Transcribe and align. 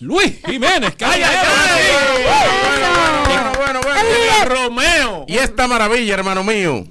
Luis 0.00 0.40
Jiménez, 0.44 0.94
calla, 0.96 1.28
Bueno, 3.26 3.52
bueno, 3.56 3.80
bueno. 3.82 4.44
Romeo. 4.44 5.24
Y 5.28 5.36
esta 5.38 5.68
maravilla, 5.68 6.14
hermano 6.14 6.42
mío. 6.42 6.84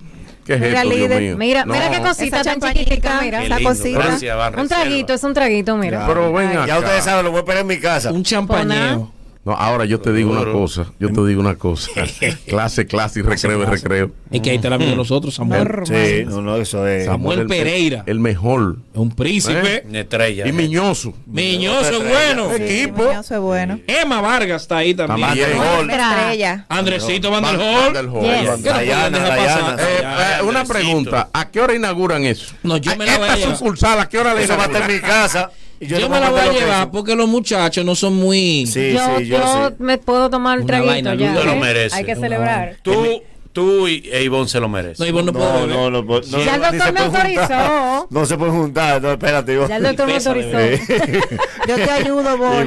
¿Qué 0.46 0.54
es 0.54 0.60
Mira, 0.62 0.82
esto, 0.84 0.90
Dios 0.90 1.00
líder, 1.10 1.22
mío? 1.22 1.38
mira, 1.38 1.66
No. 1.66 1.74
mira 1.74 1.90
qué 1.90 2.00
cosita 2.02 2.42
Esa 2.42 2.56
tan 2.56 2.72
chiquitica, 2.74 3.20
mira, 3.22 3.44
esa 3.44 3.60
cosita. 3.62 4.00
gracias, 4.00 4.38
un 4.58 4.68
traguito, 4.68 5.14
es 5.14 5.24
un 5.24 5.34
traguito, 5.34 5.76
mira. 5.76 6.06
Pero 6.08 6.32
ven 6.32 6.50
Ay. 6.50 6.56
acá. 6.58 6.68
Ya 6.68 6.80
ustedes 6.80 7.04
saben, 7.04 7.26
lo 7.26 7.32
voy 7.32 7.42
a 7.42 7.46
poner 7.46 7.62
en 7.62 7.68
mi 7.68 7.80
casa. 7.80 8.12
Un 8.12 8.24
champañeo. 8.24 9.12
No, 9.46 9.54
ahora 9.54 9.86
yo 9.86 10.02
te 10.02 10.12
digo 10.12 10.32
una 10.32 10.52
cosa. 10.52 10.88
Yo 11.00 11.14
te 11.14 11.24
digo 11.28 11.40
una 11.40 11.54
cosa. 11.56 11.92
clase, 12.48 12.88
clase 12.88 13.20
y 13.20 13.22
recreo 13.22 13.62
y 13.62 13.66
recreo. 13.66 14.12
Es 14.32 14.42
que 14.42 14.50
ahí 14.50 14.56
está 14.56 14.70
el 14.70 14.74
amigo 14.74 14.90
de 14.90 14.98
nosotros, 14.98 15.36
Samuel. 15.36 15.68
Sí, 15.86 16.26
no, 16.26 16.42
no, 16.42 16.58
eso 16.58 16.88
es. 16.88 17.06
Samuel 17.06 17.42
el- 17.42 17.48
Pereira. 17.48 18.04
El, 18.08 18.20
mejor. 18.20 18.78
Un 18.96 19.12
príncipe. 19.12 19.84
Una 19.88 20.00
estrella. 20.00 20.48
Y 20.48 20.52
Miñoso. 20.52 21.14
Miñoso 21.28 22.02
bueno. 22.02 22.52
Equipo. 22.54 23.08
Eso 23.12 23.36
es 23.36 23.40
bueno. 23.40 23.80
Emma 23.86 24.20
Vargas 24.20 24.64
está 24.64 24.78
ahí 24.78 24.96
también. 24.96 25.22
Van 25.28 25.38
der 25.38 25.50
Bien. 25.50 25.60
Hol. 25.62 25.84
Una 25.86 25.94
estrella. 26.16 26.66
Andresito 26.68 27.30
Van 27.30 27.44
der. 27.44 28.06
Eh, 28.06 29.80
eh, 29.80 30.42
una 30.44 30.66
pregunta. 30.66 31.30
¿A 31.32 31.52
qué 31.52 31.62
hora 31.62 31.76
inauguran 31.76 32.24
eso? 32.26 32.56
No, 32.64 32.78
yo 32.78 32.96
me 32.96 33.06
la 33.06 33.18
voy 33.20 33.28
a 33.28 33.34
Esta 33.34 33.40
llevar. 33.42 33.58
sucursal, 33.58 34.00
¿a 34.00 34.10
qué 34.10 34.18
hora 34.18 34.34
la 34.34 34.42
Eso 34.42 34.58
va 34.58 34.64
a 34.64 34.66
estar 34.66 34.90
en 34.90 34.96
mi 34.96 35.02
casa. 35.02 35.52
Yo, 35.80 36.10
me 36.10 36.20
la 36.20 36.30
voy 36.30 36.40
a 36.40 36.46
lo 36.48 36.52
llevar 36.54 36.92
porque 36.92 37.16
los 37.16 37.28
muchachos 37.28 37.84
no 37.86 37.96
son 37.96 38.16
muy. 38.16 38.66
Sí, 38.66 38.94
yo 38.94 39.00
sí, 39.18 39.26
yo, 39.28 39.38
yo 39.38 39.68
sí. 39.70 39.76
me 39.80 39.98
puedo 39.98 40.30
tomar 40.30 40.58
el 40.58 40.64
Una 40.64 40.68
traguito 40.68 40.92
vaina, 41.10 41.16
ya. 41.16 41.44
Lo 41.44 41.52
¿eh? 41.52 41.60
mereces. 41.60 41.94
Hay 41.94 42.06
que 42.06 42.16
celebrar. 42.16 42.78
Tú, 42.82 43.22
tú 43.52 43.88
y 43.88 44.10
e 44.12 44.24
Ivonne 44.24 44.48
se 44.48 44.60
lo 44.60 44.68
merecen. 44.70 45.04
No, 45.04 45.10
Ivonne 45.10 45.32
no, 45.32 45.34
puede 45.34 45.46
No, 45.52 45.54
beber. 45.62 45.70
no, 45.76 45.90
no, 45.92 46.02
no, 46.02 46.22
no, 46.22 46.44
Ya 46.44 46.56
el 46.56 46.62
doctor 46.62 46.82
se 46.82 46.92
me 46.94 47.02
juntar. 47.02 47.22
autorizó. 47.26 48.08
No 48.10 48.26
se 48.26 48.38
puede 48.38 48.52
juntar, 48.52 49.02
no, 49.02 49.12
espérate. 49.12 49.54
Ivonne. 49.54 49.70
Ya 49.70 49.76
el 49.78 49.84
doctor 49.84 50.08
me 50.08 50.14
autorizó. 50.16 50.60
Yo 51.68 51.76
te 51.76 51.92
ayudo. 51.92 52.36
Ivonne, 52.36 52.66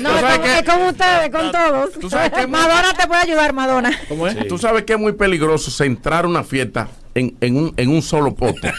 No, 0.00 0.10
¿Tú 0.10 0.16
es 0.26 0.32
con, 0.32 0.42
qué? 0.42 0.58
es 0.58 0.62
con 0.64 0.82
ustedes, 0.82 1.30
con 1.30 1.52
todos. 1.52 1.92
¿Tú 2.00 2.10
sabes 2.10 2.30
qué? 2.32 2.46
Madonna 2.46 2.92
te 3.00 3.06
puede 3.06 3.22
ayudar, 3.22 3.52
Madonna. 3.52 3.92
¿Cómo 4.08 4.26
es? 4.26 4.48
Tú 4.48 4.58
sabes 4.58 4.82
que 4.84 4.94
es 4.94 4.98
muy 4.98 5.12
peligroso 5.12 5.70
centrar 5.70 6.26
una 6.26 6.42
fiesta 6.44 6.88
en, 7.14 7.36
en, 7.40 7.56
un, 7.56 7.74
en 7.76 7.88
un 7.88 8.02
solo 8.02 8.34
pote, 8.34 8.72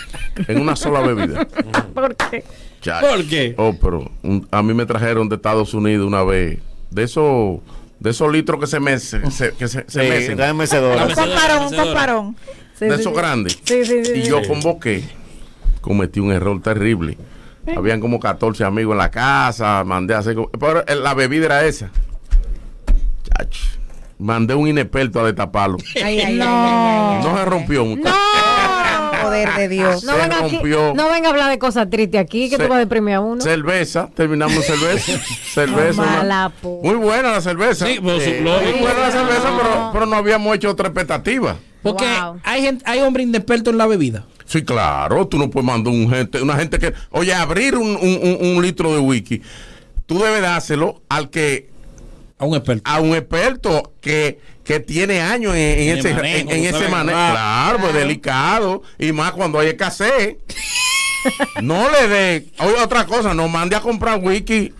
en 0.47 0.59
una 0.61 0.75
sola 0.75 0.99
bebida. 1.01 1.45
¿Por 1.93 2.15
qué? 2.15 2.43
Chacho. 2.81 3.07
¿Por 3.07 3.25
qué? 3.27 3.53
Oh, 3.57 3.73
pero 3.81 4.09
un- 4.23 4.47
a 4.51 4.61
mí 4.63 4.73
me 4.73 4.85
trajeron 4.85 5.27
de 5.29 5.35
Estados 5.35 5.73
Unidos 5.73 6.07
una 6.07 6.23
vez 6.23 6.59
de 6.91 7.03
esos 7.03 7.59
de 7.99 8.11
esos 8.11 8.31
litros 8.31 8.59
que 8.61 8.67
se 8.67 8.79
mecen, 8.79 9.29
se, 9.31 9.51
que 9.53 9.67
se, 9.67 9.83
se 9.87 10.01
Sí, 10.03 10.09
mecen, 10.35 10.39
Un 10.39 11.13
comparón, 11.13 11.63
un 11.67 11.75
comparón. 11.75 12.35
Sí, 12.77 12.85
de 12.85 12.95
sí, 12.95 13.01
esos 13.01 13.13
sí. 13.13 13.19
grandes. 13.19 13.59
Sí, 13.63 13.85
sí, 13.85 14.05
sí. 14.05 14.11
Y 14.15 14.21
sí. 14.23 14.29
yo 14.29 14.41
convoqué, 14.47 15.03
cometí 15.81 16.21
un 16.21 16.31
error 16.31 16.61
terrible. 16.61 17.17
Habían 17.75 17.99
como 17.99 18.19
14 18.19 18.63
amigos 18.63 18.93
en 18.93 18.99
la 18.99 19.11
casa, 19.11 19.83
mandé 19.85 20.15
a 20.15 20.19
hacer... 20.19 20.35
Pero 20.59 20.83
la 21.01 21.13
bebida 21.13 21.45
era 21.47 21.65
esa. 21.65 21.91
Chacho. 23.23 23.65
Mandé 24.17 24.55
un 24.55 24.67
inexperto 24.67 25.19
a 25.19 25.25
destaparlo. 25.25 25.77
Ay, 26.03 26.19
ay, 26.19 26.35
No. 26.37 26.45
ay, 26.47 27.23
No 27.23 27.37
se 27.37 27.45
rompió. 27.45 27.85
muchacho. 27.85 28.15
ay. 28.15 28.28
Poder 29.21 29.49
de 29.55 29.67
Dios. 29.69 30.03
No 30.03 30.15
venga, 30.17 30.39
aquí, 30.45 30.55
rompió. 30.57 30.93
no 30.95 31.09
venga 31.09 31.27
a 31.27 31.31
hablar 31.31 31.49
de 31.49 31.59
cosas 31.59 31.89
tristes 31.89 32.19
aquí, 32.21 32.49
que 32.49 32.57
Se- 32.57 32.63
tú 32.63 32.69
vas 32.69 32.77
a 32.77 32.79
deprimir 32.79 33.15
a 33.15 33.19
uno. 33.21 33.41
Cerveza, 33.41 34.09
terminamos 34.15 34.65
cerveza. 34.65 35.19
cerveza. 35.53 36.01
Mala, 36.01 36.51
po. 36.61 36.79
Muy 36.83 36.95
buena 36.95 37.31
la 37.31 37.41
cerveza. 37.41 37.85
Sí, 37.87 37.95
su- 37.95 38.01
Muy 38.01 38.19
buena 38.19 38.99
la 38.99 39.11
cerveza, 39.11 39.49
pero, 39.57 39.89
pero 39.93 40.05
no 40.05 40.15
habíamos 40.15 40.55
hecho 40.55 40.69
otra 40.69 40.87
expectativa. 40.87 41.57
Porque 41.81 42.05
Wow. 42.05 42.39
hay 42.43 42.61
gente, 42.61 42.83
hay 42.87 42.99
hombres 43.01 43.25
inexpertos 43.27 43.71
en 43.71 43.77
la 43.77 43.87
bebida. 43.87 44.25
Sí, 44.45 44.63
claro, 44.63 45.27
tú 45.27 45.37
no 45.37 45.49
puedes 45.49 45.65
mandar 45.65 45.93
un 45.93 46.09
gente, 46.09 46.41
una 46.41 46.55
gente 46.55 46.79
que, 46.79 46.93
oye, 47.11 47.33
abrir 47.33 47.75
un, 47.77 47.87
un- 47.95 48.19
un- 48.21 48.55
un 48.57 48.61
litro 48.63 48.91
de 48.93 48.99
whisky, 48.99 49.41
tú 50.07 50.17
debes 50.19 50.41
dárselo 50.41 51.01
al 51.07 51.29
que, 51.29 51.69
A 52.39 52.45
un 52.45 52.55
experto. 52.55 52.81
a 52.89 52.99
un 52.99 53.15
experto 53.15 53.93
que, 54.01 54.39
que 54.69 54.79
tiene 54.79 55.19
años 55.19 55.55
en, 55.55 55.97
ese, 55.97 56.13
manejo, 56.13 56.51
en, 56.51 56.51
en 56.51 56.75
ese 56.75 56.87
manejo. 56.89 57.17
Claro, 57.17 57.79
pues 57.79 57.91
delicado, 57.91 58.83
y 58.99 59.11
más 59.11 59.31
cuando 59.31 59.57
hay 59.57 59.69
escasez. 59.69 60.35
no 61.63 61.89
le 61.89 62.07
dé, 62.07 62.47
otra 62.79 63.07
cosa, 63.07 63.33
no 63.33 63.47
mande 63.47 63.75
a 63.75 63.81
comprar 63.81 64.19
whisky 64.21 64.71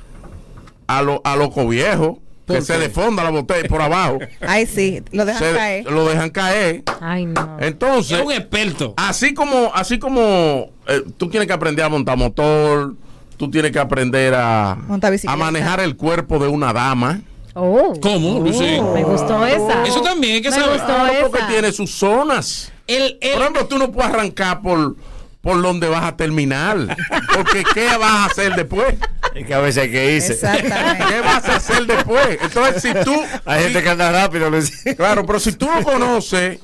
a 0.85 1.01
los 1.01 1.21
a 1.23 1.35
loco 1.35 1.67
viejos, 1.67 2.17
que 2.45 2.53
¿Por 2.53 2.61
se 2.61 2.77
defonda 2.77 3.23
la 3.23 3.31
botella 3.31 3.67
por 3.67 3.81
abajo. 3.81 4.19
Ay, 4.41 4.67
sí, 4.67 5.01
lo 5.11 5.25
dejan 5.25 5.41
Se- 5.43 5.55
caer. 5.55 5.91
lo 5.91 6.07
dejan 6.07 6.29
caer. 6.29 6.83
Ay, 7.01 7.25
no. 7.25 7.57
Entonces, 7.59 8.19
Es 8.19 8.23
un 8.23 8.31
experto. 8.31 8.93
Así 8.95 9.33
como, 9.33 9.71
así 9.73 9.97
como 9.97 10.69
eh, 10.87 11.01
tú 11.17 11.31
tienes 11.31 11.47
que 11.47 11.53
aprender 11.53 11.83
a 11.83 11.89
montar 11.89 12.15
motor, 12.15 12.93
tú 13.37 13.49
tienes 13.49 13.71
que 13.71 13.79
aprender 13.79 14.35
a, 14.35 14.77
Montar 14.87 15.15
a 15.25 15.35
manejar 15.35 15.79
el 15.79 15.95
cuerpo 15.95 16.37
de 16.37 16.47
una 16.47 16.73
dama. 16.73 17.23
Oh. 17.61 17.93
¿Cómo, 18.01 18.39
Lucy? 18.39 18.79
Me 18.93 19.03
gustó 19.03 19.45
esa. 19.45 19.83
Eso 19.85 20.01
también 20.01 20.35
hay 20.35 20.41
que 20.41 20.49
Me 20.49 20.55
saber. 20.55 20.77
gustó 20.79 20.93
porque 21.21 21.37
esa. 21.39 21.47
tiene 21.47 21.71
sus 21.71 21.91
zonas. 21.91 22.71
El, 22.87 23.17
el- 23.21 23.33
Por 23.33 23.41
ejemplo, 23.41 23.65
tú 23.67 23.77
no 23.77 23.91
puedes 23.91 24.11
arrancar 24.11 24.61
por, 24.61 24.95
por 25.41 25.61
donde 25.61 25.87
vas 25.89 26.03
a 26.05 26.15
terminar. 26.17 26.95
Porque 27.35 27.63
¿qué 27.73 27.85
vas 27.97 28.11
a 28.11 28.25
hacer 28.25 28.55
después? 28.55 28.95
Es 29.35 29.45
que 29.45 29.53
a 29.53 29.59
veces 29.59 29.83
hay 29.83 29.91
que 29.91 30.15
irse. 30.15 30.33
Exactamente. 30.33 31.05
¿Qué 31.07 31.21
vas 31.21 31.45
a 31.45 31.55
hacer 31.57 31.85
después? 31.85 32.37
Entonces, 32.41 32.81
si 32.81 32.93
tú... 33.05 33.13
Hay 33.45 33.63
gente 33.63 33.83
que 33.83 33.89
anda 33.89 34.11
rápido, 34.11 34.49
Luis. 34.49 34.83
Claro, 34.97 35.25
pero 35.25 35.39
si 35.39 35.51
tú 35.53 35.67
no 35.67 35.83
conoces 35.83 36.59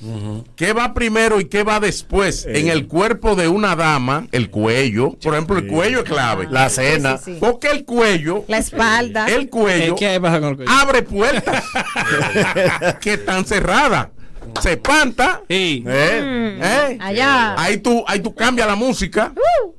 qué 0.56 0.74
va 0.74 0.94
primero 0.94 1.40
y 1.40 1.46
qué 1.46 1.64
va 1.64 1.80
después 1.80 2.46
en 2.48 2.68
el 2.70 2.88
cuerpo 2.88 3.36
de 3.36 3.48
una 3.48 3.76
dama, 3.76 4.28
el 4.32 4.50
cuello, 4.50 5.12
por 5.22 5.34
ejemplo, 5.34 5.58
el 5.60 5.68
cuello 5.68 6.00
es 6.00 6.06
clave. 6.06 6.48
La 6.50 6.70
cena. 6.70 7.18
Sí, 7.18 7.24
sí, 7.26 7.34
sí. 7.34 7.38
Porque 7.40 7.70
el 7.70 7.86
cuello, 7.86 8.44
La 8.48 8.58
espalda. 8.58 9.28
el 9.28 9.50
cuello 9.50 9.96
¿Qué 9.96 10.20
pasa 10.20 10.40
con 10.40 10.50
el 10.50 10.56
cuello? 10.58 10.72
abre 10.72 11.02
puertas 11.04 11.64
que 13.02 13.14
están 13.14 13.46
cerradas. 13.46 14.08
Se 14.62 14.72
espanta, 14.74 15.42
Sí. 15.50 15.84
¿Eh? 15.88 16.60
¿eh? 16.62 16.98
Allá. 17.02 17.56
Ahí 17.58 17.78
tú, 17.78 18.04
ahí 18.08 18.20
tú 18.20 18.34
cambias 18.34 18.68
la 18.68 18.76
música, 18.76 19.32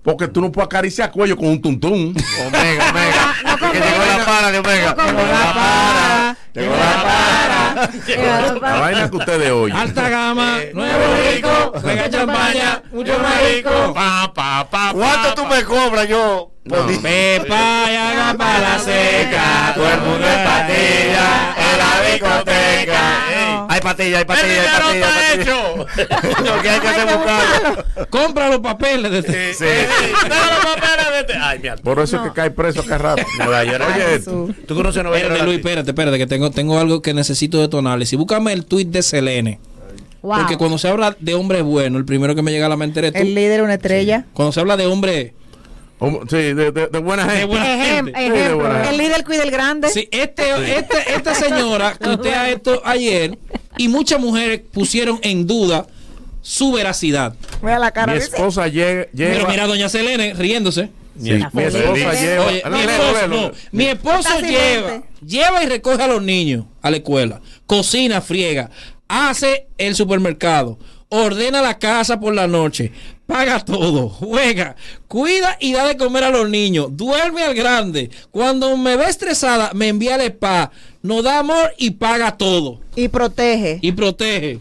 porque 0.03 0.29
tú 0.29 0.41
no 0.41 0.53
puedes 0.53 0.67
acariciar 0.67 1.11
cuello 1.11 1.37
con 1.37 1.49
un 1.49 1.61
tuntún. 1.63 2.15
Omega, 2.47 2.91
Omega. 2.91 3.35
No 3.45 3.57
que 3.73 3.79
llegó 3.79 4.05
la 4.19 4.25
para 4.25 4.51
de 4.53 4.59
Omega. 4.59 4.95
No. 4.97 5.05
Llegó 5.05 5.27
la 5.27 5.55
para. 5.55 6.37
Llegó 8.07 8.23
la 8.25 8.61
para. 8.61 8.75
La 8.75 8.81
vaina 8.81 9.11
que 9.11 9.17
ustedes 9.17 9.51
oyen. 9.51 9.77
Alta 9.77 10.09
gama, 10.09 10.59
nuevo 10.73 11.05
rico, 11.33 11.73
juega 11.81 12.11
champaña, 12.11 12.83
mucho 12.93 13.19
más 13.19 13.43
rico. 13.55 13.71
Pa, 13.95 14.33
pa, 14.35 14.67
pa, 14.71 14.93
¿Cuánto 14.93 15.29
pa, 15.29 15.35
tú 15.35 15.43
pa. 15.43 15.49
me 15.57 15.65
cobras 15.65 16.09
yo? 16.09 16.53
No. 16.67 16.87
Pepa 17.01 17.85
y 17.91 17.95
haga 17.97 18.35
para 18.37 18.59
la 18.59 18.79
seca, 18.81 19.73
todo 19.75 19.89
el 19.89 20.01
mundo 20.01 20.27
es 20.27 20.37
patilla 20.49 21.55
en 21.57 21.79
la 21.79 22.11
discoteca. 22.11 23.67
Hay 23.69 23.81
patilla, 23.81 24.19
hay 24.19 24.23
¡El 24.23 24.27
patilla, 24.27 24.53
hay 24.53 24.65
patilla. 24.65 24.65
está 24.65 24.89
hay 24.89 25.01
patilla. 25.01 25.43
hecho! 25.43 25.77
Lo 26.45 26.63
que 26.63 26.71
hay 26.71 26.81
que 26.81 26.89
hacer 26.89 27.09
es 27.09 27.17
buscarlo. 27.17 27.85
Compra 28.11 28.49
los 28.49 28.61
papeles 28.61 29.11
de 29.13 29.19
este. 29.19 29.55
Sí. 29.55 29.65
Ay, 31.41 31.59
mi 31.61 31.69
alma. 31.69 31.83
Por 31.83 32.01
eso 32.01 32.17
es 32.17 32.23
que 32.23 32.33
cae 32.33 32.51
preso 32.51 32.81
acá. 32.81 33.15
Nueva 33.39 33.65
York. 33.65 33.85
Oye, 33.95 34.15
esto. 34.17 34.49
¿Tú 34.67 34.75
conoces 34.75 35.03
Nueva 35.03 35.19
York? 35.19 35.31
Espérate, 35.31 35.45
Luis, 35.47 35.59
espérate, 35.59 35.91
espérate, 35.91 36.19
que 36.19 36.27
tengo, 36.27 36.51
tengo 36.51 36.79
algo 36.79 37.03
que 37.03 37.15
necesito 37.15 37.61
de 37.61 37.69
tu 37.69 37.79
análisis. 37.79 38.19
Búscame 38.19 38.53
el 38.53 38.65
tweet 38.65 38.87
de 38.87 39.03
Selene. 39.03 39.61
Wow. 40.23 40.39
Porque 40.39 40.57
cuando 40.57 40.79
se 40.79 40.89
habla 40.89 41.17
de 41.21 41.35
hombre 41.35 41.63
bueno, 41.63 41.99
el 41.99 42.05
primero 42.05 42.35
que 42.35 42.43
me 42.43 42.51
llega 42.51 42.67
a 42.67 42.69
la 42.69 42.77
mente 42.77 42.99
eres 43.01 43.13
tú. 43.13 43.19
El 43.19 43.35
líder, 43.35 43.63
una 43.63 43.75
estrella. 43.75 44.25
Cuando 44.33 44.53
se 44.53 44.61
habla 44.61 44.77
de 44.77 44.87
hombre 44.87 45.35
Sí, 46.29 46.37
de, 46.37 46.73
de- 46.73 46.87
de 46.89 46.99
buena 46.99 47.23
gente. 47.25 47.39
De 47.39 47.45
buena 47.47 47.67
Ejem- 47.67 47.95
gente. 47.97 48.13
Sí, 48.17 48.29
de 48.31 48.37
ejemplo. 48.37 48.57
buena 48.57 48.91
El 48.91 48.99
líder 48.99 49.25
cuida 49.25 49.43
el 49.45 49.51
grande. 49.51 49.89
Sí, 49.89 50.09
este, 50.11 50.77
este- 50.79 51.15
esta 51.15 51.35
señora 51.35 51.95
tuitea 51.95 52.51
esto 52.51 52.83
ayer 52.85 53.39
y 53.79 53.89
muchas 53.89 54.21
mujeres 54.21 54.61
pusieron 54.73 55.19
en 55.23 55.47
duda 55.47 55.87
su 56.43 56.73
veracidad. 56.73 57.35
Mira 57.63 57.79
la 57.79 57.91
cara 57.93 58.13
Mi 58.13 58.19
esposa 58.19 58.67
lle- 58.69 59.09
lleva. 59.13 59.33
Pero 59.35 59.49
mira, 59.49 59.67
doña 59.67 59.89
Selene 59.89 60.35
riéndose. 60.35 60.91
Sí, 61.21 61.31
mi 61.33 61.43
esposa 61.43 62.13
lleva. 62.13 62.45
Oye, 62.47 62.63
mi 62.71 62.81
esposo, 62.83 63.13
léelo. 63.15 63.37
no, 63.41 63.53
mi 63.73 63.85
esposo 63.87 64.19
Está 64.35 64.41
lleva, 64.47 65.03
lleva 65.27 65.65
y 65.65 65.67
recoge 65.67 66.03
a 66.03 66.07
los 66.09 66.23
niños 66.23 66.67
a 66.83 66.91
la 66.91 66.99
escuela, 66.99 67.41
cocina, 67.67 68.21
friega, 68.21 68.69
hace 69.09 69.67
el 69.79 69.95
supermercado, 69.97 70.79
ordena 71.09 71.63
la 71.63 71.79
casa 71.79 72.21
por 72.21 72.35
la 72.35 72.47
noche, 72.47 72.93
paga 73.27 73.61
todo, 73.65 74.09
juega, 74.09 74.77
cuida 75.09 75.57
y 75.61 75.73
da 75.73 75.87
de 75.87 75.97
comer 75.97 76.25
a 76.25 76.31
los 76.31 76.49
niños, 76.49 76.89
duerme 76.91 77.43
al 77.45 77.55
grande. 77.55 78.11
Cuando 78.31 78.77
me 78.77 78.97
ve 78.97 79.07
estresada, 79.07 79.71
me 79.75 79.89
envía 79.89 80.15
el 80.17 80.21
spa, 80.23 80.71
nos 81.03 81.23
da 81.25 81.39
amor 81.41 81.73
y 81.79 81.91
paga 81.93 82.37
todo 82.37 82.81
Y 82.95 83.09
protege. 83.09 83.79
y 83.83 83.93
protege 83.93 84.59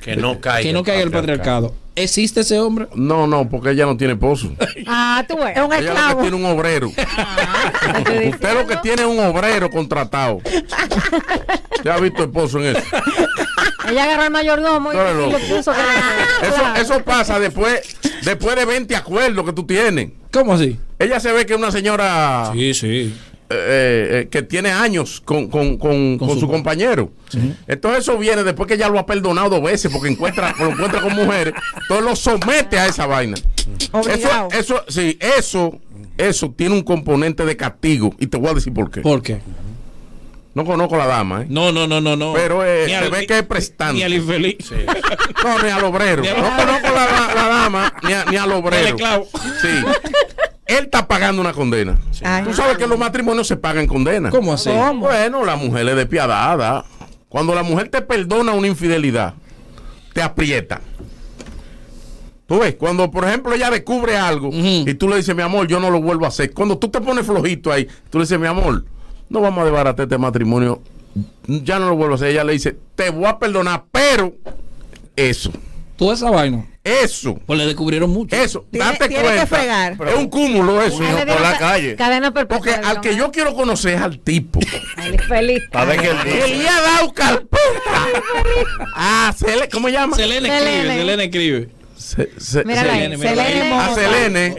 Que 0.00 0.16
no 0.16 0.40
caiga. 0.40 0.62
que 0.62 0.72
no 0.72 0.82
caiga 0.84 1.02
el 1.02 1.10
patriarcado. 1.10 1.74
¿Existe 1.96 2.40
ese 2.40 2.58
hombre? 2.60 2.86
No, 2.94 3.26
no, 3.26 3.48
porque 3.50 3.70
ella 3.70 3.84
no 3.84 3.96
tiene 3.96 4.14
esposo. 4.14 4.52
Ah, 4.86 5.24
tú 5.28 5.36
ves. 5.36 5.56
Es 5.56 5.62
un 5.62 5.72
Ella 5.72 5.80
lo 5.80 5.86
que 5.86 5.86
esclavo. 5.86 6.20
tiene 6.22 6.36
un 6.36 6.44
obrero. 6.46 6.88
Estoy 7.98 8.28
Usted 8.28 8.54
lo 8.54 8.66
que 8.66 8.76
tiene 8.76 9.02
es 9.02 9.08
un 9.08 9.18
obrero 9.18 9.70
contratado. 9.70 10.36
¿Usted 11.76 11.90
ha 11.90 11.98
visto 11.98 12.22
esposo 12.22 12.58
en 12.60 12.76
eso? 12.76 12.86
Ella 13.88 14.04
agarró 14.04 14.22
al 14.22 14.30
mayordomo 14.30 14.92
y, 14.92 14.96
y 14.96 14.98
lo 15.32 15.38
puso. 15.38 15.72
que- 15.72 16.46
Eso, 16.46 16.54
Claro. 16.54 16.80
eso 16.80 17.04
pasa 17.04 17.38
después, 17.38 17.80
después 18.24 18.56
de 18.56 18.64
20 18.64 18.94
acuerdos 18.96 19.44
que 19.44 19.52
tú 19.52 19.64
tienes. 19.64 20.10
¿Cómo 20.32 20.54
así? 20.54 20.78
Ella 20.98 21.18
se 21.20 21.32
ve 21.32 21.46
que 21.46 21.54
es 21.54 21.58
una 21.58 21.70
señora 21.72 22.50
Sí, 22.52 22.74
sí. 22.74 23.14
eh, 23.48 24.08
eh, 24.22 24.28
que 24.30 24.42
tiene 24.42 24.70
años 24.70 25.20
con, 25.24 25.48
con- 25.48 25.76
con- 25.76 26.18
con 26.18 26.28
su 26.30 26.40
su 26.40 26.46
pa- 26.46 26.52
compañero. 26.52 27.10
Entonces 27.66 28.02
eso 28.02 28.16
viene 28.18 28.44
después 28.44 28.66
que 28.68 28.74
ella 28.74 28.88
lo 28.88 28.98
ha 28.98 29.06
perdonado 29.06 29.48
dos 29.50 29.62
veces 29.62 29.90
porque 29.92 30.08
encuentra, 30.08 30.54
lo 30.58 30.70
encuentra 30.70 31.00
con 31.00 31.14
mujeres. 31.16 31.54
Entonces 31.82 32.04
lo 32.06 32.14
somete 32.16 32.78
a 32.78 32.86
esa 32.86 33.06
vaina. 33.06 33.36
Eso, 33.92 34.48
eso, 34.52 34.84
sí, 34.88 35.18
eso, 35.20 35.78
eso 36.18 36.54
tiene 36.56 36.74
un 36.74 36.82
componente 36.82 37.44
de 37.44 37.56
castigo. 37.56 38.14
Y 38.20 38.26
te 38.28 38.36
voy 38.36 38.50
a 38.50 38.54
decir 38.54 38.72
por 38.72 38.90
qué. 38.90 39.00
¿Por 39.00 39.22
qué? 39.22 39.40
No 40.52 40.64
conozco 40.64 40.96
a 40.96 40.98
la 40.98 41.06
dama, 41.06 41.42
¿eh? 41.42 41.46
No, 41.48 41.70
no, 41.70 41.86
no, 41.86 42.00
no, 42.00 42.16
no. 42.16 42.32
Pero, 42.32 42.64
eh, 42.64 42.86
se 42.88 43.08
ve 43.08 43.26
que 43.26 43.38
es 43.38 43.42
prestante. 43.44 43.94
Ni 43.94 44.02
al 44.02 44.14
infeliz. 44.14 44.56
No, 45.44 45.62
ni 45.62 45.68
al 45.70 45.84
obrero. 45.84 46.22
Ni 46.22 46.28
al- 46.28 46.42
No 46.42 46.56
conozco 46.56 46.86
a 46.88 46.90
la, 46.90 47.34
la 47.34 47.48
dama 47.48 47.92
ni, 48.02 48.12
a- 48.12 48.24
ni 48.24 48.36
al 48.36 48.48
Ni 48.48 48.52
al 48.52 48.52
obrero. 48.52 48.86
esclavo. 48.88 49.28
Sí. 49.62 49.68
Él 50.66 50.84
está 50.84 51.06
pagando 51.06 51.40
una 51.40 51.52
condena. 51.52 51.98
Ay. 52.24 52.44
Tú 52.44 52.52
sabes 52.54 52.78
que 52.78 52.86
los 52.86 52.98
matrimonios 52.98 53.46
se 53.46 53.56
pagan 53.56 53.86
condena. 53.86 54.30
¿Cómo 54.30 54.52
así? 54.52 54.70
Bueno, 54.96 55.44
la 55.44 55.54
mujer 55.56 55.88
es 55.88 55.96
despiadada. 55.96 56.84
Cuando 57.28 57.54
la 57.54 57.62
mujer 57.62 57.88
te 57.88 58.02
perdona 58.02 58.52
una 58.52 58.66
infidelidad, 58.66 59.34
te 60.12 60.20
aprieta. 60.22 60.80
Tú 62.46 62.58
ves, 62.58 62.74
cuando 62.74 63.08
por 63.12 63.24
ejemplo 63.24 63.52
ella 63.54 63.70
descubre 63.70 64.16
algo 64.16 64.50
y 64.52 64.92
tú 64.94 65.08
le 65.08 65.16
dices, 65.16 65.36
mi 65.36 65.42
amor, 65.42 65.68
yo 65.68 65.78
no 65.78 65.90
lo 65.90 66.00
vuelvo 66.00 66.24
a 66.24 66.28
hacer. 66.28 66.52
Cuando 66.52 66.76
tú 66.78 66.88
te 66.88 67.00
pones 67.00 67.24
flojito 67.24 67.70
ahí, 67.70 67.86
tú 68.10 68.18
le 68.18 68.24
dices, 68.24 68.40
mi 68.40 68.48
amor, 68.48 68.84
no 69.30 69.40
vamos 69.40 69.62
a 69.62 69.64
desbaratar 69.64 70.04
este 70.04 70.18
matrimonio, 70.18 70.82
ya 71.46 71.78
no 71.78 71.88
lo 71.88 71.96
vuelvo 71.96 72.14
a 72.14 72.16
hacer. 72.16 72.28
Ella 72.28 72.44
le 72.44 72.52
dice, 72.52 72.76
te 72.94 73.08
voy 73.10 73.24
a 73.26 73.38
perdonar, 73.38 73.84
pero 73.90 74.34
eso, 75.16 75.50
Toda 75.96 76.14
esa 76.14 76.30
vaina. 76.30 76.64
eso, 76.82 77.38
Pues 77.46 77.58
le 77.58 77.66
descubrieron 77.66 78.08
mucho. 78.10 78.34
eso, 78.34 78.64
Tiene- 78.70 78.86
date 78.86 79.08
tiene 79.08 79.22
que 79.22 79.22
cuenta. 79.22 79.46
fregar. 79.46 79.96
es 80.08 80.14
un 80.14 80.28
cúmulo 80.28 80.80
eso. 80.82 80.98
Dieron 80.98 81.42
la 81.42 81.52
ca- 81.52 81.58
calle. 81.58 81.94
Cadena 81.96 82.32
perpetua. 82.32 82.56
Porque 82.58 82.74
al 82.74 83.00
que 83.02 83.10
dieron. 83.10 83.28
yo 83.28 83.32
quiero 83.32 83.54
conocer 83.54 83.94
es 83.94 84.00
al 84.00 84.18
tipo. 84.18 84.60
Ay, 84.96 85.16
feliz. 85.28 85.62
A 85.72 85.84
ver 85.84 86.00
qué 86.00 86.08
él 86.10 86.16
que 86.24 86.32
dice. 86.34 86.56
le 86.56 86.68
ha 86.68 86.80
dado 86.80 87.12
carpeta. 87.12 87.58
Ah, 88.94 89.32
Cele- 89.38 89.68
¿cómo 89.70 89.88
se 89.88 89.92
llama? 89.94 90.16
Selene 90.16 90.48
Selene. 90.48 90.76
escribe, 90.78 90.98
Selene 90.98 91.24
escribe. 91.24 91.68
Se-. 91.96 92.30
Selene. 92.40 93.18
Selene. 93.18 93.74
a 93.74 93.94
Selene. 93.94 94.50
Mota, 94.50 94.56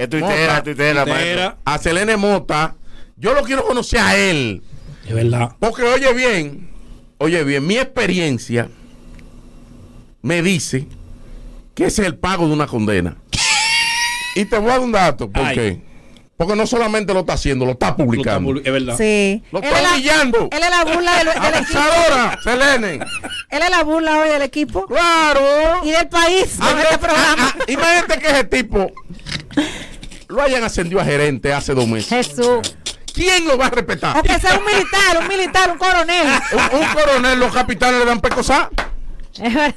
maestro. 1.07 1.23
Entera. 1.23 1.57
a 1.65 1.77
Selene 1.79 2.17
Mota. 2.17 2.75
Yo 3.21 3.35
lo 3.35 3.43
quiero 3.43 3.63
conocer 3.63 3.99
a 3.99 4.17
él. 4.17 4.63
Es 5.07 5.13
verdad. 5.13 5.51
Porque 5.59 5.83
oye 5.83 6.11
bien, 6.13 6.71
oye 7.19 7.43
bien, 7.43 7.65
mi 7.67 7.77
experiencia 7.77 8.67
me 10.23 10.41
dice 10.41 10.87
que 11.75 11.85
ese 11.85 12.01
es 12.01 12.07
el 12.07 12.15
pago 12.17 12.47
de 12.47 12.53
una 12.53 12.65
condena. 12.65 13.15
Y 14.35 14.45
te 14.45 14.57
voy 14.57 14.69
a 14.69 14.73
dar 14.73 14.79
un 14.81 14.91
dato. 14.91 15.29
¿Por 15.29 15.45
Ay. 15.45 15.55
qué? 15.55 15.81
Porque 16.35 16.55
no 16.55 16.65
solamente 16.65 17.13
lo 17.13 17.19
está 17.19 17.33
haciendo, 17.33 17.63
lo 17.65 17.73
está 17.73 17.95
publicando. 17.95 18.55
Es 18.57 18.63
verdad. 18.71 18.97
Sí. 18.97 19.43
Lo 19.51 19.59
Él 19.59 19.65
está 19.65 19.77
es 19.77 19.83
la- 19.83 19.91
humillando. 19.93 20.49
Él 20.51 20.63
es 20.63 20.69
la 20.71 20.83
burla 20.85 21.17
del, 21.17 21.27
del 21.53 21.61
equipo. 21.61 22.41
Selene. 22.43 22.93
Él 23.51 23.61
es 23.61 23.69
la 23.69 23.83
burla 23.83 24.19
hoy 24.19 24.29
del 24.29 24.41
equipo 24.41 24.87
Claro. 24.87 25.41
y 25.83 25.91
del 25.91 26.07
país 26.07 26.55
Ah, 26.59 26.73
este 26.79 26.95
ah, 26.95 26.97
programa. 26.99 27.53
ah, 27.55 27.63
imagínate 27.67 28.19
que 28.19 28.27
ese 28.27 28.43
tipo 28.45 28.91
lo 30.29 30.41
hayan 30.41 30.63
ascendido 30.63 30.99
a 30.99 31.05
gerente 31.05 31.53
hace 31.53 31.75
dos 31.75 31.87
meses. 31.87 32.09
Jesús. 32.09 32.75
¿Quién 33.21 33.47
lo 33.47 33.55
va 33.57 33.67
a 33.67 33.69
respetar? 33.69 34.17
O 34.17 34.23
que 34.23 34.39
sea 34.39 34.57
un 34.57 34.65
militar, 34.65 35.17
un 35.21 35.27
militar, 35.27 35.69
un 35.71 35.77
coronel. 35.77 36.27
Un, 36.73 36.79
un 36.79 36.85
coronel, 36.87 37.39
los 37.39 37.53
capitanes 37.53 37.99
le 37.99 38.05
dan 38.05 38.19
pecosá. 38.19 38.69
Es 39.39 39.53
verdad. 39.53 39.75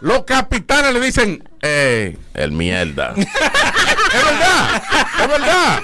Los 0.00 0.24
capitanes 0.24 0.92
le 0.94 1.00
dicen, 1.00 1.48
eh, 1.60 2.16
el 2.34 2.52
mierda. 2.52 3.14
es 3.16 3.26
verdad, 4.24 4.82
es 5.20 5.28
verdad, 5.28 5.78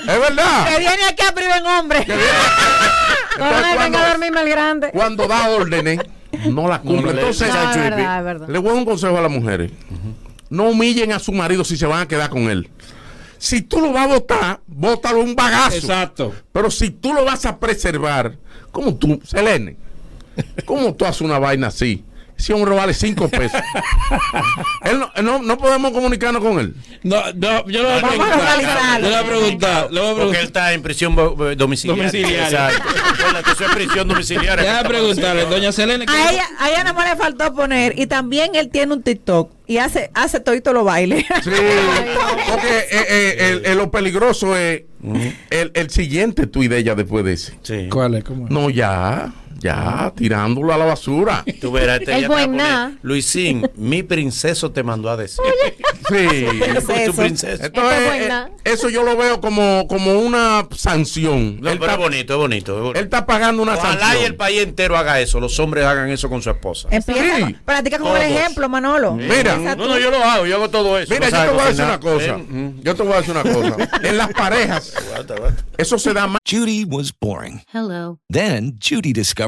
es 0.00 0.20
verdad. 0.20 0.68
Que 0.68 0.78
viene 0.78 1.04
aquí 1.08 1.22
a 1.26 1.32
privar 1.32 1.58
en 1.60 1.66
hombre. 1.66 1.98
Que 2.04 2.12
viene- 2.16 2.22
Entonces, 3.38 3.38
Coronel, 3.38 3.62
venga 3.62 3.84
a 3.84 3.90
cuando, 3.90 3.98
dormirme 4.08 4.40
al 4.40 4.48
grande. 4.48 4.90
cuando 4.92 5.26
da 5.28 5.48
órdenes, 5.48 6.00
no 6.46 6.68
las 6.68 6.80
cumple. 6.80 7.12
le- 7.14 7.20
Entonces, 7.20 7.48
No, 7.54 7.70
es 7.70 7.76
verdad, 7.76 8.18
es 8.18 8.24
verdad. 8.24 8.48
le 8.48 8.58
voy 8.58 8.68
a 8.68 8.72
dar 8.72 8.78
un 8.80 8.84
consejo 8.84 9.16
a 9.16 9.20
las 9.22 9.30
mujeres. 9.30 9.70
No 10.50 10.64
humillen 10.64 11.12
a 11.12 11.18
su 11.20 11.32
marido 11.32 11.64
si 11.64 11.76
se 11.76 11.86
van 11.86 12.00
a 12.02 12.08
quedar 12.08 12.28
con 12.30 12.50
él. 12.50 12.68
Si 13.38 13.62
tú 13.62 13.80
lo 13.80 13.92
vas 13.92 14.04
a 14.04 14.14
votar, 14.14 14.60
bótalo 14.66 15.20
un 15.20 15.34
bagazo. 15.34 15.76
Exacto. 15.76 16.34
Pero 16.52 16.70
si 16.70 16.90
tú 16.90 17.12
lo 17.14 17.24
vas 17.24 17.46
a 17.46 17.58
preservar, 17.58 18.36
¿cómo 18.72 18.94
tú, 18.96 19.20
Selene? 19.24 19.76
¿Cómo 20.64 20.94
tú 20.94 21.04
haces 21.04 21.22
una 21.22 21.38
vaina 21.38 21.68
así? 21.68 22.04
Si 22.38 22.52
hombre 22.52 22.74
vale 22.74 22.94
cinco 22.94 23.28
pesos. 23.28 23.60
Él 24.84 24.98
no, 25.00 25.10
no, 25.22 25.42
no 25.42 25.58
podemos 25.58 25.90
comunicarnos 25.92 26.40
con 26.42 26.58
él. 26.60 26.74
No, 27.02 27.16
no, 27.34 27.66
yo 27.68 27.82
le 27.82 27.88
voy 27.88 27.98
a 27.98 28.00
Vamos 28.00 28.20
a 28.20 28.54
preguntar. 28.56 29.00
Yo 29.00 29.02
le 29.02 29.08
voy 29.08 29.14
a 29.14 29.24
preguntar. 29.26 29.92
Le 29.92 30.00
voy 30.00 30.10
a 30.10 30.14
Porque 30.24 30.38
él 30.38 30.46
está 30.46 30.72
en 30.72 30.82
prisión 30.82 31.16
domiciliaria. 31.16 32.04
Domiciliaria. 32.10 32.44
Exacto. 32.70 32.88
Recuerda, 33.16 33.40
Eso 33.52 33.64
es 33.64 33.70
prisión 33.74 34.08
domiciliaria. 34.08 34.64
Déjame 34.64 34.88
preguntarle, 34.88 35.44
doña 35.46 35.72
Selene. 35.72 36.06
¿qué- 36.06 36.12
A 36.12 36.30
ella, 36.30 36.44
a 36.60 36.68
ella 36.70 36.78
nada 36.84 36.92
más 36.92 37.10
le 37.10 37.16
faltó 37.16 37.52
poner, 37.54 37.98
y 37.98 38.06
también 38.06 38.54
él 38.54 38.70
tiene 38.70 38.94
un 38.94 39.02
TikTok 39.02 39.52
y 39.66 39.78
hace, 39.78 40.10
hace 40.14 40.38
todito 40.40 40.72
los 40.72 40.84
bailes. 40.84 41.24
Sí, 41.42 41.50
porque 42.50 42.78
eh, 42.78 43.06
eh, 43.08 43.36
el- 43.50 43.66
el- 43.66 43.78
lo 43.78 43.90
peligroso 43.90 44.56
es 44.56 44.82
el, 45.50 45.70
el 45.74 45.90
siguiente 45.90 46.46
tuit 46.46 46.70
de 46.70 46.78
ella 46.78 46.94
después 46.94 47.24
de 47.24 47.32
ese. 47.32 47.58
Sí. 47.62 47.88
¿Cuál 47.90 48.14
es? 48.14 48.24
¿Cómo 48.24 48.44
es? 48.46 48.50
No, 48.50 48.70
ya, 48.70 49.32
ya, 49.58 50.12
tirándolo 50.16 50.72
a 50.72 50.78
la 50.78 50.84
basura. 50.84 51.44
Tú 51.60 51.72
verás, 51.72 52.00
este 52.00 52.20
ya 52.20 52.28
buen. 52.28 52.58
Luisín, 53.02 53.68
mi 53.76 54.02
princeso 54.02 54.70
te 54.70 54.82
mandó 54.82 55.10
a 55.10 55.16
decir. 55.16 55.44
Sí. 56.08 56.46
Tu 57.06 57.14
princeso. 57.14 57.64
Entonces, 57.64 57.98
eh, 58.14 58.46
eso 58.64 58.88
yo 58.88 59.02
lo 59.02 59.16
veo 59.16 59.40
como, 59.40 59.86
como 59.88 60.18
una 60.18 60.66
sanción. 60.74 61.60
No, 61.60 61.70
él, 61.70 61.78
pero 61.78 61.92
está, 61.92 61.92
es 61.92 61.98
bonito, 61.98 62.32
es 62.34 62.38
bonito. 62.38 62.74
es 62.76 62.80
bonito. 62.82 62.98
él 62.98 63.04
está 63.04 63.26
pagando 63.26 63.62
una 63.62 63.74
Ojalá 63.74 63.94
y 63.96 63.98
sanción. 64.00 64.24
el 64.24 64.34
país 64.36 64.60
entero 64.62 64.96
haga 64.96 65.20
eso. 65.20 65.40
Los 65.40 65.58
hombres 65.60 65.84
hagan 65.84 66.08
eso 66.10 66.28
con 66.28 66.40
su 66.42 66.50
esposa. 66.50 66.88
Empieza, 66.90 67.36
Sí. 67.48 67.56
practica 67.64 67.98
con 67.98 68.16
el 68.16 68.22
ejemplo, 68.22 68.68
Manolo. 68.68 69.12
Mira. 69.14 69.54
Empieza 69.54 69.76
No, 69.76 69.86
no, 69.88 69.98
yo 69.98 70.10
lo 70.10 70.22
hago, 70.24 70.46
yo 70.46 70.56
hago 70.56 70.70
todo 70.70 70.98
eso. 70.98 71.12
Mira, 71.12 71.28
No 71.30 71.36
yo 71.36 71.44
te 71.44 71.52
voy 71.52 71.60
a 71.60 71.68
decir 71.68 71.84
una 71.84 72.00
cosa. 72.00 72.36
Eh, 72.38 72.72
Yo 72.82 72.94
te 72.94 73.02
voy 73.02 73.12
a 73.12 73.16
decir 73.16 73.30
una 73.36 73.42
cosa. 73.42 73.76
En 74.02 74.16
las 74.16 74.28
parejas, 74.32 74.94
eso 75.76 75.98
se 75.98 76.12
da 76.14 76.26
más. 76.26 76.38
Judy 76.48 76.84
was 76.84 77.12
boring. 77.20 77.62
Hello. 77.72 78.18
Then 78.30 78.78
Judy 78.80 79.12
discovered 79.12 79.47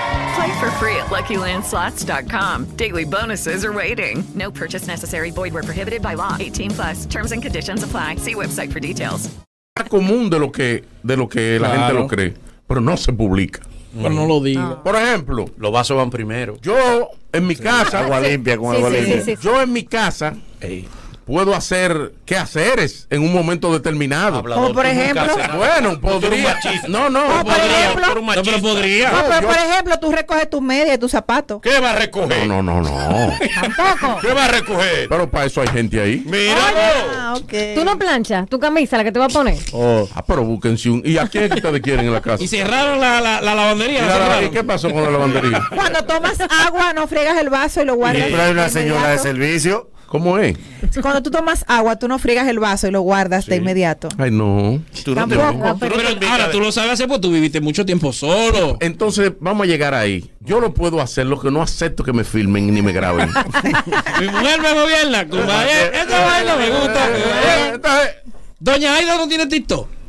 Play 0.41 0.59
for 0.59 0.71
free 0.79 0.95
at 0.95 1.05
LuckyLandSlots.com. 1.11 2.65
Daily 2.75 3.05
bonuses 3.05 3.63
are 3.63 3.71
waiting. 3.73 4.23
No 4.33 4.49
purchase 4.49 4.87
necessary. 4.87 5.29
Void 5.29 5.53
where 5.53 5.61
prohibited 5.61 6.01
by 6.01 6.15
law. 6.15 6.35
18 6.39 6.71
plus. 6.71 7.05
Terms 7.05 7.31
and 7.31 7.43
conditions 7.43 7.83
apply. 7.83 8.15
See 8.15 8.33
website 8.33 8.71
for 8.71 8.79
details. 8.79 9.29
común 9.89 10.29
de 10.31 10.39
lo 10.39 10.49
que 10.51 10.83
de 11.03 11.15
lo 11.15 11.27
que 11.27 11.59
la 11.59 11.67
Claro. 11.69 11.81
gente 11.85 11.93
lo 12.01 12.07
cree, 12.07 12.33
pero 12.67 12.81
no 12.81 12.95
se 12.97 13.13
publica. 13.13 13.59
Pero 13.95 14.09
no 14.09 14.25
lo 14.25 14.39
diga. 14.41 14.81
Por 14.83 14.95
ejemplo, 14.95 15.45
Los 15.57 15.71
vasos 15.71 15.95
van 15.97 16.09
primero. 16.09 16.57
yo 16.61 17.09
en 17.31 17.45
mi 17.45 17.55
casa, 17.55 17.99
Agua 17.99 18.19
limpia 18.19 18.57
con 18.57 18.75
agua 18.75 18.89
limpia. 18.89 19.35
yo 19.39 19.61
en 19.61 19.71
mi 19.73 19.83
casa 19.83 20.33
puedo 21.31 21.55
hacer 21.55 22.11
quehaceres 22.25 23.07
en 23.09 23.21
un 23.21 23.31
momento 23.31 23.71
determinado. 23.71 24.43
Como 24.43 24.73
por 24.73 24.85
ejemplo. 24.85 25.23
Bueno, 25.55 25.99
podría. 26.01 26.57
No, 26.89 27.09
no, 27.09 27.25
Como 27.25 27.43
por 27.45 27.53
ejemplo. 27.53 28.07
No, 28.35 28.43
pero 28.43 28.61
podría. 28.61 29.11
No, 29.11 29.17
pero 29.29 29.41
yo- 29.41 29.47
por 29.47 29.55
ejemplo, 29.57 29.99
tú 29.99 30.11
recoges 30.11 30.49
tus 30.49 30.61
medias 30.61 30.95
y 30.95 30.99
tus 30.99 31.11
zapatos. 31.11 31.61
¿Qué 31.61 31.79
va 31.79 31.91
a 31.91 31.95
recoger? 31.95 32.45
No, 32.47 32.61
no, 32.61 32.81
no, 32.81 32.91
no. 32.91 33.33
Tampoco. 33.75 34.19
¿Qué 34.19 34.33
va 34.33 34.45
a 34.45 34.47
recoger? 34.49 35.07
Pero 35.07 35.29
para 35.29 35.45
eso 35.45 35.61
hay 35.61 35.67
gente 35.69 36.01
ahí. 36.01 36.21
Mira. 36.25 36.55
Ah, 37.17 37.33
ok. 37.37 37.53
Tú 37.75 37.85
no 37.85 37.97
planchas 37.97 38.49
tu 38.49 38.59
camisa, 38.59 38.97
la 38.97 39.05
que 39.05 39.13
te 39.13 39.19
va 39.19 39.25
a 39.25 39.29
poner. 39.29 39.57
Ah, 40.13 40.23
pero 40.27 40.43
búsquense 40.43 40.89
un. 40.89 41.01
¿Y 41.05 41.17
a 41.17 41.27
quién 41.27 41.45
es 41.45 41.49
que 41.51 41.55
ustedes 41.55 41.81
quieren 41.81 42.05
en 42.07 42.13
la 42.13 42.21
casa? 42.21 42.43
Y 42.43 42.47
cerraron 42.49 42.99
la, 42.99 43.21
la, 43.21 43.39
la 43.41 43.55
lavandería. 43.55 43.99
¿Y 43.99 44.01
la 44.01 44.07
la- 44.07 44.13
cerraron. 44.25 44.45
¿Y 44.45 44.49
qué 44.49 44.63
pasó 44.65 44.91
con 44.91 45.01
la 45.03 45.11
lavandería? 45.11 45.61
Cuando 45.73 46.03
tomas 46.03 46.37
agua, 46.67 46.91
no 46.91 47.07
friegas 47.07 47.37
el 47.39 47.49
vaso 47.49 47.81
y 47.81 47.85
lo 47.85 47.95
guardas. 47.95 48.25
Pero 48.29 48.43
hay 48.43 48.51
una 48.51 48.67
señora 48.69 49.09
de 49.11 49.17
servicio. 49.19 49.90
¿Cómo 50.11 50.37
es? 50.39 50.57
Cuando 51.01 51.23
tú 51.23 51.31
tomas 51.31 51.63
agua, 51.69 51.95
tú 51.95 52.09
no 52.09 52.19
friegas 52.19 52.45
el 52.49 52.59
vaso 52.59 52.85
y 52.85 52.91
lo 52.91 52.99
guardas 52.99 53.45
de 53.45 53.55
inmediato. 53.55 54.09
Ay, 54.17 54.29
no. 54.29 54.83
Tú 55.05 55.15
no 55.15 55.25
te 55.25 55.37
Tampoco. 55.37 55.77
Pero 55.79 55.95
invitas 56.01 56.29
ahora 56.29 56.51
tú 56.51 56.59
lo 56.59 56.69
sabes 56.73 56.91
hacer 56.91 57.07
porque 57.07 57.21
tú 57.21 57.31
viviste 57.31 57.61
mucho 57.61 57.85
tiempo 57.85 58.11
solo. 58.11 58.75
Entonces, 58.81 59.31
vamos 59.39 59.63
a 59.63 59.67
llegar 59.67 59.93
ahí. 59.93 60.29
Yo 60.41 60.59
lo 60.59 60.73
puedo 60.73 60.99
hacer, 60.99 61.27
lo 61.27 61.39
que 61.39 61.49
no 61.49 61.61
acepto 61.61 62.03
que 62.03 62.11
me 62.11 62.25
filmen 62.25 62.73
ni 62.73 62.81
me 62.81 62.91
graben. 62.91 63.29
Mi 64.19 64.27
mujer 64.27 64.59
me 64.61 64.73
gobierna. 64.73 65.25
compadre. 65.29 65.71
Esta 65.93 66.25
vaina 66.25 66.55
me 66.57 66.69
gusta. 66.71 67.09
Doña 68.59 68.95
Aida 68.95 69.15
no 69.15 69.29
tiene 69.29 69.47
TikTok. 69.47 70.00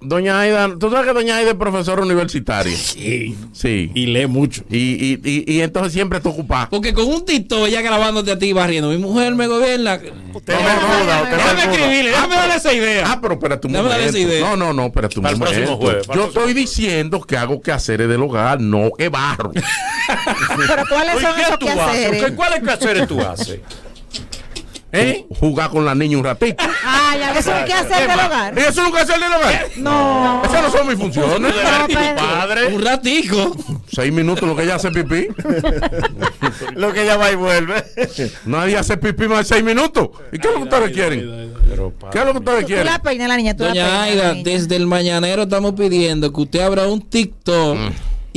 Doña 0.00 0.40
Aida, 0.40 0.68
tú 0.78 0.90
sabes 0.90 1.06
que 1.06 1.12
Doña 1.14 1.36
Aida 1.36 1.50
es 1.50 1.56
profesora 1.56 2.02
universitaria. 2.02 2.76
Sí. 2.76 3.36
Sí. 3.52 3.90
Y 3.94 4.06
lee 4.06 4.26
mucho. 4.26 4.62
Y, 4.70 4.76
y, 4.76 5.20
y, 5.24 5.52
y 5.56 5.60
entonces 5.62 5.92
siempre 5.92 6.18
está 6.18 6.28
ocupada. 6.30 6.68
Porque 6.68 6.92
con 6.94 7.06
un 7.06 7.24
TikTok 7.24 7.66
ella 7.66 7.80
grabándote 7.82 8.30
a 8.32 8.38
ti 8.38 8.52
barriendo. 8.52 8.90
Mi 8.90 8.98
mujer 8.98 9.34
me 9.34 9.46
gobierna. 9.46 10.00
Usted 10.34 10.54
me 10.54 10.60
muda, 10.62 11.22
usted 11.22 11.36
Déjame 11.36 11.62
escribirle, 11.62 12.10
déjame 12.10 12.34
darle 12.36 12.54
esa 12.56 12.72
idea. 12.72 13.04
Ah, 13.08 13.18
pero 13.20 13.38
Dame 13.68 13.88
darle 13.88 14.06
momento. 14.06 14.18
esa 14.18 14.28
idea. 14.28 14.40
No, 14.40 14.56
no, 14.56 14.72
no, 14.72 14.92
momento. 15.70 15.86
jueves, 15.86 16.06
para 16.06 16.20
Yo 16.20 16.26
estoy 16.26 16.52
diciendo 16.54 17.20
que 17.22 17.36
hago 17.36 17.60
quehaceres 17.60 18.08
del 18.08 18.22
hogar, 18.22 18.60
no 18.60 18.90
que 18.96 19.08
barro. 19.08 19.52
Pero 19.52 20.82
¿cuáles 20.88 21.20
son 21.20 21.34
¿Qué 21.36 21.42
esos 21.42 21.58
tú 21.58 21.68
haces? 21.68 21.76
quehaceres? 21.76 22.24
¿Qué- 22.24 22.34
¿Cuáles 22.34 22.60
quehaceres 22.62 23.08
tú 23.08 23.20
haces? 23.20 23.60
¿Eh? 24.96 25.26
Jugar 25.40 25.70
con 25.70 25.84
la 25.84 25.94
niña 25.94 26.18
un 26.18 26.24
ratito. 26.24 26.62
Ah, 26.84 27.14
ya, 27.18 27.38
eso 27.38 27.52
es 27.54 27.60
un 27.60 27.64
quehacer 27.66 28.08
del 28.08 28.18
hogar. 28.20 28.54
¿Y 28.56 28.60
eso 28.60 28.70
es 28.70 28.78
un 28.78 28.92
quehacer 28.92 29.20
del 29.20 29.32
hogar? 29.32 29.66
No. 29.76 30.42
Esas 30.44 30.62
no 30.62 30.70
son 30.70 30.88
mis 30.88 30.96
funciones. 30.96 31.52
¿Tu 31.54 31.94
pero- 31.94 32.16
padre? 32.16 32.66
Un 32.74 32.82
ratico. 32.84 33.56
Seis 33.92 34.12
minutos 34.12 34.48
lo 34.48 34.56
que 34.56 34.62
ella 34.64 34.76
hace 34.76 34.90
pipí. 34.90 35.28
Lo 36.74 36.92
que 36.92 37.02
ella 37.02 37.16
va 37.16 37.30
y 37.30 37.34
vuelve. 37.34 37.84
Nadie 38.46 38.76
hace 38.78 38.96
pipí 38.96 39.28
más 39.28 39.38
de 39.48 39.54
seis 39.54 39.64
minutos. 39.64 40.08
¿Y 40.32 40.38
qué 40.38 40.48
es 40.48 40.54
lo 40.54 40.60
que 40.60 40.64
ustedes 40.64 40.90
quieren? 40.92 41.52
¿Qué 42.12 42.18
es 42.18 42.24
lo 42.24 42.32
que 42.32 42.38
ustedes 42.38 42.60
Tú 42.60 42.66
quieren? 42.66 42.86
la 42.86 42.98
peinas, 43.02 43.28
la 43.28 43.36
niña, 43.36 43.56
tú 43.56 43.64
la 43.64 43.68
Doña 43.70 43.84
peinas. 43.84 44.02
Aida, 44.08 44.22
la 44.28 44.32
niña. 44.34 44.44
desde 44.44 44.76
el 44.76 44.86
mañanero 44.86 45.42
estamos 45.42 45.72
pidiendo 45.74 46.32
que 46.32 46.40
usted 46.40 46.60
abra 46.60 46.86
un 46.86 47.00
TikTok 47.02 47.76
Mm. 47.76 47.88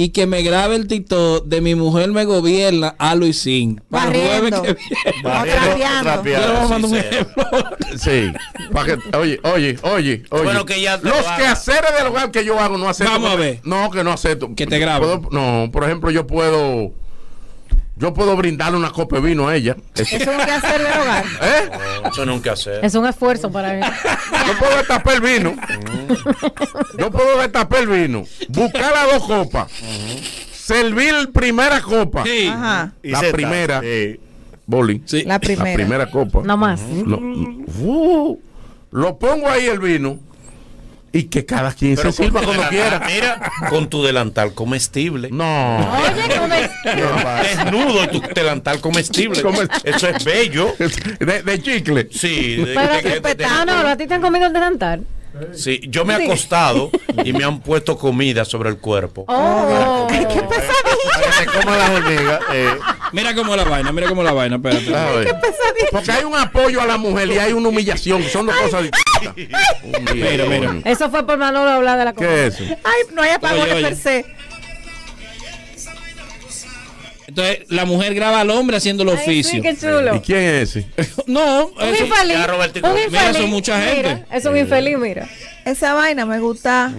Y 0.02 0.10
que 0.10 0.26
me 0.28 0.42
grabe 0.44 0.78
el 0.78 0.88
TikTok 0.88 1.46
de 1.46 1.60
mi 1.60 1.76
mujer 1.76 2.10
me 2.12 2.24
gobierna 2.24 2.96
a 2.98 3.16
Luisín. 3.16 3.82
Para 3.90 4.06
el 4.12 4.22
jueves 4.22 4.52
Barriendo. 4.52 4.62
que 4.64 4.74
viene. 4.74 6.00
O 6.00 6.02
trapeando. 6.04 6.70
Yo 6.70 6.88
sí, 6.88 6.88
sí. 6.90 6.96
ejemplo. 6.98 7.46
Sí. 7.98 8.34
Pa' 8.72 8.86
que- 8.86 9.18
oye, 9.18 9.40
oye, 9.44 9.78
oye, 9.84 10.24
oye. 10.30 10.44
Bueno, 10.44 10.66
que 10.66 10.82
ya 10.82 10.96
Los 11.04 11.26
quehaceres 11.38 11.92
del 11.98 12.08
hogar 12.08 12.32
que 12.32 12.46
yo 12.46 12.58
hago 12.60 12.78
no 12.78 12.88
acepto. 12.88 13.12
Vamos 13.12 13.32
a 13.32 13.36
ver. 13.36 13.60
No, 13.64 13.90
que 13.92 14.04
no 14.06 14.12
acepto. 14.14 14.56
Que 14.56 14.66
te 14.68 14.80
grabe. 14.80 15.06
Puedo- 15.06 15.30
no, 15.32 15.70
por 15.72 15.84
ejemplo, 15.84 16.10
yo 16.12 16.26
puedo. 16.26 16.94
Yo 18.00 18.14
puedo 18.14 18.34
brindarle 18.38 18.78
una 18.78 18.92
copa 18.92 19.18
de 19.18 19.22
vino 19.24 19.50
a 19.50 19.56
ella. 19.58 19.76
Eso 19.94 20.16
es 20.16 20.26
un 20.26 20.38
quehacer 20.38 20.82
del 20.82 21.02
hogar. 21.02 21.26
¿Eh? 21.42 21.70
Eso 22.10 22.26
nunca 22.26 22.54
hacer. 22.54 22.84
Es 22.84 22.96
un 22.96 23.06
esfuerzo 23.06 23.52
para 23.52 23.78
él. 23.78 23.84
Yo 24.48 24.58
puedo 24.58 24.78
destapar 24.78 25.16
el 25.16 25.22
vino. 25.22 25.56
Yo 26.98 27.12
puedo 27.12 27.42
destapar 27.42 27.82
el 27.82 27.88
vino. 27.90 28.24
Buscar 28.48 28.94
las 28.94 29.14
dos 29.14 29.28
copas. 29.28 29.70
Servir 30.54 31.30
primera 31.34 31.82
copa. 31.82 32.24
Sí. 32.24 32.48
Ajá. 32.48 32.94
La 33.04 33.20
primera. 33.32 33.82
Sí. 33.82 34.18
Boli. 34.66 35.04
Sí. 35.06 35.24
La 35.24 35.40
primera. 35.40 35.70
La 35.70 35.76
primera 35.76 36.10
copa. 36.10 36.42
No 36.46 36.56
más. 36.56 36.80
Lo, 37.06 37.18
uh, 37.18 38.40
lo 38.92 39.20
pongo 39.20 39.50
ahí 39.50 39.66
el 39.66 39.80
vino. 39.80 40.20
Y 41.12 41.24
que 41.24 41.46
cada 41.46 41.72
quien 41.74 41.96
Pero 41.96 42.12
se 42.12 42.24
sirva 42.24 42.42
cuando 42.42 42.68
quiera. 42.70 43.02
Mira, 43.06 43.52
con 43.70 43.90
tu 43.90 44.04
delantal 44.04 44.54
comestible. 44.54 45.30
No. 45.32 45.78
Oye, 45.98 46.38
¿cómo 46.40 46.54
es? 46.54 46.70
Desnudo 47.56 48.08
tu 48.10 48.22
delantal 48.34 48.80
comestible. 48.82 49.42
Comest- 49.44 49.82
Eso 49.84 50.08
es 50.10 50.24
bello. 50.24 50.74
De, 51.20 51.42
de 51.44 51.62
chicle. 51.62 52.08
Sí, 52.12 52.58
de- 52.58 52.74
Pero, 52.76 52.94
de- 53.02 53.20
de- 53.22 53.36
de- 53.36 53.46
ah, 53.46 53.64
no, 53.66 53.88
a 53.88 53.96
ti 53.96 54.08
te 54.08 54.14
han 54.14 54.22
comido 54.22 54.46
el 54.48 54.54
delantal. 54.54 55.06
sí, 55.54 55.80
yo 55.90 56.06
me 56.06 56.16
he 56.16 56.26
acostado 56.26 56.90
y 57.24 57.34
me 57.34 57.44
han 57.44 57.60
puesto 57.62 57.98
comida 57.98 58.46
sobre 58.46 58.70
el 58.70 58.78
cuerpo. 58.78 59.26
Oh. 59.28 60.08
Ay, 60.10 60.26
qué 60.28 60.42
pesadilla. 60.42 61.14
Para 61.14 61.52
que 61.52 61.60
coma 61.60 61.78
las 61.78 61.90
hormigas. 61.92 62.40
eh. 62.54 62.70
Mira 63.12 63.34
cómo 63.36 63.56
la 63.56 63.64
vaina, 63.64 63.92
mira 63.92 64.08
cómo 64.08 64.22
la 64.24 64.32
vaina, 64.34 64.58
espérate. 64.58 64.96
A 64.96 65.12
ver. 65.12 65.36
Porque 65.92 66.12
hay 66.12 66.24
un 66.24 66.36
apoyo 66.36 66.82
a 66.82 66.86
la 66.86 66.98
mujer 66.98 67.28
y 67.30 67.38
hay 67.40 67.54
una 67.54 67.70
humillación. 67.70 68.24
Son 68.24 68.46
dos 68.46 68.56
cosas 68.56 68.84
distintas. 68.84 69.02
Mira, 70.14 70.46
mira. 70.46 70.76
Eso 70.86 71.10
fue 71.10 71.26
por 71.26 71.38
Manolo 71.38 71.70
hablar 71.70 71.98
de 72.00 72.06
la 72.06 72.14
comida. 72.14 72.32
¿Qué 72.32 72.48
es 72.48 72.60
eso? 72.60 72.64
Ay, 72.84 73.14
no 73.14 73.22
hay 73.22 73.32
apagones 73.32 73.64
Oye, 73.66 73.74
oye. 73.74 73.84
per 73.84 73.96
se. 73.96 74.26
Entonces, 77.28 77.60
la 77.68 77.86
mujer 77.86 78.16
graba 78.16 78.42
al 78.42 78.50
hombre 78.50 78.78
haciendo 78.78 79.04
el 79.04 79.10
Ay, 79.10 79.16
oficio. 79.16 79.52
sí, 79.52 79.62
qué 79.62 79.78
chulo. 79.78 80.16
¿Y 80.16 80.20
quién 80.20 80.40
es 80.40 80.76
ese? 80.76 80.88
No, 81.28 81.68
Un 81.80 81.84
eso- 81.84 82.06
infeliz. 82.06 82.38
Un 82.38 82.94
Mira, 82.94 83.04
infeliz. 83.06 83.38
son 83.38 83.50
mucha 83.52 83.78
Mira, 83.78 84.10
gente. 84.18 84.26
es 84.32 84.46
un 84.46 84.58
infeliz, 84.58 84.98
mira. 84.98 85.30
Esa 85.66 85.94
vaina 85.94 86.26
me 86.26 86.40
gusta. 86.40 86.92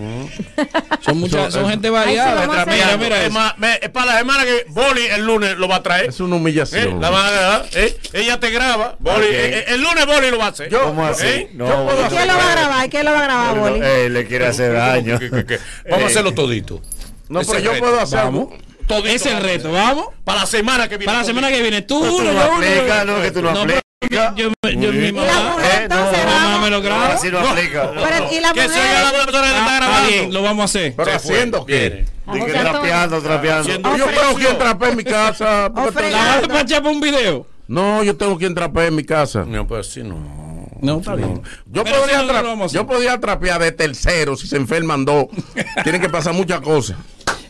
son 1.00 1.19
muchas, 1.19 1.52
son 1.52 1.69
gente 1.69 1.90
variada. 1.90 2.35
vamos 2.47 2.57
a 2.57 2.62
hacer- 2.62 2.75
mira, 2.75 2.97
mira 2.97 3.25
Es 3.25 3.33
más, 3.33 3.57
me- 3.59 3.79
es 3.83 3.88
para 3.90 4.12
la 4.12 4.19
semana 4.19 4.45
que 4.45 4.64
Boli 4.69 5.07
el 5.07 5.25
lunes 5.25 5.57
lo 5.57 5.67
va 5.69 5.76
a 5.76 5.83
traer. 5.83 6.11
Es 6.11 6.21
una 6.21 6.37
Eh, 6.37 6.38
humillación. 6.38 7.00
la 7.00 7.11
van 7.11 7.26
a 7.26 7.31
dar, 7.31 7.67
eh, 7.75 7.99
Ella 8.12 8.38
te 8.38 8.50
graba. 8.50 8.97
Boli, 8.99 9.26
eh, 9.26 9.59
eh, 9.61 9.64
el 9.69 9.81
lunes 9.83 10.07
Boli 10.07 10.31
lo 10.31 10.38
va 10.38 10.47
a 10.47 10.49
hacer. 10.50 10.69
Yo- 10.71 10.83
¿Cómo 10.85 11.05
así? 11.07 11.26
¿Eh? 11.26 11.50
yo 11.57 11.67
puedo 11.87 12.09
¿Quién 12.09 12.29
lo 12.29 12.35
va 12.37 12.49
a 12.49 12.52
grabar? 12.52 12.90
¿Quién 12.90 13.05
lo 13.07 13.12
va 13.12 13.19
a 13.19 13.23
grabar, 13.23 13.59
Boli? 13.59 13.81
le 14.11 14.26
quiere 14.26 14.47
hacer 14.47 14.73
daño. 14.75 15.19
Vamos 15.90 16.05
a 16.05 16.07
hacerlo 16.07 16.33
todito. 16.35 16.81
No, 17.29 17.40
Ese 17.40 17.52
pero 17.52 17.64
yo 17.64 17.73
reto. 17.73 17.85
puedo 17.85 18.00
hacer 18.00 18.19
Vamos. 18.25 18.49
algo. 18.52 18.59
Todito 18.87 19.09
Ese 19.09 19.29
es 19.31 19.35
el 19.37 19.43
reto, 19.43 19.71
vamos. 19.71 20.09
Para 20.25 20.40
la 20.40 20.47
semana 20.47 20.88
que 20.88 20.97
viene. 20.97 21.07
Para 21.07 21.19
la 21.19 21.25
semana 21.25 21.49
que 21.49 21.62
viene, 21.62 21.83
tú 21.83 22.00
Pero 22.02 22.17
tú 22.17 22.23
no 22.25 22.40
aplicas, 22.40 23.07
no, 23.07 23.23
que 23.23 23.31
tú 23.31 23.40
no 23.43 23.50
aplicas. 23.50 23.83
Yo, 24.09 24.35
yo, 24.35 24.50
yo, 24.62 24.92
mi 24.92 25.12
mamá, 25.12 25.57
entonces, 25.83 26.19
mi 26.19 26.25
mamá 26.25 26.45
vamos. 26.45 26.61
me 26.62 26.71
lo 26.71 26.80
graba. 26.80 27.09
Así 27.12 27.28
no 27.28 27.38
aplica. 27.40 27.90
Pero, 27.92 28.33
¿y 28.33 28.40
la 28.40 28.52
Que 28.54 28.62
se 28.62 28.80
oiga 28.80 29.02
la 29.02 29.12
persona 29.12 29.42
que 29.42 29.49
está 29.50 29.61
Ah, 29.61 29.75
está 29.75 29.76
grabando. 29.76 30.09
bien, 30.09 30.33
lo 30.33 30.42
vamos 30.42 30.62
a 30.62 30.64
hacer. 30.64 30.95
Pero 30.97 31.12
haciendo 31.12 31.66
qué? 31.66 32.07
A 32.26 32.33
hacer 32.33 32.52
todo. 32.64 33.21
trapeando. 33.23 33.97
Yo 33.99 34.07
tengo 34.07 34.35
quien 34.37 34.59
trapee 34.59 34.88
en 34.88 34.97
mi 34.97 35.04
casa. 35.04 35.71
¿La 35.75 36.49
vas 36.49 36.73
a 36.73 36.83
por 36.83 36.92
un 36.92 37.00
video? 37.00 37.47
No, 37.69 38.02
yo 38.02 38.16
tengo 38.16 38.38
quien 38.38 38.54
trapee 38.54 38.87
en 38.87 38.95
mi 38.97 39.04
casa. 39.04 39.45
No, 39.47 39.66
pues 39.66 39.87
sí, 39.88 40.02
no. 40.02 40.66
No, 40.80 40.99
está 41.00 41.14
bien. 41.14 41.42
Yo 41.66 41.85
Pero 41.85 41.99
podría, 41.99 42.21
si 42.21 42.26
no, 42.26 42.33
no 42.42 42.57
lo 42.57 42.64
a 42.64 42.66
yo 42.69 42.87
podría 42.87 43.21
trapear 43.21 43.61
de 43.61 43.71
tercero 43.73 44.35
si 44.35 44.47
se 44.47 44.57
enferman 44.57 45.04
dos. 45.04 45.26
Tienen 45.85 46.00
que 46.00 46.09
pasar 46.09 46.33
muchas 46.33 46.62
cosas. 46.62 46.97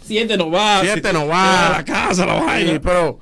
Siete 0.05 0.37
no 0.37 0.51
va. 0.51 0.81
Siete 0.83 1.13
no 1.13 1.21
A 1.21 1.25
va. 1.27 1.69
la 1.77 1.85
casa, 1.85 2.27
la 2.27 2.41
Sí, 2.41 2.45
vaina. 2.45 2.81
pero 2.83 3.21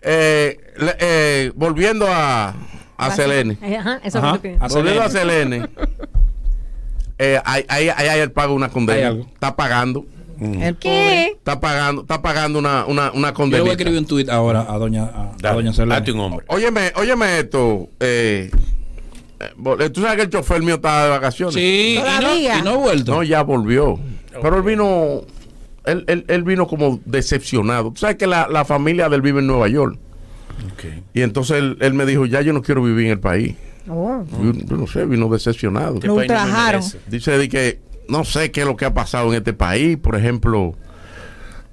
eh, 0.00 0.56
eh, 1.00 1.50
volviendo 1.56 2.06
a, 2.08 2.54
a 2.98 3.10
Selene. 3.12 3.56
Eh, 3.62 3.76
Ajá, 3.76 4.00
eso 4.04 4.20
que 4.42 4.58
a 4.60 5.08
Selene. 5.08 5.66
eh, 7.18 7.40
ahí, 7.44 7.64
ahí, 7.68 7.88
ahí 7.88 8.08
hay 8.08 8.20
el 8.20 8.32
pago 8.32 8.50
de 8.50 8.56
una 8.56 8.68
condena. 8.68 9.08
algo. 9.08 9.26
Está 9.32 9.56
pagando. 9.56 10.04
El 10.40 10.76
¿Qué? 10.76 11.32
Está 11.36 11.58
pagando, 11.58 12.02
está 12.02 12.22
pagando 12.22 12.60
una, 12.60 12.84
una, 12.86 13.10
una 13.10 13.12
Yo 13.12 13.26
le 13.28 13.32
condena. 13.32 13.62
voy 13.62 13.70
a 13.70 13.72
escribir 13.72 13.98
un 13.98 14.06
tuit 14.06 14.28
ahora 14.28 14.66
a 14.68 14.78
doña, 14.78 15.04
a, 15.42 15.52
doña 15.52 15.72
Selene. 15.72 16.12
un 16.12 16.20
hombre. 16.20 16.46
Óyeme, 16.48 16.92
óyeme 16.94 17.40
esto. 17.40 17.88
Eh, 17.98 18.48
eh, 19.40 19.90
tú 19.90 20.00
sabes 20.00 20.16
que 20.16 20.22
el 20.22 20.30
chofer 20.30 20.62
mío 20.62 20.76
estaba 20.76 21.04
de 21.04 21.10
vacaciones. 21.10 21.54
Sí, 21.54 21.96
y 21.96 21.98
no, 21.98 22.20
Todavía. 22.20 22.58
y 22.58 22.62
no 22.62 22.70
ha 22.70 22.76
vuelto. 22.76 23.14
No, 23.16 23.22
ya 23.24 23.42
volvió. 23.42 23.98
Pero 24.40 24.56
él 24.58 24.62
vino, 24.62 25.22
él, 25.84 26.04
él, 26.06 26.24
él 26.28 26.42
vino 26.44 26.68
como 26.68 27.00
decepcionado. 27.04 27.90
Tú 27.90 27.96
sabes 27.98 28.14
que 28.16 28.28
la, 28.28 28.46
la 28.48 28.64
familia 28.64 29.08
de 29.08 29.16
él 29.16 29.22
vive 29.22 29.40
en 29.40 29.48
Nueva 29.48 29.66
York. 29.66 29.98
Y 31.14 31.22
entonces 31.22 31.58
él, 31.58 31.76
él 31.80 31.94
me 31.94 32.06
dijo, 32.06 32.26
ya 32.26 32.40
yo 32.40 32.52
no 32.52 32.62
quiero 32.62 32.82
vivir 32.82 33.06
en 33.06 33.12
el 33.12 33.20
país. 33.20 33.54
Oh. 33.88 34.22
Yo, 34.42 34.52
yo 34.52 34.76
no 34.76 34.86
sé, 34.86 35.06
vino 35.06 35.28
decepcionado. 35.28 35.98
¿Qué 36.00 36.06
Lo 36.06 36.14
ultrajaron. 36.14 36.82
Dice 37.06 37.38
de 37.38 37.48
que 37.48 37.80
no 38.08 38.24
sé 38.24 38.50
qué 38.50 38.60
es 38.60 38.66
lo 38.66 38.76
que 38.76 38.84
ha 38.84 38.94
pasado 38.94 39.28
en 39.28 39.34
este 39.34 39.52
país. 39.52 39.96
Por 39.96 40.16
ejemplo, 40.16 40.74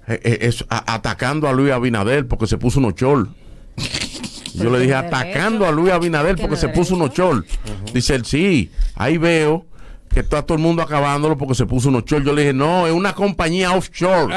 eh, 0.07 0.19
eh, 0.23 0.37
es, 0.41 0.63
a- 0.69 0.93
atacando 0.93 1.47
a 1.47 1.53
Luis 1.53 1.71
Abinader 1.71 2.27
porque 2.27 2.47
se 2.47 2.57
puso 2.57 2.79
unos 2.79 2.95
chol. 2.95 3.29
Yo 4.53 4.69
le 4.69 4.79
dije, 4.79 4.93
atacando 4.95 5.65
a 5.65 5.71
Luis 5.71 5.91
Abinader 5.91 6.37
porque 6.37 6.55
se 6.55 6.69
puso 6.69 6.95
unos 6.95 7.11
chol. 7.11 7.45
Dice 7.93 8.15
él, 8.15 8.23
sí, 8.25 8.71
ahí 8.95 9.17
veo 9.17 9.65
que 10.09 10.21
está 10.21 10.43
todo 10.43 10.57
el 10.57 10.63
mundo 10.63 10.81
acabándolo 10.81 11.37
porque 11.37 11.55
se 11.55 11.65
puso 11.65 11.89
unos 11.89 12.05
chol. 12.05 12.23
Yo 12.23 12.31
le 12.31 12.43
dije, 12.43 12.53
no, 12.53 12.87
es 12.87 12.93
una 12.93 13.11
compañía 13.13 13.73
offshore. 13.73 14.33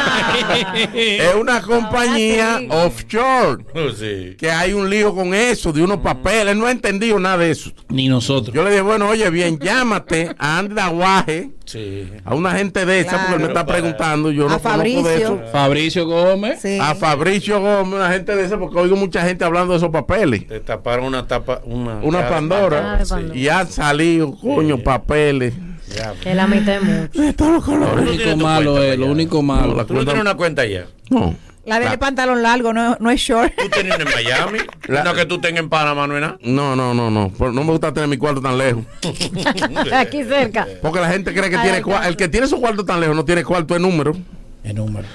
Es 0.94 1.34
una 1.34 1.60
compañía 1.60 2.58
sí. 2.58 2.68
offshore. 2.70 3.64
Oh, 3.74 3.90
sí. 3.90 4.36
Que 4.38 4.50
hay 4.50 4.72
un 4.72 4.88
lío 4.88 5.14
con 5.14 5.34
eso, 5.34 5.72
de 5.72 5.82
unos 5.82 5.98
papeles. 5.98 6.48
Él 6.52 6.58
no 6.58 6.66
ha 6.66 6.70
entendido 6.70 7.18
nada 7.18 7.38
de 7.38 7.50
eso. 7.50 7.70
Ni 7.88 8.08
nosotros. 8.08 8.54
Yo 8.54 8.62
le 8.64 8.70
dije, 8.70 8.82
bueno, 8.82 9.08
oye, 9.08 9.28
bien, 9.30 9.58
llámate 9.58 10.34
a 10.38 10.58
Andy 10.58 10.78
Aguaje, 10.80 11.50
Sí. 11.64 12.08
a 12.24 12.34
una 12.34 12.52
gente 12.52 12.84
de 12.84 13.00
esa, 13.00 13.18
porque 13.18 13.34
él 13.34 13.40
me 13.42 13.46
está 13.46 13.64
preguntando, 13.64 14.32
yo 14.32 14.48
no 14.48 14.56
A 14.56 14.58
conozco 14.58 14.82
de 14.82 14.92
Fabricio. 15.02 15.16
eso. 15.18 15.40
Fabricio 15.52 16.06
Gómez. 16.06 16.60
Sí. 16.60 16.78
A 16.80 16.94
Fabricio 16.96 17.60
Gómez, 17.60 17.94
una 17.94 18.10
gente 18.10 18.34
de 18.34 18.44
esa, 18.44 18.58
porque 18.58 18.78
oigo 18.78 18.96
mucha 18.96 19.22
gente 19.22 19.44
hablando 19.44 19.72
de 19.72 19.78
esos 19.78 19.90
papeles. 19.90 20.46
Te 20.48 20.58
taparon 20.60 21.04
una 21.04 21.26
tapa, 21.28 21.60
una, 21.64 22.00
Pandora. 22.28 22.94
Ah, 23.00 23.04
Pandora. 23.08 23.36
Y 23.36 23.48
han 23.48 23.70
salido, 23.70 24.34
coño, 24.36 24.78
papeles. 24.78 25.54
Ya. 25.96 26.12
Que 26.20 26.34
la 26.34 26.46
mitad 26.46 26.80
mucho. 26.80 27.20
De 27.20 27.32
todos 27.32 27.52
los 27.52 27.66
Lo 27.66 27.72
colores. 27.86 28.16
tienes 28.16 28.26
único 28.34 28.46
malo 28.46 28.82
es, 28.82 28.98
lo 28.98 29.06
único 29.06 29.36
No, 29.36 29.42
malo. 29.42 29.74
la 29.74 29.84
Tú 29.84 29.94
no 29.94 30.04
tienes 30.04 30.20
una 30.22 30.34
cuenta 30.36 30.64
ya. 30.66 30.86
No. 31.10 31.34
La 31.66 31.78
de 31.78 31.84
La- 31.84 31.98
pantalón 31.98 32.42
largo, 32.42 32.72
no, 32.72 32.96
no 33.00 33.10
es 33.10 33.20
short. 33.20 33.52
Tú 33.54 33.68
tienes 33.68 33.94
una 33.94 34.04
en 34.04 34.14
Miami. 34.14 34.58
La- 34.88 35.04
no 35.04 35.14
que 35.14 35.26
tú 35.26 35.40
tengas 35.40 35.62
en 35.62 35.68
Panamá, 35.68 36.06
no 36.06 36.14
es 36.16 36.20
nada. 36.22 36.38
No, 36.42 36.74
no, 36.74 36.94
no, 36.94 37.10
no. 37.10 37.30
No 37.38 37.64
me 37.64 37.70
gusta 37.70 37.92
tener 37.92 38.08
mi 38.08 38.16
cuarto 38.16 38.40
tan 38.40 38.56
lejos. 38.56 38.84
Aquí 39.92 40.24
cerca. 40.24 40.66
Porque 40.80 41.00
la 41.00 41.10
gente 41.10 41.32
cree 41.34 41.50
que 41.50 41.56
Ay, 41.56 41.62
tiene 41.64 41.82
cuarto. 41.82 42.08
El 42.08 42.16
que 42.16 42.28
tiene 42.28 42.46
su 42.46 42.58
cuarto 42.60 42.84
tan 42.84 43.00
lejos 43.00 43.14
no 43.14 43.24
tiene 43.24 43.44
cuarto 43.44 43.74
de 43.74 43.80
número. 43.80 44.16
El 44.64 44.76
número. 44.76 45.06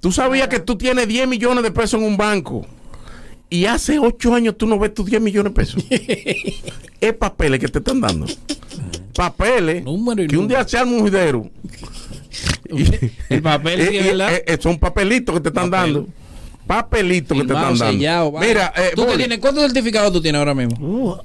Tú 0.00 0.12
sabías 0.12 0.48
que 0.48 0.60
tú 0.60 0.76
tienes 0.76 1.06
10 1.08 1.26
millones 1.28 1.62
de 1.62 1.70
pesos 1.70 2.00
en 2.00 2.06
un 2.06 2.16
banco 2.16 2.66
y 3.50 3.64
hace 3.66 3.98
8 3.98 4.34
años 4.34 4.56
tú 4.58 4.66
no 4.66 4.78
ves 4.78 4.92
tus 4.94 5.06
10 5.06 5.20
millones 5.22 5.52
de 5.52 5.56
pesos. 5.56 5.84
es 7.00 7.12
papeles 7.14 7.60
que 7.60 7.68
te 7.68 7.78
están 7.78 8.00
dando. 8.00 8.26
Papeles 9.14 9.82
Número 9.84 10.22
y 10.22 10.26
que 10.28 10.36
un 10.36 10.46
día 10.48 10.66
se 10.66 10.78
arma 10.78 10.92
un 10.92 11.00
juidero. 11.00 11.48
El 13.28 13.42
papel, 13.42 13.88
sí, 13.88 13.96
Eh, 13.96 14.02
verdad. 14.14 14.32
son 14.60 14.78
papelitos 14.78 15.34
que 15.34 15.40
te 15.40 15.48
están 15.48 15.70
Papel. 15.70 15.94
dando. 15.94 16.08
Papelitos 16.66 17.36
que 17.38 17.44
te 17.44 17.52
están 17.54 17.78
dando. 17.78 17.90
sellado. 17.90 18.32
Mira, 18.38 18.72
eh, 18.76 18.90
¿Tú 18.94 19.06
tienes? 19.16 19.38
¿Cuántos 19.38 19.64
certificados 19.64 20.12
tú 20.12 20.20
tienes 20.20 20.38
ahora 20.38 20.54
mismo? 20.54 20.76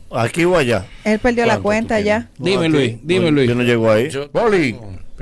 Uh, 0.10 0.16
aquí 0.18 0.46
o 0.46 0.56
allá. 0.58 0.86
Él 1.04 1.20
perdió 1.20 1.44
la 1.46 1.54
¿Cuánto 1.60 1.64
cuenta 1.64 2.00
ya. 2.00 2.30
Dime, 2.38 2.66
aquí. 2.68 2.70
Luis. 2.74 2.96
Dime, 3.04 3.26
Yo 3.26 3.32
Luis. 3.32 3.56
no 3.56 3.64
llego 3.64 3.92
ahí. 3.92 4.10
Yo- 4.10 4.30
Boli, 4.32 4.76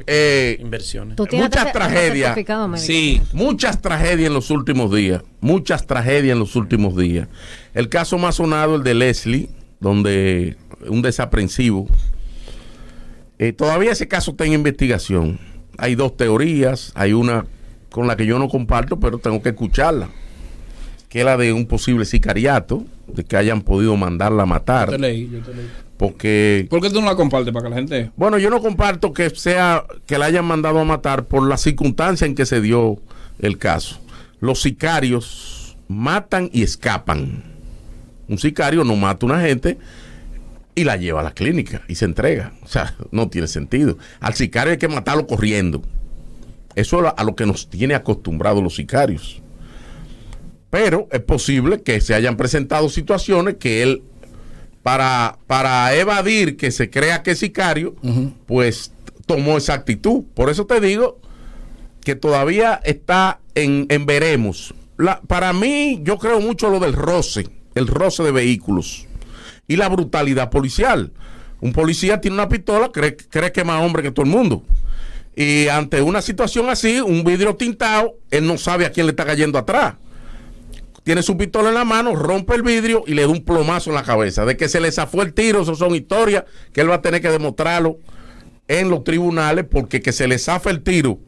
eh, 0.07 0.57
Inversiones. 0.59 1.17
Muchas 1.17 1.71
tragedias. 1.71 2.37
Sí. 2.77 3.21
muchas 3.33 3.81
tragedias 3.81 4.27
en 4.27 4.33
los 4.33 4.49
últimos 4.49 4.93
días. 4.93 5.23
Muchas 5.39 5.85
tragedias 5.87 6.33
en 6.33 6.39
los 6.39 6.55
últimos 6.55 6.95
días. 6.97 7.27
El 7.73 7.89
caso 7.89 8.17
más 8.17 8.35
sonado, 8.35 8.75
el 8.75 8.83
de 8.83 8.93
Leslie, 8.93 9.49
donde 9.79 10.57
un 10.87 11.01
desaprensivo. 11.01 11.87
Eh, 13.39 13.53
todavía 13.53 13.91
ese 13.91 14.07
caso 14.07 14.31
está 14.31 14.45
en 14.45 14.53
investigación. 14.53 15.39
Hay 15.77 15.95
dos 15.95 16.15
teorías. 16.15 16.91
Hay 16.95 17.13
una 17.13 17.45
con 17.89 18.07
la 18.07 18.15
que 18.15 18.25
yo 18.25 18.39
no 18.39 18.47
comparto, 18.47 18.99
pero 18.99 19.17
tengo 19.17 19.41
que 19.41 19.49
escucharla. 19.49 20.09
Que 21.09 21.19
es 21.19 21.25
la 21.25 21.35
de 21.37 21.51
un 21.51 21.65
posible 21.65 22.05
sicariato, 22.05 22.85
de 23.07 23.25
que 23.25 23.35
hayan 23.35 23.61
podido 23.61 23.97
mandarla 23.97 24.43
a 24.43 24.45
Yo 24.45 24.49
matar. 24.49 24.89
te 24.91 24.97
leí, 24.97 25.29
yo 25.29 25.39
te 25.39 25.53
leí. 25.53 25.67
Porque 26.01 26.65
¿Por 26.67 26.81
qué 26.81 26.89
tú 26.89 26.99
no 26.99 27.05
la 27.05 27.15
compartes 27.15 27.53
para 27.53 27.65
que 27.65 27.69
la 27.69 27.75
gente... 27.75 28.11
bueno, 28.15 28.39
yo 28.39 28.49
no 28.49 28.59
comparto 28.59 29.13
que 29.13 29.29
sea 29.29 29.85
que 30.07 30.17
la 30.17 30.25
hayan 30.25 30.45
mandado 30.45 30.79
a 30.79 30.83
matar 30.83 31.25
por 31.25 31.47
la 31.47 31.57
circunstancia 31.57 32.25
en 32.25 32.33
que 32.33 32.47
se 32.47 32.59
dio 32.59 32.99
el 33.37 33.59
caso. 33.59 33.99
Los 34.39 34.63
sicarios 34.63 35.77
matan 35.87 36.49
y 36.51 36.63
escapan. 36.63 37.43
Un 38.27 38.39
sicario 38.39 38.83
no 38.83 38.95
mata 38.95 39.27
a 39.27 39.29
una 39.29 39.41
gente 39.41 39.77
y 40.73 40.85
la 40.85 40.97
lleva 40.97 41.19
a 41.19 41.23
la 41.23 41.35
clínica 41.35 41.83
y 41.87 41.93
se 41.93 42.05
entrega. 42.05 42.53
O 42.63 42.67
sea, 42.67 42.95
no 43.11 43.29
tiene 43.29 43.47
sentido. 43.47 43.99
Al 44.21 44.33
sicario 44.33 44.71
hay 44.71 44.79
que 44.79 44.87
matarlo 44.87 45.27
corriendo. 45.27 45.83
Eso 46.73 47.05
es 47.05 47.13
a 47.15 47.23
lo 47.23 47.35
que 47.35 47.45
nos 47.45 47.69
tiene 47.69 47.93
acostumbrados 47.93 48.63
los 48.63 48.75
sicarios. 48.75 49.39
Pero 50.71 51.07
es 51.11 51.21
posible 51.21 51.83
que 51.83 52.01
se 52.01 52.15
hayan 52.15 52.37
presentado 52.37 52.89
situaciones 52.89 53.57
que 53.57 53.83
él 53.83 54.01
para, 54.83 55.37
para 55.47 55.93
evadir 55.95 56.57
que 56.57 56.71
se 56.71 56.89
crea 56.89 57.23
que 57.23 57.31
es 57.31 57.39
sicario, 57.39 57.95
pues 58.47 58.91
tomó 59.25 59.57
esa 59.57 59.73
actitud. 59.73 60.23
Por 60.33 60.49
eso 60.49 60.65
te 60.65 60.79
digo 60.81 61.19
que 62.03 62.15
todavía 62.15 62.79
está 62.83 63.39
en, 63.55 63.85
en 63.89 64.05
veremos. 64.05 64.73
La- 64.97 65.21
para 65.21 65.53
mí, 65.53 65.99
yo 66.03 66.17
creo 66.17 66.39
mucho 66.41 66.69
lo 66.69 66.79
del 66.79 66.93
roce, 66.93 67.47
el 67.75 67.87
roce 67.87 68.23
de 68.23 68.31
vehículos 68.31 69.07
y 69.67 69.75
la 69.75 69.87
brutalidad 69.89 70.49
policial. 70.49 71.11
Un 71.59 71.73
policía 71.73 72.19
tiene 72.21 72.35
una 72.35 72.49
pistola, 72.49 72.89
cree, 72.91 73.15
cree 73.15 73.51
que 73.51 73.61
es 73.61 73.65
más 73.65 73.83
hombre 73.83 74.01
que 74.01 74.11
todo 74.11 74.25
el 74.25 74.31
mundo. 74.31 74.63
Y 75.35 75.67
ante 75.67 76.01
una 76.01 76.21
situación 76.21 76.69
así, 76.69 76.99
un 76.99 77.23
vidrio 77.23 77.55
tintado, 77.55 78.15
él 78.31 78.45
no 78.47 78.57
sabe 78.57 78.85
a 78.85 78.91
quién 78.91 79.05
le 79.05 79.11
está 79.11 79.25
cayendo 79.25 79.57
atrás 79.59 79.93
tiene 81.03 81.23
su 81.23 81.35
pistola 81.37 81.69
en 81.69 81.75
la 81.75 81.85
mano, 81.85 82.15
rompe 82.15 82.55
el 82.55 82.61
vidrio 82.61 83.03
y 83.07 83.13
le 83.13 83.23
da 83.23 83.27
un 83.27 83.43
plomazo 83.43 83.89
en 83.89 83.95
la 83.95 84.03
cabeza. 84.03 84.45
De 84.45 84.55
que 84.55 84.69
se 84.69 84.79
le 84.79 84.91
zafó 84.91 85.21
el 85.21 85.33
tiro, 85.33 85.61
eso 85.61 85.75
son 85.75 85.95
historias 85.95 86.45
que 86.73 86.81
él 86.81 86.89
va 86.89 86.95
a 86.95 87.01
tener 87.01 87.21
que 87.21 87.29
demostrarlo 87.29 87.97
en 88.67 88.89
los 88.89 89.03
tribunales, 89.03 89.65
porque 89.69 90.01
que 90.01 90.11
se 90.11 90.27
le 90.27 90.37
zafa 90.37 90.69
el 90.69 90.81
tiro 90.81 91.19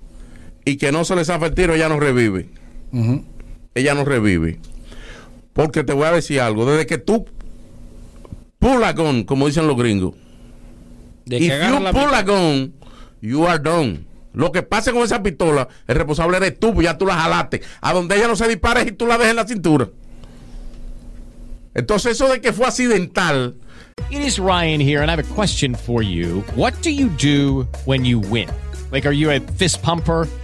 y 0.65 0.77
que 0.77 0.91
no 0.91 1.03
se 1.03 1.15
le 1.15 1.25
zafa 1.25 1.47
el 1.47 1.53
tiro, 1.53 1.73
ella 1.73 1.89
no 1.89 1.99
revive. 1.99 2.49
Ella 3.75 3.93
no 3.95 4.05
revive. 4.05 4.59
Porque 5.53 5.83
te 5.83 5.93
voy 5.93 6.05
a 6.05 6.11
decir 6.11 6.39
algo, 6.39 6.65
desde 6.65 6.85
que 6.85 6.97
tú 6.97 7.25
pull 8.59 8.83
a 8.83 8.93
gun, 8.93 9.23
como 9.23 9.47
dicen 9.47 9.67
los 9.67 9.75
gringos, 9.75 10.13
De 11.25 11.37
if 11.37 11.51
you 11.51 11.91
pull 11.91 12.13
a 12.13 12.23
gun, 12.23 12.73
you 13.21 13.45
are 13.47 13.61
done. 13.61 14.05
Lo 14.33 14.51
que 14.51 14.63
pase 14.63 14.91
con 14.91 15.03
esa 15.03 15.21
pistola, 15.21 15.67
el 15.87 15.95
responsable 15.95 16.37
eres 16.37 16.59
tú, 16.59 16.73
pues 16.73 16.85
ya 16.85 16.97
tú 16.97 17.05
la 17.05 17.15
jalaste. 17.15 17.61
A 17.81 17.93
donde 17.93 18.15
ella 18.15 18.27
no 18.27 18.35
se 18.35 18.47
dispare 18.47 18.83
y 18.83 18.91
tú 18.91 19.05
la 19.05 19.17
dejes 19.17 19.31
en 19.31 19.35
la 19.35 19.47
cintura. 19.47 19.89
Entonces 21.75 22.13
eso 22.13 22.27
de 22.29 22.41
que 22.41 22.53
fue 22.53 22.65
accidental, 22.65 23.55
It 24.09 24.21
is 24.21 24.39
Ryan 24.39 24.79
here, 24.79 25.01
and 25.01 25.09
I 25.09 25.15
have 25.15 25.31
a 25.31 25.33
question 25.35 25.75
for 25.75 26.01
you. 26.01 26.41
What 26.55 26.73
do 26.81 26.89
you 26.89 27.09
do 27.09 27.67
when 27.85 28.05
you 28.05 28.19
win? 28.19 28.49
Like, 28.91 29.05
are 29.05 29.11
you 29.11 29.31
a 29.31 29.39
fist 29.39 29.81
pumper? 29.81 30.27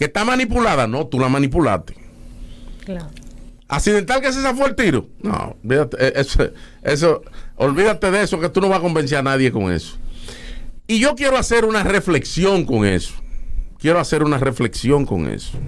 Que 0.00 0.06
está 0.06 0.24
manipulada. 0.24 0.86
No, 0.86 1.06
tú 1.06 1.20
la 1.20 1.28
manipulaste. 1.28 1.94
Claro. 2.86 3.10
Accidental 3.68 4.22
que 4.22 4.32
se 4.32 4.54
fue 4.54 4.68
el 4.68 4.74
tiro. 4.74 5.06
No, 5.22 5.58
olvídate, 5.62 5.98
eh, 6.00 6.12
eso, 6.16 6.50
eso, 6.82 7.22
olvídate 7.56 8.10
de 8.10 8.22
eso, 8.22 8.40
que 8.40 8.48
tú 8.48 8.62
no 8.62 8.70
vas 8.70 8.78
a 8.78 8.80
convencer 8.80 9.18
a 9.18 9.22
nadie 9.22 9.52
con 9.52 9.70
eso. 9.70 9.98
Y 10.86 11.00
yo 11.00 11.14
quiero 11.14 11.36
hacer 11.36 11.66
una 11.66 11.82
reflexión 11.82 12.64
con 12.64 12.86
eso. 12.86 13.12
Quiero 13.78 14.00
hacer 14.00 14.22
una 14.22 14.38
reflexión 14.38 15.04
con 15.04 15.28
eso. 15.28 15.58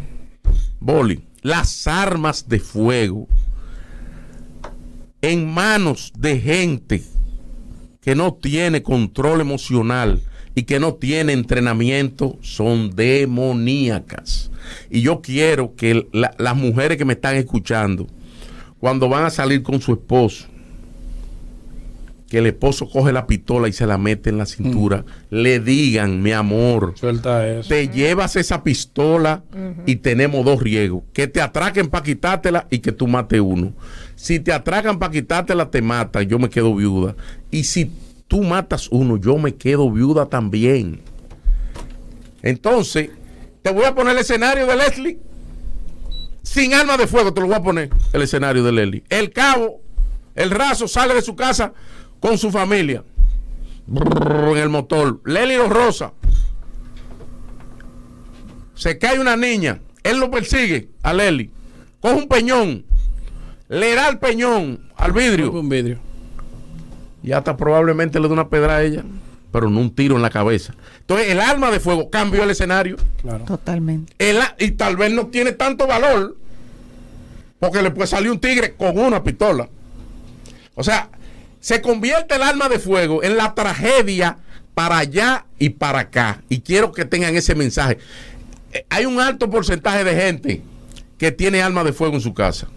Boli, 0.81 1.27
las 1.42 1.87
armas 1.87 2.49
de 2.49 2.59
fuego 2.59 3.29
en 5.21 5.53
manos 5.53 6.11
de 6.16 6.40
gente 6.40 7.03
que 8.01 8.14
no 8.14 8.33
tiene 8.33 8.83
control 8.83 9.42
emocional 9.42 10.23
y 10.55 10.65
que 10.65 10.79
no 10.81 10.95
tiene 10.95 11.33
entrenamiento 11.33 12.38
son 12.43 12.91
demoníacas. 12.95 14.51
Y 14.91 15.01
yo 15.03 15.21
quiero 15.23 15.75
que 15.77 16.07
la- 16.12 16.35
las 16.38 16.57
mujeres 16.57 16.99
que 16.99 17.05
me 17.05 17.15
están 17.15 17.37
escuchando, 17.37 18.07
cuando 18.79 19.09
van 19.09 19.25
a 19.25 19.31
salir 19.31 19.62
con 19.62 19.81
su 19.81 19.93
esposo, 19.93 20.47
que 22.29 22.38
el 22.38 22.47
esposo 22.47 22.88
coge 22.88 23.12
la 23.12 23.27
pistola 23.27 23.69
y 23.69 23.73
se 23.73 23.87
la 23.87 23.99
mete 23.99 24.31
en 24.31 24.38
la 24.38 24.47
cintura, 24.47 25.05
le 25.29 25.61
digan, 25.61 26.23
mi 26.23 26.33
amor, 26.33 26.95
Suelta 26.97 27.47
eso. 27.47 27.69
te 27.69 27.88
llevas 27.88 28.37
esa 28.37 28.65
pistola 28.65 29.45
y 29.85 29.97
tenemos 29.97 30.43
dos 30.43 30.62
riesgos. 30.62 31.03
Que 31.12 31.27
te 31.27 31.43
atraquen 31.43 31.88
para 31.88 32.03
quitártela 32.05 32.67
y 32.71 32.79
que 32.79 32.91
tú 32.93 33.07
mates 33.07 33.41
uno. 33.41 33.75
Si 34.17 34.41
te 34.41 34.51
atracan 34.51 34.99
para 34.99 35.12
quitártela, 35.12 35.71
te 35.71 35.83
matan, 35.83 36.27
yo 36.27 36.38
me 36.38 36.49
quedo 36.49 36.75
viuda. 36.75 37.17
Y 37.51 37.65
si 37.65 37.91
tú 38.33 38.42
matas 38.42 38.88
uno, 38.90 39.18
yo 39.18 39.37
me 39.37 39.55
quedo 39.55 39.90
viuda 39.90 40.25
también. 40.25 41.03
Entonces, 42.40 43.11
te 43.61 43.71
voy 43.71 43.85
a 43.85 43.95
poner 43.95 44.14
el 44.14 44.21
escenario 44.21 44.66
de 44.66 44.75
Leslie. 44.75 45.18
Sin 46.42 46.73
arma 46.73 46.97
de 46.97 47.07
fuego, 47.07 47.35
te 47.35 47.42
lo 47.42 47.49
voy 47.49 47.57
a 47.57 47.62
poner 47.62 47.90
el 48.11 48.23
escenario 48.23 48.64
de 48.64 48.73
Leslie. 48.73 49.05
El 49.11 49.35
cabo, 49.35 49.83
el 50.35 50.51
raso, 50.51 50.88
sale 50.88 51.12
de 51.12 51.21
su 51.21 51.37
casa 51.37 51.75
con 52.21 52.38
su 52.38 52.51
familia. 52.51 53.05
En 53.87 54.57
el 54.57 54.71
motor. 54.71 55.21
Leslie 55.27 55.59
lo 55.59 55.68
rosa. 55.68 56.14
Se 58.75 58.97
cae 58.97 59.21
una 59.21 59.37
niña. 59.37 59.83
Él 60.05 60.18
lo 60.18 60.31
persigue 60.31 60.88
a 61.03 61.12
Leslie. 61.12 61.51
Coge 62.01 62.14
un 62.14 62.29
peñón. 62.29 62.87
Le 63.68 63.95
da 63.95 64.09
el 64.09 64.18
peñón 64.18 64.88
al 64.97 65.12
vidrio. 65.12 65.53
Y 67.23 67.33
hasta 67.33 67.57
probablemente 67.57 68.19
le 68.21 68.29
da 68.29 68.35
una 68.35 68.49
pedra 68.49 68.77
a 68.77 68.83
ella. 68.83 69.05
Pero 69.53 69.69
no 69.69 69.81
un 69.81 69.95
tiro 69.95 70.17
en 70.17 70.23
la 70.23 70.31
cabeza. 70.31 70.75
Entonces, 71.01 71.29
el 71.31 71.41
arma 71.41 71.71
de 71.71 71.79
fuego 71.79 72.09
cambió 72.11 72.43
el 72.43 72.51
escenario. 72.51 72.97
Totalmente. 73.47 74.15
El 74.19 74.39
y 74.59 74.73
tal 74.73 74.97
vez 74.97 75.13
no 75.13 75.27
tiene 75.27 75.53
tanto 75.53 75.87
valor 75.87 76.37
porque 77.59 77.83
le 77.83 77.91
puede 77.91 78.07
salir 78.09 78.31
un 78.31 78.41
tigre 78.41 78.75
con 78.75 78.99
una 78.99 79.23
pistola. 79.23 79.69
O 80.75 80.83
sea, 80.83 81.11
se 81.61 81.81
convierte 81.81 82.35
el 82.35 82.43
arma 82.43 82.69
de 82.69 82.79
fuego 82.79 83.23
en 83.23 83.37
la 83.37 83.55
tragedia 83.55 84.39
para 84.75 84.99
allá 84.99 85.45
y 85.59 85.69
para 85.69 86.01
acá. 86.01 86.43
Y 86.49 86.61
quiero 86.61 86.91
que 86.91 87.05
tengan 87.05 87.37
ese 87.37 87.55
mensaje. 87.55 87.99
Eh, 88.73 88.85
Hay 88.89 89.05
un 89.05 89.21
alto 89.21 89.49
porcentaje 89.51 90.03
de 90.03 90.17
gente 90.17 90.63
que 91.19 91.31
tiene 91.31 91.63
arma 91.63 91.85
de 91.85 91.93
fuego 91.93 92.15
en 92.15 92.21
su 92.23 92.35
casa. 92.35 92.69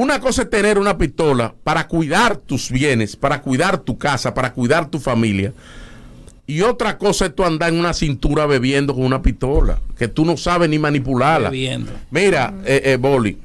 Una 0.00 0.18
cosa 0.18 0.44
es 0.44 0.48
tener 0.48 0.78
una 0.78 0.96
pistola 0.96 1.54
para 1.62 1.86
cuidar 1.86 2.38
tus 2.38 2.70
bienes, 2.70 3.16
para 3.16 3.42
cuidar 3.42 3.76
tu 3.76 3.98
casa, 3.98 4.32
para 4.32 4.54
cuidar 4.54 4.88
tu 4.88 4.98
familia. 4.98 5.52
Y 6.46 6.62
otra 6.62 6.96
cosa 6.96 7.26
es 7.26 7.34
tú 7.34 7.44
andar 7.44 7.68
en 7.68 7.78
una 7.78 7.92
cintura 7.92 8.46
bebiendo 8.46 8.94
con 8.94 9.04
una 9.04 9.20
pistola, 9.20 9.78
que 9.98 10.08
tú 10.08 10.24
no 10.24 10.38
sabes 10.38 10.70
ni 10.70 10.78
manipularla. 10.78 11.50
Bebiendo. 11.50 11.92
Mira, 12.10 12.54
eh, 12.64 12.80
eh, 12.82 12.96
Boli, 12.96 13.36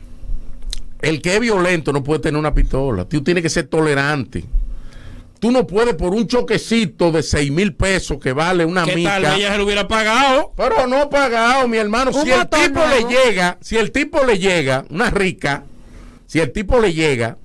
el 1.02 1.22
que 1.22 1.34
es 1.34 1.42
violento 1.42 1.92
no 1.92 2.02
puede 2.02 2.22
tener 2.22 2.40
una 2.40 2.54
pistola. 2.54 3.04
Tú 3.04 3.22
tienes 3.22 3.44
que 3.44 3.50
ser 3.50 3.68
tolerante. 3.68 4.46
Tú 5.42 5.52
no 5.52 5.68
puedes 5.68 5.96
por 5.96 6.14
un 6.14 6.26
choquecito 6.26 7.12
de 7.12 7.22
6 7.22 7.52
mil 7.52 7.74
pesos 7.74 8.18
que 8.18 8.32
vale 8.32 8.64
una 8.64 8.86
¿Qué 8.86 8.96
mica. 8.96 9.22
tal? 9.22 9.38
Ella 9.38 9.52
se 9.52 9.58
lo 9.58 9.66
hubiera 9.66 9.90
pagado. 9.90 10.54
Pero 10.56 10.88
no 10.88 11.10
pagado, 11.10 11.68
mi 11.68 11.76
hermano. 11.76 12.12
Un 12.12 12.24
Si 12.24 12.32
el 12.32 12.48
tipo 12.48 12.80
le 12.80 13.14
llega, 13.14 13.58
si 13.60 13.76
el 13.76 13.92
tipo 13.92 14.24
le 14.24 14.40
llega, 14.40 14.86
una 14.90 15.10
rica, 15.10 15.66
si 16.28 16.40
el 16.40 16.52
tipo 16.52 16.80
le 16.80 16.94
llega, 16.94 17.38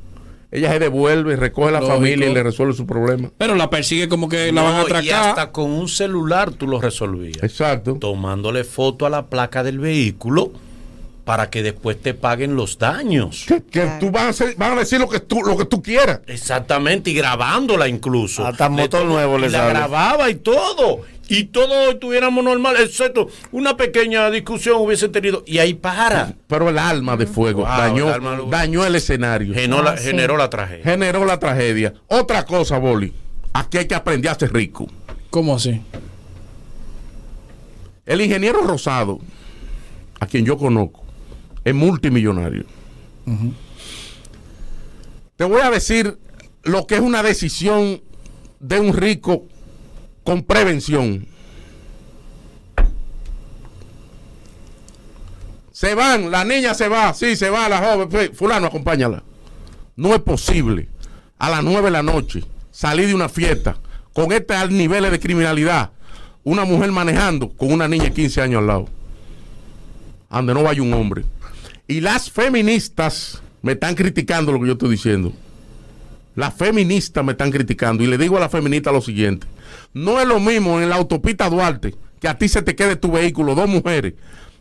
ella 0.53 0.73
se 0.73 0.79
devuelve, 0.81 1.37
recoge 1.37 1.69
a 1.69 1.73
la 1.73 1.81
Lógico. 1.81 1.97
familia 1.99 2.29
y 2.29 2.35
le 2.35 2.43
resuelve 2.43 2.75
su 2.75 2.87
problema. 2.87 3.31
Pero 3.39 3.55
la 3.55 3.71
persigue 3.71 4.09
como 4.09 4.29
que 4.29 4.51
la 4.53 4.63
van 4.63 4.75
a 4.75 4.81
atracar. 4.81 5.05
Y 5.05 5.11
hasta 5.11 5.53
con 5.53 5.71
un 5.71 5.89
celular 5.89 6.51
tú 6.51 6.67
lo 6.67 6.81
resolvías. 6.81 7.43
Exacto. 7.43 7.95
Tomándole 8.01 8.65
foto 8.65 9.07
a 9.07 9.11
la 9.11 9.27
placa 9.27 9.63
del 9.63 9.79
vehículo 9.79 10.51
para 11.25 11.49
que 11.51 11.63
después 11.63 12.01
te 12.03 12.15
paguen 12.15 12.57
los 12.57 12.79
daños. 12.79 13.47
Que 13.71 13.87
tú 14.01 14.11
vas 14.11 14.25
a, 14.25 14.29
hacer- 14.31 14.57
vas 14.57 14.73
a 14.73 14.77
decir 14.81 14.99
lo 14.99 15.09
que 15.09 15.21
tú, 15.21 15.43
lo 15.45 15.57
que 15.57 15.67
tú 15.67 15.81
quieras. 15.81 16.21
Exactamente, 16.27 17.11
y 17.11 17.15
grabándola 17.15 17.87
incluso. 17.87 18.45
Hasta 18.45 18.69
motor 18.69 19.05
nuevo 19.05 19.39
le 19.39 19.47
y 19.47 19.51
la 19.51 19.69
grababa 19.69 20.29
y 20.31 20.35
todo. 20.37 21.03
Y 21.33 21.45
todo 21.45 21.91
estuviéramos 21.93 22.43
normal, 22.43 22.75
excepto 22.81 23.29
una 23.53 23.77
pequeña 23.77 24.29
discusión 24.33 24.79
hubiese 24.81 25.09
tenido. 25.09 25.45
Y 25.47 25.59
ahí 25.59 25.75
para. 25.75 26.35
Pero 26.49 26.69
el 26.69 26.77
alma 26.77 27.17
de 27.17 27.27
fuego 27.29 27.61
Wow, 27.61 27.69
dañó, 27.69 28.09
el 28.09 28.15
alma- 28.15 28.39
dañó 28.51 28.85
el 28.85 28.97
escenario. 28.97 29.55
Generó, 29.55 29.81
la, 29.83 29.97
generó 29.97 30.37
la 30.37 30.51
tragedia. 30.51 30.83
Generó 30.85 31.25
la 31.25 31.39
tragedia. 31.39 31.95
Otra 32.09 32.45
cosa, 32.45 32.79
Boli. 32.79 33.13
Aquí 33.53 33.79
hay 33.79 33.87
que 33.87 33.95
aprender 33.95 34.31
a 34.33 34.35
ser 34.35 34.53
rico. 34.53 34.89
¿Cómo 35.31 35.55
así? 35.55 35.81
El 38.07 38.21
ingeniero 38.23 38.63
Rosado, 38.63 39.21
a 40.19 40.27
quien 40.27 40.45
yo 40.45 40.59
conozco, 40.59 41.05
es 41.65 41.75
multimillonario. 41.75 42.65
Te 45.37 45.45
voy 45.45 45.61
a 45.61 45.71
decir 45.71 46.19
lo 46.65 46.89
que 46.89 46.97
es 46.97 47.01
una 47.01 47.23
decisión 47.23 48.03
de 48.59 48.81
un 48.81 48.95
rico 48.97 49.45
con 50.25 50.43
prevención. 50.43 51.27
Se 55.73 55.95
van, 55.95 56.31
la 56.31 56.45
niña 56.45 56.75
se 56.75 56.89
va, 56.89 57.15
sí, 57.15 57.37
se 57.37 57.49
va 57.49 57.69
la 57.69 57.79
joven, 57.79 58.35
fulano, 58.35 58.67
acompáñala. 58.67 59.23
No 59.97 60.15
es 60.15 60.21
posible 60.21 60.89
a 61.39 61.49
las 61.49 61.65
9 61.65 61.83
de 61.87 61.91
la 61.91 62.03
noche 62.03 62.45
salir 62.71 63.07
de 63.09 63.15
una 63.15 63.29
fiesta 63.29 63.79
con 64.13 64.33
estos 64.33 64.71
niveles 64.71 65.11
de 65.11 65.21
criminalidad, 65.21 65.91
una 66.45 66.65
mujer 66.65 66.93
manejando 66.93 67.49
con 67.51 67.73
una 67.73 67.89
niña 67.89 68.05
de 68.05 68.13
15 68.13 68.43
años 68.43 68.59
al 68.61 68.67
lado, 68.67 68.89
donde 70.31 70.55
no 70.55 70.63
vaya 70.63 70.83
un 70.83 70.93
hombre. 70.93 71.25
Y 71.87 72.01
las 72.01 72.31
feministas 72.31 73.41
me 73.63 73.73
están 73.73 73.95
criticando 73.95 74.53
lo 74.53 74.61
que 74.61 74.67
yo 74.67 74.73
estoy 74.73 74.91
diciendo. 74.91 75.33
Las 76.41 76.55
feministas 76.55 77.23
me 77.25 77.33
están 77.33 77.51
criticando. 77.51 78.03
Y 78.03 78.07
le 78.07 78.17
digo 78.19 78.37
a 78.37 78.41
la 78.41 78.49
feminista 78.49 78.91
lo 78.91 79.01
siguiente. 79.01 79.47
No 79.93 80.19
es 80.21 80.27
lo 80.27 80.41
mismo 80.41 80.81
en 80.81 80.89
la 80.89 80.97
autopista 80.97 81.49
Duarte 81.51 81.95
que 82.21 82.29
a 82.29 82.37
ti 82.39 82.49
se 82.49 82.63
te 82.63 82.75
quede 82.75 82.97
tu 82.97 83.13
vehículo 83.13 83.55
dos 83.55 83.69
mujeres 83.69 84.15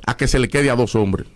a 0.05 0.15
que 0.17 0.27
se 0.27 0.39
le 0.39 0.47
quede 0.49 0.69
a 0.69 0.75
dos 0.75 0.95
hombres. 0.95 1.27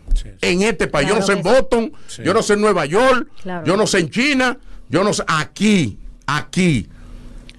En 0.41 0.61
este 0.61 0.87
país, 0.87 1.07
yo 1.09 1.15
no 1.15 1.21
sé 1.21 1.33
en 1.33 1.43
sí. 1.43 1.49
Boston, 1.49 1.91
yo 2.23 2.33
no 2.33 2.41
sé 2.43 2.53
en 2.53 2.61
Nueva 2.61 2.85
York, 2.85 3.27
Claro. 3.41 3.65
yo 3.65 3.75
no 3.77 3.87
sé 3.87 3.99
en 3.99 4.09
China, 4.09 4.57
yo 4.89 5.03
no 5.03 5.11
sé 5.13 5.23
aquí, 5.27 5.97
aquí. 6.27 6.87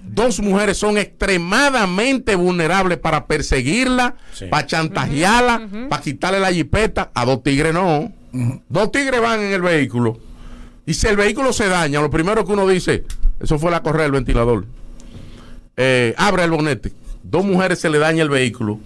Dos 0.03 0.41
mujeres 0.41 0.77
son 0.79 0.97
extremadamente 0.99 2.35
vulnerables 2.37 2.99
para 2.99 3.27
perseguirla, 3.27 4.15
para 4.51 4.67
chantajearla, 4.67 5.69
para 5.89 6.03
quitarle 6.03 6.41
la 6.41 6.53
jipeta. 6.53 7.11
A 7.15 7.25
dos 7.25 7.43
tigres 7.43 7.73
no. 7.75 8.13
Dos 8.69 8.93
tigres 8.93 9.21
van 9.21 9.41
en 9.41 9.53
el 9.53 9.63
vehículo. 9.63 10.19
Y 10.87 10.95
si 10.95 11.07
el 11.07 11.17
vehículo 11.17 11.53
se 11.53 11.69
daña, 11.69 12.01
lo 12.01 12.11
primero 12.11 12.45
que 12.45 12.53
uno 12.53 12.67
dice, 12.69 13.05
eso 13.41 13.59
fue 13.59 13.71
la 13.71 13.83
correa 13.83 14.03
del 14.05 14.13
ventilador. 14.13 14.67
Eh, 15.77 16.15
abre 16.17 16.45
el 16.45 16.51
bonete. 16.51 16.93
Dos 17.23 17.45
mujeres 17.45 17.79
se 17.81 17.89
le 17.89 17.99
daña 17.99 18.23
el 18.23 18.29
vehículo. 18.29 18.79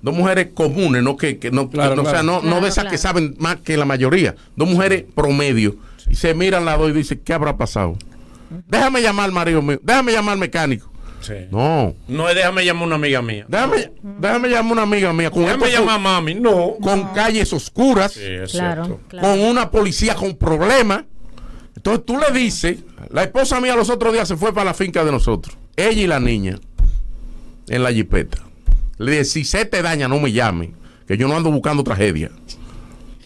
Dos 0.00 0.14
mujeres 0.14 0.48
comunes, 0.54 1.02
no 1.02 1.16
que, 1.16 1.38
que 1.38 1.50
no, 1.50 1.68
Claro, 1.70 1.90
que 1.90 1.96
no, 1.96 2.02
o 2.02 2.04
sea, 2.04 2.20
claro. 2.20 2.40
no, 2.42 2.60
de 2.60 2.68
esas 2.68 2.84
claro. 2.84 2.90
que 2.90 2.98
saben 2.98 3.34
más 3.38 3.56
que 3.56 3.76
la 3.76 3.84
mayoría. 3.84 4.36
Dos 4.54 4.68
mujeres 4.68 5.04
promedio. 5.14 5.76
Y 6.08 6.14
se 6.14 6.34
miran 6.34 6.64
las 6.64 6.78
dos 6.78 6.90
y 6.90 6.92
dicen, 6.92 7.20
¿qué 7.24 7.32
habrá 7.32 7.56
pasado? 7.56 7.96
Déjame 8.68 9.02
llamar 9.02 9.26
al 9.26 9.32
marido 9.32 9.60
mío, 9.60 9.78
déjame 9.82 10.12
llamar 10.12 10.34
al 10.34 10.38
mecánico. 10.38 10.90
Sí. 11.20 11.34
No, 11.50 11.94
No 12.06 12.28
es 12.28 12.34
déjame 12.36 12.64
llamar 12.64 12.82
a 12.84 12.86
una 12.86 12.94
amiga 12.96 13.22
mía. 13.22 13.44
déjame, 13.48 13.92
déjame 14.02 14.48
llamar 14.48 14.70
a 14.70 14.72
una 14.72 14.82
amiga 14.82 15.12
mía 15.12 15.30
con, 15.30 15.44
Déjame 15.44 15.70
llamar 15.70 15.96
a 15.96 15.98
mami. 15.98 16.34
No. 16.34 16.76
con 16.80 17.04
calles 17.12 17.52
oscuras, 17.52 18.12
Sí, 18.12 18.20
es 18.22 18.52
Claro, 18.52 18.84
cierto. 18.84 19.00
claro. 19.08 19.28
con 19.28 19.40
una 19.40 19.70
policía 19.70 20.14
con 20.14 20.36
problemas. 20.36 21.04
Entonces 21.76 22.04
tú 22.06 22.18
le 22.18 22.36
dices, 22.38 22.78
la 23.10 23.22
esposa 23.24 23.60
mía 23.60 23.76
los 23.76 23.88
otros 23.90 24.12
días 24.12 24.26
se 24.28 24.36
fue 24.36 24.52
para 24.52 24.64
la 24.66 24.74
finca 24.74 25.04
de 25.04 25.12
nosotros, 25.12 25.56
ella 25.76 26.02
y 26.02 26.06
la 26.06 26.18
niña, 26.20 26.58
en 27.68 27.82
la 27.82 27.92
jipeta. 27.92 28.38
Le 28.98 29.12
dije, 29.12 29.24
si 29.24 29.44
se 29.44 29.64
te 29.64 29.80
daña, 29.82 30.08
no 30.08 30.18
me 30.18 30.32
llame, 30.32 30.72
que 31.06 31.16
yo 31.16 31.28
no 31.28 31.36
ando 31.36 31.50
buscando 31.52 31.84
tragedia. 31.84 32.30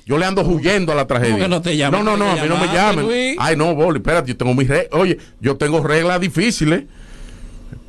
Yo 0.04 0.18
le 0.18 0.26
ando 0.26 0.42
huyendo 0.42 0.92
a 0.92 0.96
la 0.96 1.06
tragedia. 1.06 1.32
¿Cómo 1.34 1.44
que 1.44 1.48
no 1.48 1.62
te 1.62 1.76
llamen? 1.76 2.04
No, 2.04 2.16
no, 2.16 2.24
no, 2.24 2.32
a 2.32 2.34
mí 2.42 2.48
no 2.48 2.58
me 2.58 2.66
llamen. 2.66 3.06
Luis. 3.06 3.36
Ay, 3.38 3.56
no, 3.56 3.74
Boli, 3.74 3.98
espérate, 3.98 4.28
yo 4.30 4.36
tengo 4.36 4.52
mis 4.52 4.68
reglas. 4.68 4.88
Oye, 4.92 5.16
yo 5.40 5.56
tengo 5.56 5.80
reglas 5.82 6.20
difíciles. 6.20 6.84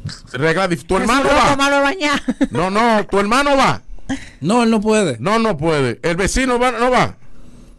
Difíciles. 0.03 0.87
Tu 0.87 0.97
hermano 0.97 1.29
va. 1.29 1.93
No, 2.51 2.69
no, 2.69 3.05
tu 3.07 3.19
hermano 3.19 3.57
va. 3.57 3.81
No, 4.41 4.63
él 4.63 4.69
no 4.69 4.81
puede. 4.81 5.17
No, 5.19 5.39
no 5.39 5.57
puede. 5.57 5.99
El 6.03 6.15
vecino 6.15 6.59
va, 6.59 6.71
no 6.71 6.91
va. 6.91 7.17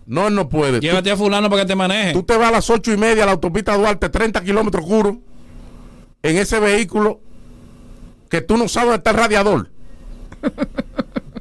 No, 0.06 0.28
él 0.28 0.34
no 0.34 0.48
puede. 0.48 0.80
Tú, 0.80 0.86
Llévate 0.86 1.10
a 1.10 1.16
fulano 1.16 1.48
para 1.48 1.62
que 1.62 1.68
te 1.68 1.74
maneje. 1.74 2.12
tú 2.12 2.22
te 2.22 2.36
vas 2.36 2.48
a 2.48 2.52
las 2.52 2.70
ocho 2.70 2.92
y 2.92 2.96
media 2.96 3.22
a 3.22 3.26
la 3.26 3.32
autopista 3.32 3.76
Duarte, 3.76 4.08
30 4.08 4.42
kilómetros 4.42 4.84
oscuro, 4.84 5.18
en 6.22 6.36
ese 6.36 6.60
vehículo 6.60 7.20
que 8.28 8.40
tú 8.40 8.56
no 8.56 8.68
sabes 8.68 8.88
dónde 8.88 8.96
está 8.98 9.10
el 9.10 9.16
radiador. 9.16 9.70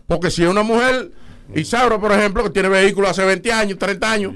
Porque 0.08 0.32
si 0.32 0.43
es 0.43 0.50
una 0.50 0.63
mujer, 0.63 1.12
Isaura, 1.56 2.00
por 2.00 2.12
ejemplo, 2.12 2.43
que 2.43 2.50
tiene 2.52 2.69
vehículo 2.69 3.10
hace 3.10 3.24
20 3.26 3.52
años, 3.52 3.80
30 3.80 4.12
años, 4.12 4.34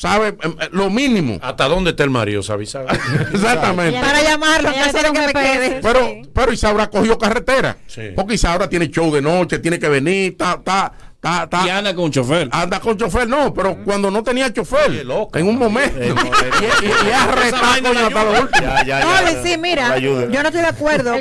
sabe 0.00 0.28
eh, 0.28 0.36
eh, 0.42 0.68
lo 0.72 0.88
mínimo. 0.88 1.38
¿Hasta 1.42 1.68
dónde 1.68 1.90
está 1.90 2.04
el 2.04 2.10
marido, 2.10 2.42
sabe? 2.42 2.64
sabe? 2.64 2.86
Exactamente. 3.34 4.00
Para 4.00 4.22
llamarlo, 4.22 4.70
que 4.72 5.12
que 5.12 5.26
me 5.26 5.32
quede. 5.32 5.80
Pero, 5.82 6.22
pero 6.32 6.52
Isaura 6.52 6.88
cogió 6.88 7.18
carretera. 7.18 7.76
Sí. 7.86 8.12
Porque 8.16 8.34
Isaura 8.34 8.66
tiene 8.66 8.88
show 8.88 9.12
de 9.12 9.20
noche, 9.20 9.58
tiene 9.58 9.78
que 9.78 9.90
venir, 9.90 10.38
ta, 10.38 10.58
ta, 10.64 10.90
ta, 11.20 11.46
ta. 11.50 11.66
Y 11.66 11.68
anda 11.68 11.94
con 11.94 12.04
un 12.04 12.10
chofer. 12.12 12.48
Anda 12.50 12.80
con 12.80 12.96
chofer, 12.96 13.28
no, 13.28 13.52
pero 13.52 13.84
cuando 13.84 14.10
no 14.10 14.22
tenía 14.22 14.50
chofer, 14.50 15.04
en 15.34 15.46
un 15.46 15.58
momento. 15.58 16.00
y, 16.02 16.06
y, 16.06 16.88
y 16.88 17.12
ha 17.12 17.26
retado 17.32 17.82
coño, 17.82 18.06
hasta 18.06 18.24
lo 18.24 18.30
último. 18.40 18.66
Ya, 18.66 18.84
ya, 18.84 19.00
No, 19.00 19.42
sí, 19.42 19.58
mira, 19.58 19.98
yo 19.98 20.28
no 20.28 20.48
estoy 20.48 20.62
de 20.62 20.68
acuerdo 20.68 21.12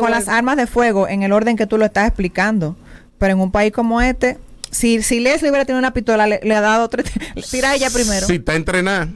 con, 0.00 0.10
las 0.10 0.28
armas 0.28 0.56
de 0.56 0.66
fuego 0.66 1.06
en 1.06 1.22
el 1.22 1.32
orden 1.32 1.58
que 1.58 1.66
tú 1.66 1.76
lo 1.76 1.84
estás 1.84 2.06
explicando. 2.06 2.76
Pero 3.18 3.32
en 3.34 3.40
un 3.40 3.50
país 3.50 3.72
como 3.72 4.00
este, 4.00 4.38
si, 4.70 5.02
si 5.02 5.20
Leslie 5.20 5.50
hubiera 5.50 5.64
tenido 5.64 5.78
una 5.78 5.92
pistola, 5.94 6.26
le, 6.26 6.40
le 6.42 6.54
ha 6.54 6.60
dado 6.60 6.88
tres. 6.88 7.10
Tira 7.50 7.70
a 7.70 7.74
ella 7.76 7.90
primero. 7.90 8.26
Si 8.26 8.34
está 8.36 8.54
entrenada. 8.54 9.08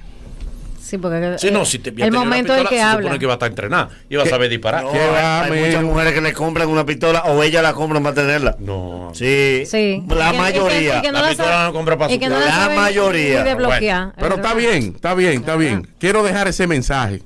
Sí, 0.81 0.99
porque 0.99 1.37
Sí, 1.39 1.51
no, 1.51 1.65
si 1.65 1.79
te 1.79 1.89
el 1.89 2.13
momento 2.13 2.53
pistola, 2.53 2.69
que 2.69 2.77
se 2.77 2.83
habla. 2.83 3.03
supone 3.05 3.19
que 3.19 3.25
iba 3.25 3.33
a 3.33 3.37
estar 3.37 3.49
entrenada. 3.49 3.89
Iba 4.11 4.25
a 4.25 4.27
saber 4.27 4.51
disparar. 4.51 4.85
No, 4.85 4.93
¿Qué 4.93 4.99
hay, 5.01 5.65
muchas 5.67 5.83
mujeres 5.85 6.13
que 6.13 6.21
le 6.21 6.33
compran 6.35 6.69
una 6.69 6.85
pistola 6.85 7.23
o 7.25 7.43
ella 7.43 7.63
la 7.63 7.73
compran 7.73 8.03
para 8.03 8.15
tenerla. 8.15 8.57
No. 8.59 9.11
Sí. 9.15 9.63
Sí. 9.65 10.03
La 10.09 10.33
que- 10.33 10.37
mayoría. 10.39 10.93
que- 10.93 10.99
y 10.99 11.01
que 11.01 11.07
no 11.13 11.13
La 11.15 11.23
la 11.23 11.29
pistola 11.29 11.49
sabe- 11.51 11.67
no 11.69 11.73
compra 11.73 11.97
para 11.97 12.13
su 12.13 12.21
no 12.21 12.29
la 12.39 12.71
mayoría. 12.77 13.43
desbloquear. 13.43 14.13
Pero 14.17 14.35
Es 14.35 14.41
está 14.41 14.55
bien, 14.55 14.93
está 14.95 15.15
bien, 15.15 15.33
está 15.41 15.57
bien. 15.57 15.89
Quiero 15.99 16.23
dejar 16.23 16.49
ese 16.49 16.67
mensaje. 16.67 17.23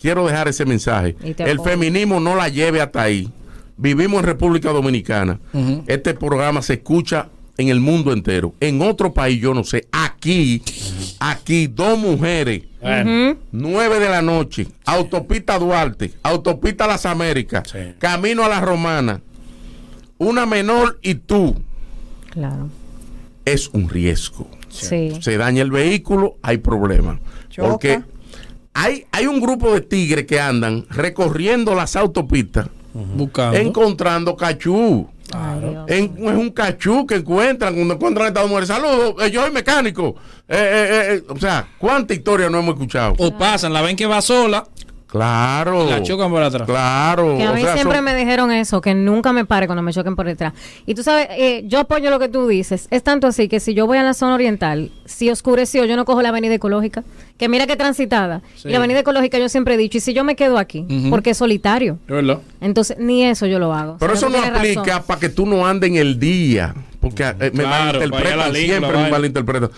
Quiero 0.00 0.24
dejar 0.26 0.46
ese 0.46 0.64
mensaje. 0.64 1.16
El 1.38 1.58
feminismo 1.60 2.20
no 2.20 2.36
la 2.36 2.48
lleve 2.50 2.80
hasta 2.80 3.02
ahí. 3.02 3.28
Vivimos 3.76 4.20
en 4.20 4.26
República 4.26 4.70
Dominicana. 4.70 5.40
Este 5.88 6.14
programa 6.14 6.62
se 6.62 6.74
escucha 6.74 7.26
en 7.58 7.68
el 7.68 7.80
mundo 7.80 8.12
entero. 8.12 8.54
En 8.60 8.80
otro 8.82 9.12
país, 9.12 9.40
yo 9.40 9.52
no 9.54 9.62
sé. 9.64 9.86
Aquí, 9.92 10.62
aquí, 11.20 11.66
dos 11.66 11.98
mujeres. 11.98 12.62
9 12.82 14.00
de 14.00 14.08
la 14.08 14.22
noche, 14.22 14.66
autopista 14.86 15.58
Duarte, 15.58 16.12
autopista 16.24 16.86
Las 16.86 17.06
Américas, 17.06 17.68
Sí. 17.70 17.78
camino 17.98 18.44
a 18.44 18.48
la 18.48 18.60
Romana, 18.60 19.20
una 20.18 20.46
menor 20.46 20.98
y 21.00 21.14
tú, 21.14 21.54
Claro. 22.30 22.68
es 23.44 23.68
un 23.72 23.88
riesgo. 23.88 24.48
Sí. 24.68 25.12
Se 25.20 25.36
daña 25.36 25.62
el 25.62 25.70
vehículo, 25.70 26.38
hay 26.42 26.58
problema. 26.58 27.20
Choca. 27.50 27.68
Porque 27.68 28.02
hay, 28.74 29.04
hay 29.12 29.26
un 29.26 29.40
grupo 29.40 29.72
de 29.72 29.82
tigres 29.82 30.26
que 30.26 30.40
andan 30.40 30.84
recorriendo 30.90 31.74
las 31.76 31.94
autopistas, 31.94 32.66
Buscando. 32.94 33.58
encontrando 33.58 34.34
cachú. 34.36 35.06
Ay, 35.34 35.60
Dios. 35.60 35.84
En- 35.88 36.16
es 36.28 36.34
un 36.34 36.50
cachú 36.50 37.06
que 37.06 37.16
encuentran 37.16 37.74
cuando 37.74 37.94
encuentran 37.94 38.26
a 38.26 38.28
estas 38.28 38.46
mujeres. 38.48 38.68
Saludos, 38.68 39.14
eh, 39.22 39.30
yo 39.30 39.42
soy 39.42 39.50
mecánico. 39.52 40.14
Eh, 40.48 40.56
eh, 40.56 41.14
eh, 41.16 41.22
o 41.28 41.38
sea, 41.38 41.66
¿cuánta 41.78 42.14
historia 42.14 42.50
no 42.50 42.58
hemos 42.58 42.74
escuchado? 42.74 43.14
O 43.18 43.36
pasan, 43.36 43.72
la 43.72 43.80
ven 43.82 43.96
que 43.96 44.06
va 44.06 44.20
sola, 44.20 44.64
Claro. 45.12 45.84
la 45.90 46.02
chocan 46.02 46.30
por 46.30 46.42
atrás. 46.42 46.66
Claro. 46.66 47.36
Que 47.36 47.44
a 47.44 47.50
o 47.50 47.54
mí 47.54 47.60
sea, 47.60 47.74
siempre 47.74 47.98
son- 47.98 48.04
me 48.06 48.14
dijeron 48.14 48.50
eso, 48.50 48.80
que 48.80 48.94
nunca 48.94 49.34
me 49.34 49.44
pare 49.44 49.66
cuando 49.66 49.82
me 49.82 49.92
choquen 49.92 50.16
por 50.16 50.24
detrás. 50.26 50.54
Y 50.86 50.94
tú 50.94 51.02
sabes, 51.02 51.28
eh, 51.32 51.64
yo 51.66 51.80
apoyo 51.80 52.08
lo 52.08 52.18
que 52.18 52.28
tú 52.30 52.48
dices. 52.48 52.88
Es 52.90 53.02
tanto 53.02 53.26
así 53.26 53.46
que 53.46 53.60
si 53.60 53.74
yo 53.74 53.86
voy 53.86 53.98
a 53.98 54.02
la 54.02 54.14
zona 54.14 54.34
oriental, 54.34 54.90
si 55.04 55.28
oscureció, 55.30 55.84
yo 55.84 55.96
no 55.96 56.06
cojo 56.06 56.22
la 56.22 56.30
avenida 56.30 56.54
ecológica, 56.54 57.04
que 57.36 57.50
mira 57.50 57.66
que 57.66 57.76
transitada. 57.76 58.40
Sí. 58.56 58.68
Y 58.68 58.72
la 58.72 58.78
avenida 58.78 59.00
ecológica 59.00 59.38
yo 59.38 59.50
siempre 59.50 59.74
he 59.74 59.76
dicho, 59.76 59.98
y 59.98 60.00
si 60.00 60.14
yo 60.14 60.24
me 60.24 60.34
quedo 60.34 60.56
aquí, 60.56 60.86
porque 61.10 61.30
es 61.30 61.36
solitario. 61.36 61.98
Es 62.08 62.14
verdad. 62.14 62.38
Entonces, 62.62 62.96
ni 62.98 63.24
eso 63.26 63.44
yo 63.44 63.58
lo 63.58 63.74
hago. 63.74 63.98
Pero 64.00 64.14
O 64.14 64.16
sea, 64.16 64.28
eso 64.30 64.38
no 64.38 64.42
aplica 64.56 65.02
para 65.02 65.20
que 65.20 65.28
tú 65.28 65.44
no 65.44 65.66
andes 65.66 65.90
en 65.90 65.96
el 65.96 66.18
día. 66.18 66.74
Porque 67.00 67.22
eh, 67.24 67.50
me 67.52 67.64
Claro, 67.64 67.98
malinterpretan, 67.98 68.54
siempre 68.54 68.96
me 68.96 69.10
malinterpretan. 69.10 69.70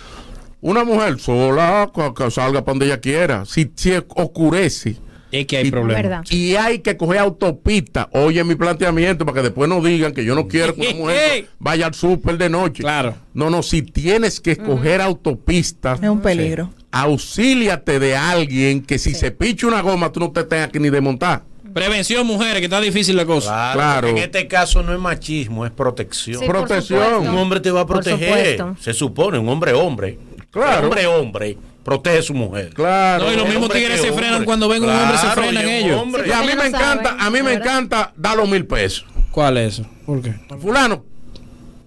Una 0.61 0.85
mujer 0.85 1.19
sola, 1.19 1.91
que, 1.95 2.15
que 2.15 2.31
salga 2.31 2.61
para 2.65 2.73
donde 2.73 2.87
ella 2.87 3.01
quiera. 3.01 3.45
Si, 3.47 3.71
si 3.75 3.93
oscurece 4.15 4.97
Es 5.41 5.47
que 5.47 5.57
hay 5.57 5.67
Y- 5.67 5.71
problemas. 5.71 6.31
Y 6.31 6.55
hay 6.57 6.79
que 6.79 6.97
coger 6.97 7.19
autopista, 7.19 8.09
oye 8.13 8.45
mi 8.45 8.55
planteamiento 8.55 9.25
para 9.27 9.37
que 9.37 9.43
después 9.43 9.69
no 9.69 9.81
digan 9.83 10.13
que 10.13 10.25
yo 10.25 10.35
no 10.37 10.47
quiero 10.47 10.75
que 10.75 10.89
una 10.89 10.95
mujer 10.99 11.47
vaya 11.59 11.87
al 11.87 11.95
súper 11.95 12.39
de 12.39 12.49
noche. 12.49 12.83
Claro. 12.83 13.17
No, 13.33 13.51
no, 13.51 13.63
si 13.65 13.83
tienes 13.83 14.39
que 14.41 14.53
escoger 14.53 15.01
autopistas, 15.01 16.01
Es 16.03 16.09
un 16.09 16.21
peligro. 16.21 16.71
auxíliate 16.93 17.99
de 17.99 18.17
alguien 18.17 18.83
que 18.83 18.99
si 18.99 19.15
se 19.15 19.31
picha 19.31 19.67
una 19.67 19.81
goma 19.81 20.13
tú 20.13 20.21
no 20.21 20.31
te 20.31 20.45
tengas 20.45 20.69
que 20.69 20.79
ni 20.81 20.91
desmontar. 20.91 21.43
Prevención, 21.73 22.25
mujeres, 22.25 22.59
que 22.59 22.65
está 22.67 22.81
difícil 22.81 23.17
la 23.17 23.27
cosa. 23.27 23.71
Claro, 23.73 24.07
En 24.07 24.19
este 24.19 24.47
caso 24.47 24.85
no 24.85 24.93
es 24.95 25.01
machismo, 25.01 25.67
es 25.67 25.73
protección. 25.73 26.39
Sí, 26.41 26.47
Protección. 26.47 27.27
Un 27.29 27.37
hombre 27.37 27.59
te 27.59 27.73
va 27.73 27.81
a 27.81 27.87
proteger. 27.87 28.63
Se 28.79 28.93
supone, 28.93 29.39
un 29.41 29.49
hombre 29.49 29.73
hombre. 29.73 30.17
Claro. 30.53 30.87
Hombre 30.87 31.07
hombre 31.09 31.59
protege 31.85 32.19
a 32.19 32.23
su 32.23 32.35
mujer. 32.35 32.71
Claro. 32.75 33.25
No, 33.27 33.33
y 33.33 33.37
los 33.37 33.49
mismos 33.49 33.69
tigres 33.71 34.01
se 34.01 34.11
hombre. 34.11 34.25
frenan 34.25 34.45
cuando 34.45 34.69
ven 34.69 34.83
un 34.83 34.91
hombre, 34.91 35.19
se 35.19 35.27
frenan 35.29 35.69
ellos. 35.69 36.01
hombre. 36.01 36.25
Y 36.27 36.33
a 36.33 36.41
mí 36.43 36.51
me 36.57 36.67
encanta, 36.67 37.17
a 37.19 37.31
mí 37.31 37.43
me 37.43 37.53
encanta 37.53 38.13
dar 38.17 38.37
los 38.37 38.49
mil 38.49 38.67
pesos. 38.67 39.07
¿Cuál 39.31 39.59
es 39.59 39.75
eso? 39.75 39.87
¿Por 40.07 40.23
qué? 40.23 40.35
Fulano, 40.61 41.05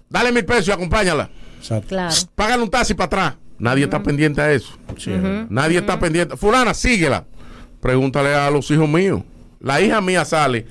dale 0.08 0.32
mil 0.32 0.44
pesos 0.44 0.68
y 0.68 0.70
acompáñala. 0.72 1.30
Exacto. 1.58 1.88
Claro. 1.88 2.14
Págale 2.34 2.62
un 2.62 2.70
taxi 2.70 2.94
para 2.94 3.06
atrás. 3.06 3.34
Nadie 3.58 3.84
está 3.84 4.02
pendiente 4.02 4.40
a 4.40 4.52
eso. 4.52 4.78
Nadie 5.48 5.78
está 5.78 5.98
pendiente. 5.98 6.36
Fulana, 6.36 6.72
síguela. 6.74 7.24
Pregúntale 7.80 8.34
a 8.34 8.50
los 8.50 8.70
hijos 8.70 8.88
míos. 8.88 9.22
La 9.60 9.80
hija 9.80 10.00
mía 10.00 10.24
sale 10.24 10.66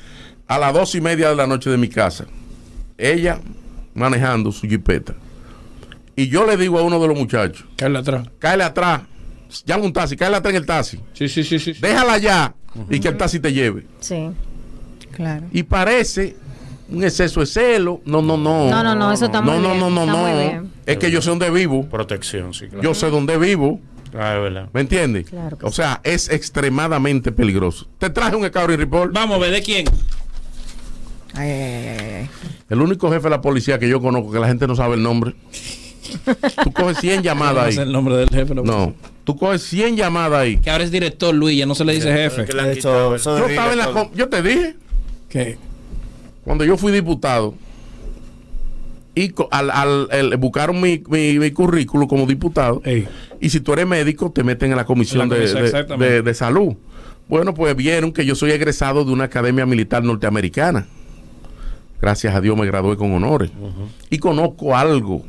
a 0.48 0.58
las 0.58 0.74
dos 0.74 0.96
y 0.96 1.02
media 1.02 1.30
de 1.30 1.36
la 1.36 1.46
noche 1.48 1.70
de 1.70 1.78
mi 1.78 1.90
casa. 1.90 2.26
Ella 2.98 3.40
manejando 3.94 4.52
su 4.52 4.68
jipeta. 4.68 5.14
Y 6.16 6.30
yo 6.30 6.46
le 6.46 6.56
digo 6.58 6.80
a 6.80 6.84
uno 6.84 7.00
de 7.00 7.08
los 7.08 7.18
muchachos, 7.18 7.66
Cállate 7.76 8.00
atrás. 8.00 8.30
cáele 8.40 8.64
atrás, 8.64 9.02
llama 9.66 9.84
un 9.86 9.94
taxi, 9.94 10.16
cáele 10.16 10.38
atrás 10.38 10.52
en 10.54 10.58
el 10.62 10.66
taxi. 10.66 11.00
Sí, 11.14 11.28
sí, 11.30 11.44
sí, 11.44 11.60
sí. 11.60 11.74
Déjala 11.74 12.14
allá 12.14 12.54
y 12.90 13.00
que 13.00 13.08
el 13.10 13.18
taxi 13.18 13.40
te 13.40 13.52
lleve. 13.54 13.86
Sí. 14.00 14.30
Claro. 15.12 15.46
Y 15.52 15.64
parece 15.64 16.36
un 16.90 17.04
exceso 17.04 17.40
de 17.40 17.46
celo. 17.46 18.02
No, 18.06 18.22
no, 18.22 18.38
no. 18.38 18.70
No, 18.70 18.84
no, 18.84 18.96
no, 18.96 19.12
eso 19.12 19.26
está 19.26 19.42
no, 19.42 19.54
muy 19.54 19.62
no, 19.62 19.70
bien, 19.70 19.80
no, 19.80 19.90
no, 19.90 20.02
está 20.06 20.14
no. 20.34 20.38
bien. 20.38 20.72
Es 20.86 20.98
que 20.98 21.10
yo 21.12 21.22
sé 21.22 21.30
dónde 21.30 21.50
vivo. 21.50 21.86
Protección, 21.90 22.54
sí, 22.54 22.68
claro. 22.68 22.84
Yo 22.84 22.94
sé 22.94 23.10
dónde 23.10 23.38
vivo. 23.38 23.80
Ah, 24.18 24.36
es 24.36 24.42
verdad. 24.42 24.70
¿Me 24.74 24.82
entiendes? 24.82 25.30
Claro 25.30 25.58
o 25.62 25.72
sea, 25.72 26.00
es 26.04 26.30
extremadamente 26.30 27.32
peligroso. 27.32 27.88
Te 27.98 28.10
traje 28.10 28.36
un 28.36 28.46
Scouting 28.48 28.78
Report. 28.78 29.12
Vamos 29.14 29.36
a 29.36 29.40
ver, 29.40 29.52
¿de 29.52 29.62
quién? 29.62 29.86
Ay, 31.34 31.50
ay, 31.52 31.62
ay, 31.62 31.98
ay, 32.00 32.12
ay. 32.22 32.30
El 32.70 32.82
único 32.82 33.10
jefe 33.12 33.24
de 33.24 33.30
la 33.32 33.42
policía 33.42 33.78
que 33.80 33.90
yo 33.90 34.00
conozco 34.02 34.32
que 34.32 34.40
la 34.40 34.48
gente 34.48 34.66
no 34.66 34.76
sabe 34.76 34.96
el 34.96 35.04
nombre. 35.04 35.36
Tú 36.64 36.72
coges 36.72 37.00
100 37.00 37.18
No 37.18 37.22
llamadas 37.24 37.74
sé 37.76 37.82
ahí. 37.82 37.88
el 37.88 37.92
nombre 37.92 38.16
del 38.18 38.30
jefe. 38.30 38.56
No. 38.56 38.64
No. 38.64 38.96
Tú 39.28 39.36
coges 39.38 39.62
100 39.64 39.96
llamadas 39.98 40.40
ahí. 40.40 40.58
Que 40.58 40.70
ahora 40.72 40.84
es 40.86 40.90
director 40.90 41.36
Luis, 41.36 41.58
ya 41.60 41.66
no 41.68 41.76
se 41.76 41.84
le 41.86 41.94
dice 41.94 42.12
jefe. 42.12 42.46
Que 42.46 42.54
le 42.54 42.74
quitado 42.74 43.16
Yo 43.18 43.46
estaba 43.48 43.74
en 43.74 43.78
la 43.78 43.92
com- 43.92 44.10
yo 44.16 44.30
te 44.30 44.42
dije, 44.42 44.76
¿Qué? 45.30 45.58
cuando 46.46 46.64
yo 46.64 46.78
fui 46.78 46.92
diputado, 46.94 47.54
y 49.16 49.34
al, 49.52 49.70
al- 49.72 50.38
buscaron 50.38 50.80
mi, 50.80 51.04
mi- 51.10 51.40
mi 51.40 51.52
currículo 51.52 52.08
como 52.08 52.26
diputado, 52.26 52.82
Ey. 52.86 53.08
y 53.42 53.50
si 53.50 53.60
tú 53.60 53.74
eres 53.74 53.86
médico, 53.88 54.32
te 54.32 54.44
meten 54.44 54.72
en 54.72 54.78
la 54.78 54.86
comisión, 54.86 55.24
En 55.24 55.30
la 55.30 55.36
de- 55.36 55.42
comisión, 55.42 55.62
de, 55.62 55.68
exactamente. 55.68 56.14
de- 56.14 56.22
de 56.22 56.34
salud. 56.34 56.76
Bueno, 57.28 57.54
pues 57.54 57.76
vieron 57.76 58.14
que 58.14 58.26
yo 58.26 58.34
soy 58.36 58.52
egresado 58.52 59.04
de 59.04 59.12
una 59.12 59.26
academia 59.26 59.66
militar 59.66 60.04
norteamericana. 60.04 60.88
Gracias 62.02 62.34
a 62.34 62.40
Dios 62.42 62.56
me 62.56 62.66
gradué 62.66 62.96
con 62.96 63.12
honores. 63.12 63.52
Y 64.10 64.20
conozco 64.20 64.78
algo 64.78 65.24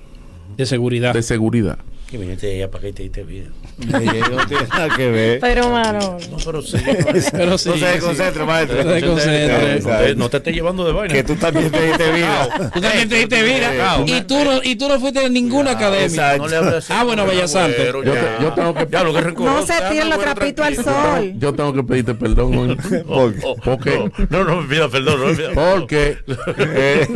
de 0.57 0.67
seguridad. 0.67 1.15
De 1.15 1.23
seguridad. 1.23 1.79
Que 2.11 2.17
viniste 2.17 2.57
ella 2.57 2.71
para 2.71 2.85
que 2.85 2.93
te 2.95 3.03
diste 3.03 3.23
vida. 3.23 3.49
no 3.87 3.99
tiene 4.47 4.67
nada 4.67 4.97
que 4.97 5.11
ver. 5.11 5.41
Pero, 5.41 5.69
mano. 5.69 6.17
No, 6.31 6.37
pero 6.43 6.63
sí. 6.63 6.79
Pero 7.33 7.59
sí, 7.59 7.69
No 7.69 7.75
se 7.75 7.81
sí. 7.81 7.85
desconcentre, 7.85 8.45
maestro. 8.45 8.77
No 8.79 8.83
se 8.85 8.89
desconcentre. 8.95 9.81
No 9.81 9.99
te, 9.99 10.15
no 10.15 10.31
te 10.31 10.37
estés 10.39 10.55
llevando 10.55 10.87
de 10.87 10.93
vaina. 10.93 11.13
Que 11.15 11.23
tú 11.23 11.35
también 11.37 11.71
te 11.71 11.87
diste 11.87 12.11
vida. 12.13 12.71
Tú 12.73 12.81
también 12.81 13.09
te 13.11 13.15
diste 13.17 13.43
vida. 13.43 13.99
Y 14.07 14.23
tú 14.23 14.43
no, 14.43 14.63
y 14.63 14.77
tú 14.77 14.89
no 14.89 14.99
fuiste 14.99 15.23
en 15.27 15.35
ninguna 15.35 15.73
academia. 15.73 16.07
exacto. 16.07 16.49
No 16.49 16.71
le 16.71 16.77
así. 16.79 16.93
Ah, 16.97 17.05
bueno, 17.05 17.27
Bellas 17.27 17.55
Artes. 17.55 17.93
Yo, 17.93 18.03
yo 18.41 18.53
tengo 18.55 18.75
que 18.75 18.87
Ya, 18.91 19.05
lo 19.05 19.13
que 19.13 19.21
rencoroso. 19.21 19.61
No 19.61 19.67
se 19.67 19.75
tiren 19.91 20.09
los 20.09 20.19
trapitos 20.19 20.65
al 20.67 20.77
sol. 20.77 21.33
yo 21.37 21.53
tengo 21.55 21.75
que 21.75 21.83
pedirte 21.83 22.15
perdón 22.15 22.57
hoy. 22.57 22.77
Oh, 23.07 23.31
oh, 23.45 23.57
Porque- 23.63 24.11
No, 24.31 24.45
no, 24.45 24.67
pida 24.67 24.89
perdón. 24.89 25.21
No 25.21 25.27
me 25.27 25.35
pida 25.35 25.51
Porque 25.53 26.17
eh, 26.59 27.07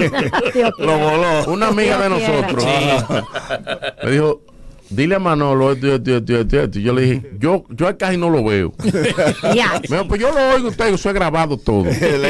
Lo 0.78 0.98
voló. 0.98 1.44
una 1.46 1.68
amiga 1.68 1.98
de 1.98 2.08
nosotros 2.10 2.66
me 4.04 4.10
dijo, 4.10 4.42
dile 4.94 5.14
a 5.14 5.18
Manolo 5.18 5.72
esto, 5.72 5.94
esto, 5.94 6.16
esto, 6.16 6.36
esto, 6.40 6.60
esto. 6.60 6.78
Y 6.78 6.82
yo 6.82 6.92
le 6.94 7.02
dije, 7.02 7.30
yo, 7.38 7.64
yo 7.70 7.96
casi 7.98 8.16
no 8.16 8.30
lo 8.30 8.44
veo. 8.44 8.72
Dijo, 8.82 10.08
pues 10.08 10.20
yo 10.20 10.30
lo 10.32 10.54
oigo 10.54 10.68
usted, 10.68 10.92
eso 10.94 11.08
es 11.08 11.14
grabado 11.14 11.56
todo. 11.56 11.84
Le 12.00 12.18
la 12.18 12.28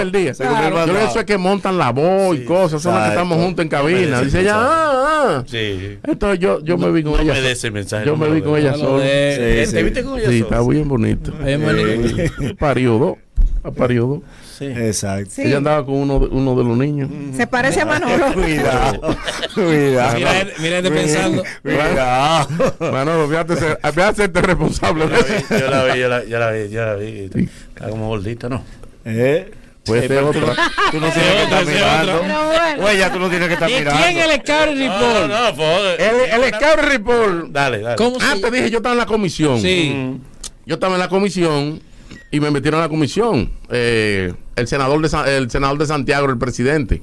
el 0.00 0.14
el 0.14 0.32
Yo 0.86 0.98
eso 0.98 1.18
es 1.20 1.24
que 1.24 1.36
montan 1.38 1.78
la 1.78 1.90
voz 1.90 2.36
y 2.36 2.44
cosas, 2.44 2.82
son 2.82 2.94
las 2.94 3.04
que 3.04 3.08
estamos 3.10 3.38
juntos 3.38 3.62
en 3.62 3.68
cabina. 3.68 4.20
Dice 4.22 4.40
ella, 4.40 4.54
ah, 4.56 4.92
ah. 5.38 5.44
Sí. 5.46 5.98
Entonces 6.04 6.38
yo, 6.40 6.60
yo 6.62 6.76
me 6.78 6.90
vi 6.90 7.02
con 7.02 7.12
No 7.12 7.20
ella. 7.20 7.32
me 7.34 7.50
ese 7.50 7.70
mensaje, 7.70 8.06
Yo 8.06 8.16
me 8.16 8.28
vi 8.30 8.40
con 8.42 8.58
ella 8.58 8.74
sola. 8.74 9.02
¿Te- 9.02 9.66
Sí, 9.66 9.72
¿Te 9.72 9.78
sí. 9.78 9.84
viste 9.84 10.02
con 10.02 10.18
ella 10.18 10.28
Sí, 10.30 10.40
sola? 10.40 10.56
está 10.58 10.68
bien 10.70 10.88
bonito. 10.88 11.32
Parió 12.58 12.98
dos. 12.98 13.16
Parió 13.70 14.06
dos. 14.06 14.20
Sí. 14.58 14.64
Exacto. 14.66 15.30
Sí. 15.30 15.42
Ella 15.42 15.58
andaba 15.58 15.84
con 15.86 15.94
uno 15.94 16.18
de, 16.18 16.26
uno 16.26 16.54
de 16.56 16.64
los 16.64 16.76
niños. 16.76 17.08
Se 17.36 17.46
parece 17.46 17.80
a 17.82 17.86
Manolo. 17.86 18.32
Cuidado. 18.34 19.00
Cuidado. 19.54 20.14
Mira, 20.18 20.40
este- 20.40 20.54
mira 20.62 20.76
este 20.78 20.90
pensando. 20.90 21.44
Cuidado. 21.62 22.48
Manolo, 22.92 23.28
fíjate, 23.28 23.56
ser- 23.56 23.76
fíjate 23.78 24.02
hacerte 24.02 24.42
responsable 24.42 25.06
de 25.06 25.18
eso. 25.20 25.58
Yo 25.58 25.70
la 25.70 25.84
vi, 25.84 26.00
yo 26.00 26.08
la 26.08 26.20
vi, 26.20 26.28
yo 26.30 26.38
la 26.38 26.50
vi, 26.50 26.68
yo 26.70 26.84
la 26.84 26.94
vi. 26.94 27.30
Está 27.74 27.88
como 27.88 28.08
gordita, 28.08 28.48
¿no? 28.48 28.64
¿Eh? 29.04 29.50
Puede 29.84 30.06
ser 30.06 30.18
otra. 30.22 30.54
Tú 30.92 31.00
no 31.00 31.08
tienes 31.12 31.32
que 31.34 31.42
estar 31.42 31.66
mirando. 31.66 32.20
Pero 32.22 32.46
bueno. 32.46 32.82
Güey, 32.82 32.98
ya 32.98 33.12
tú 33.12 33.18
no 33.18 33.28
tienes 33.28 33.48
que 33.48 33.54
estar 33.54 33.68
¿Y 33.70 33.74
mirando. 33.74 34.00
quién 34.04 34.16
es 34.18 34.24
el 34.26 34.40
Scouting 34.40 34.86
No, 34.86 34.98
Report? 34.98 35.28
no, 35.28 35.56
pues, 35.56 36.00
El, 36.00 36.42
el 36.44 36.54
Scout 36.54 36.78
Report. 36.88 37.46
Dale, 37.50 37.78
dale. 37.80 37.96
¿Cómo 37.96 38.16
Ah, 38.20 38.34
se 38.40 38.50
dije, 38.50 38.70
yo 38.70 38.76
estaba 38.78 38.92
en 38.92 38.98
la 39.00 39.06
comisión. 39.06 39.60
Sí. 39.60 40.18
Yo 40.66 40.74
estaba 40.74 40.94
en 40.94 41.00
la 41.00 41.08
comisión 41.08 41.82
y 42.32 42.40
me 42.40 42.50
metieron 42.50 42.80
a 42.80 42.84
la 42.84 42.88
comisión. 42.88 43.50
Eh, 43.70 44.32
el 44.56 44.66
senador 44.66 45.06
de 45.06 45.36
el 45.36 45.50
senador 45.50 45.78
de 45.78 45.86
Santiago, 45.86 46.28
el 46.28 46.38
presidente, 46.38 47.02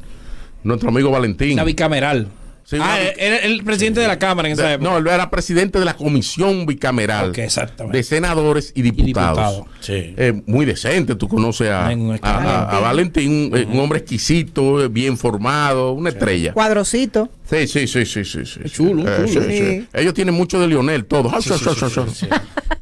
nuestro 0.63 0.89
amigo 0.89 1.11
Valentín. 1.11 1.63
Bicameral. 1.63 2.27
Sí, 2.69 2.75
ah, 2.79 2.97
una- 3.01 3.09
era 3.17 3.37
el 3.37 3.63
presidente 3.63 3.99
de 3.99 4.07
la 4.07 4.19
Cámara 4.19 4.47
en 4.47 4.53
esa 4.53 4.67
De- 4.67 4.73
época. 4.75 4.91
no, 4.91 4.97
él 4.99 5.07
era 5.07 5.27
presidente 5.31 5.79
de 5.79 5.85
la 5.85 5.95
comisión 5.95 6.67
bicameral 6.67 7.31
de 7.33 8.03
senadores 8.03 8.71
y 8.75 8.83
diputados. 8.83 9.63
Eh, 9.87 10.43
muy 10.45 10.65
decente, 10.67 11.15
tú 11.15 11.27
conoces 11.27 11.67
a, 11.69 11.87
Ay, 11.87 11.95
un 11.95 12.19
a- 12.21 12.27
a- 12.29 12.77
a 12.77 12.79
Valentín, 12.79 13.49
un, 13.51 13.57
eh, 13.57 13.65
un 13.71 13.79
hombre 13.79 13.99
exquisito, 13.99 14.83
eh, 14.83 14.87
bien 14.87 15.17
formado, 15.17 15.93
una 15.93 16.09
estrella. 16.09 16.53
Cuadrocito. 16.53 17.29
Sí, 17.49 17.65
sí, 17.67 17.87
sí, 17.87 18.05
sí, 18.05 18.23
sí, 18.23 18.45
sí. 18.45 18.59
chulo, 18.69 19.01
Eh, 19.09 19.25
chulo. 19.25 19.27
sí, 19.45 19.49
sí. 19.49 19.57
Sí. 19.57 19.87
Ellos 19.91 20.13
tienen 20.13 20.35
mucho 20.35 20.59
de 20.59 20.67
Lionel, 20.67 21.05
todos. 21.05 21.31
Profesor, 21.31 21.59
Lionel 21.91 22.11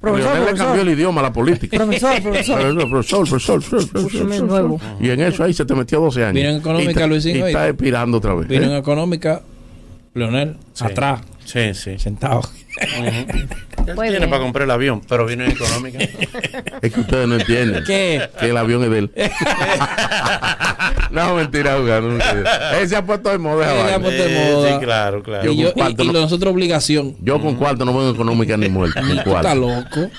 le 0.02 0.46
profesor. 0.46 0.58
cambió 0.58 0.82
el 0.82 0.90
idioma 0.90 1.22
a 1.22 1.24
la 1.24 1.34
política. 1.34 1.78
Profesor, 1.78 2.22
profesor. 2.22 2.60
profesor, 2.60 2.90
profesor, 3.28 3.64
profesor, 3.64 3.90
profesor, 3.90 4.44
nuevo. 4.48 4.82
Y 5.00 5.10
en 5.10 5.22
eso 5.22 5.44
ahí 5.44 5.54
se 5.54 5.64
te 5.66 5.74
metió 5.74 6.00
12 6.02 6.24
años. 6.24 6.36
Vino 6.36 6.50
en 6.50 6.56
económica, 6.58 7.08
Luisín, 7.08 7.38
Y 7.38 7.40
está 7.42 7.68
expirando 7.70 8.18
otra 8.18 8.34
vez. 8.36 8.48
Vino 8.50 8.64
en 8.66 8.72
¿eh? 8.72 8.78
económica, 8.78 9.42
Leonel, 10.18 10.58
atrás, 10.80 11.22
Sí, 11.46 11.74
sí. 11.74 11.98
sentado. 12.00 12.42
Él 12.80 13.96
Muy 13.96 14.08
tiene 14.08 14.18
bien. 14.20 14.30
para 14.30 14.42
comprar 14.44 14.66
el 14.66 14.72
avión, 14.72 15.02
pero 15.08 15.26
vino 15.26 15.44
en 15.46 15.52
económica. 15.52 15.98
Es 16.82 16.92
que 16.94 17.00
ustedes 17.00 17.28
no 17.28 17.36
entienden. 17.36 17.84
¿Qué? 17.86 18.30
Que 18.40 18.50
el 18.50 18.58
avión 18.58 18.84
es 18.84 18.90
de 18.92 18.98
él. 19.00 19.12
no, 21.12 21.36
mentira, 21.36 21.78
jugando. 21.78 22.18
Él 22.80 22.88
se 22.90 22.96
ha 22.96 23.06
puesto 23.06 23.30
de 23.30 23.38
moda. 23.38 23.72
Él 23.74 23.88
se 23.88 23.94
ha 23.94 24.00
puesto 24.00 24.24
de 24.24 24.30
Sí, 24.30 24.52
moda. 24.56 24.74
sí, 24.80 24.86
claro, 24.86 25.24
claro. 25.24 25.44
Y, 25.52 25.56
Yo 25.58 25.64
yo, 25.64 25.74
con 25.74 25.82
cuarto 25.84 26.04
y, 26.04 26.08
y 26.08 26.12
no- 26.12 26.22
nosotros 26.22 26.54
obligación. 26.54 27.16
Yo 27.22 27.42
con 27.42 27.56
cuarto 27.56 27.86
no 27.86 27.98
vengo 27.98 28.12
económica 28.14 28.58
ni 28.58 28.70
muerta. 28.70 29.02
Cuarto. 29.24 29.56
loco. 29.56 30.10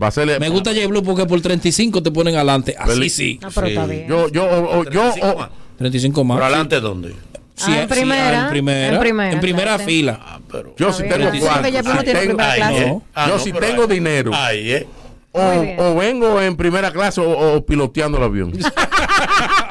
Hacerle- 0.00 0.40
Me 0.40 0.48
gusta 0.48 0.72
J 0.74 0.86
Blue 0.88 1.02
porque 1.02 1.26
por 1.26 1.40
35 1.40 2.02
te 2.02 2.10
ponen 2.10 2.34
adelante. 2.34 2.74
Así 2.78 2.90
Feliz- 2.90 3.12
sí. 3.14 3.38
No, 3.40 3.48
pero 3.54 3.66
está 3.68 3.86
bien. 3.86 4.08
Yo, 4.08 4.28
yo, 4.30 4.44
o- 4.44 4.80
o- 4.80 4.84
yo, 4.84 5.12
35 5.12 5.26
o- 5.28 5.38
más. 5.38 5.48
35 5.78 6.24
más. 6.24 6.36
¿Pero 6.38 6.46
adelante 6.46 6.80
dónde? 6.80 7.14
Sí, 7.56 7.72
Ah, 7.72 7.82
en 7.82 7.88
sí, 7.88 7.94
primera, 7.94 8.42
en 8.44 8.48
primera. 8.50 8.94
en 8.94 9.00
primera, 9.00 9.32
en 9.32 9.40
primera 9.40 9.64
claro. 9.76 9.84
fila. 9.84 10.20
Ah, 10.22 10.38
pero. 10.52 10.74
yo 10.76 10.92
si 10.92 11.02
bien. 11.04 11.14
tengo 11.14 11.32
Sí, 11.32 11.38
cuarto, 11.40 11.64
si 11.66 11.72
tengo- 11.72 12.40
eh. 12.40 12.98
Ah, 13.14 13.26
yo 13.28 13.32
no, 13.32 13.38
si 13.38 13.52
tengo 13.52 13.82
ahí- 13.84 13.88
dinero 13.88 14.30
Ahí, 14.34 14.72
eh. 14.72 14.86
o, 15.32 15.40
o 15.78 15.94
vengo 15.94 16.40
en 16.40 16.54
primera 16.56 16.90
clase 16.92 17.20
o, 17.22 17.54
o 17.56 17.64
piloteando 17.64 18.18
el 18.18 18.24
avión. 18.24 18.52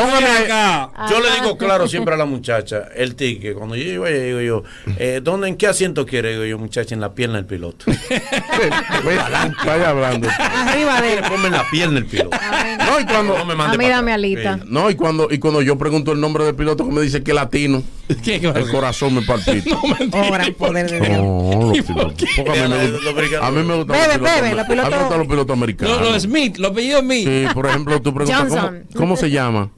Póngame 0.00 0.26
acá. 0.44 0.90
Yo 1.10 1.20
le 1.20 1.30
digo 1.40 1.56
claro 1.58 1.88
siempre 1.88 2.14
a 2.14 2.16
la 2.16 2.24
muchacha, 2.26 2.88
el 2.94 3.14
ticket, 3.14 3.54
cuando 3.54 3.76
yo 3.76 3.84
llego 3.84 4.04
allá, 4.04 4.18
digo 4.22 4.40
yo, 4.40 4.62
eh, 4.98 5.20
¿dónde, 5.22 5.48
en 5.48 5.56
qué 5.56 5.66
asiento 5.66 6.06
quiere? 6.06 6.32
Digo 6.32 6.44
yo, 6.44 6.58
muchacha, 6.58 6.94
en 6.94 7.00
la 7.00 7.14
pierna 7.14 7.36
del 7.36 7.46
piloto. 7.46 7.84
Vaya 9.04 9.54
vaya 9.64 9.90
hablando. 9.90 10.28
Arriba 10.38 11.00
de 11.00 11.14
él. 11.14 11.20
Ponme 11.28 11.46
en 11.46 11.52
la 11.52 11.70
pierna 11.70 11.98
el 11.98 12.06
piloto. 12.06 12.36
No, 12.78 13.00
y 13.00 13.04
cuando, 13.04 13.38
No 13.38 13.44
me 13.44 13.52
A 13.52 13.56
mande 13.56 13.78
mí 13.78 13.88
dame 13.88 14.12
alita. 14.12 14.56
Sí. 14.56 14.62
no, 14.66 14.90
y 14.90 14.94
cuando, 14.94 15.28
y 15.30 15.38
cuando 15.38 15.62
yo 15.62 15.76
pregunto 15.78 16.12
el 16.12 16.20
nombre 16.20 16.44
del 16.44 16.54
piloto 16.54 16.84
que 16.86 16.92
me 16.92 17.00
dice 17.02 17.22
que 17.22 17.30
es 17.30 17.34
latino, 17.34 17.82
¿Qué 18.24 18.36
el 18.36 18.70
corazón 18.70 19.14
me 19.14 19.22
palpita. 19.22 19.76
Oh, 19.76 20.32
gran 20.32 20.54
poder 20.54 20.90
de 20.90 21.00
Dios. 21.00 21.18
No, 21.18 21.72
los 21.74 21.84
pilotos. 21.84 22.24
A 22.38 22.50
mí 22.50 22.68
me 22.68 22.74
Los 22.78 22.92
gusta- 22.92 23.10
americanos. 23.10 23.46
a 23.46 23.50
mí 23.50 23.62
me 23.62 23.74
gustan 23.76 23.96
Bebe, 23.96 24.06
los 24.08 24.16
pilotos. 24.18 24.34
bebe, 24.34 24.48
amer- 24.48 24.56
los 24.56 24.64
A 24.64 24.68
mí 24.68 24.68
me 24.68 24.82
pilotos- 24.82 24.98
gustan 25.00 25.18
los 25.18 25.28
pilotos 25.28 25.56
americanos. 25.56 26.00
Los, 26.00 26.12
los 26.12 26.22
Smith, 26.22 26.56
los 26.58 26.70
apellidos 26.70 27.00
Smith. 27.02 27.28
Sí, 27.28 27.46
por 27.54 27.66
ejemplo, 27.66 28.00
tú 28.02 28.14
preguntas, 28.14 28.48
¿cómo, 28.48 28.60
Johnson. 28.60 28.84
cómo 28.94 29.16
se 29.16 29.30
llama? 29.30 29.70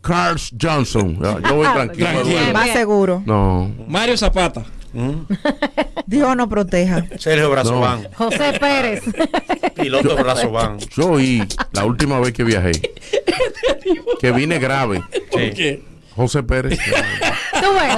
Carl 0.00 0.38
Johnson. 0.60 1.18
Yo 1.20 1.54
voy 1.54 1.66
tranquilo. 1.74 2.08
Tranquilo. 2.08 2.52
Va 2.54 2.66
seguro. 2.72 3.22
No. 3.26 3.72
Mario 3.88 4.16
Zapata. 4.16 4.64
Dios 6.06 6.36
nos 6.36 6.48
proteja. 6.48 7.04
Sergio 7.18 7.50
Brazován, 7.50 8.08
José 8.14 8.52
Pérez. 8.60 9.02
piloto 9.74 10.14
Brazován. 10.16 10.78
Yo 10.96 11.08
oí 11.10 11.42
la 11.72 11.84
última 11.84 12.20
vez 12.20 12.32
que 12.32 12.44
viajé 12.44 12.72
que 14.20 14.30
vine 14.30 14.58
grave. 14.58 15.02
¿Por 15.30 15.52
qué? 15.52 15.82
José 16.14 16.44
Pérez. 16.44 16.78
Tú 16.78 16.92
ves. 17.72 17.96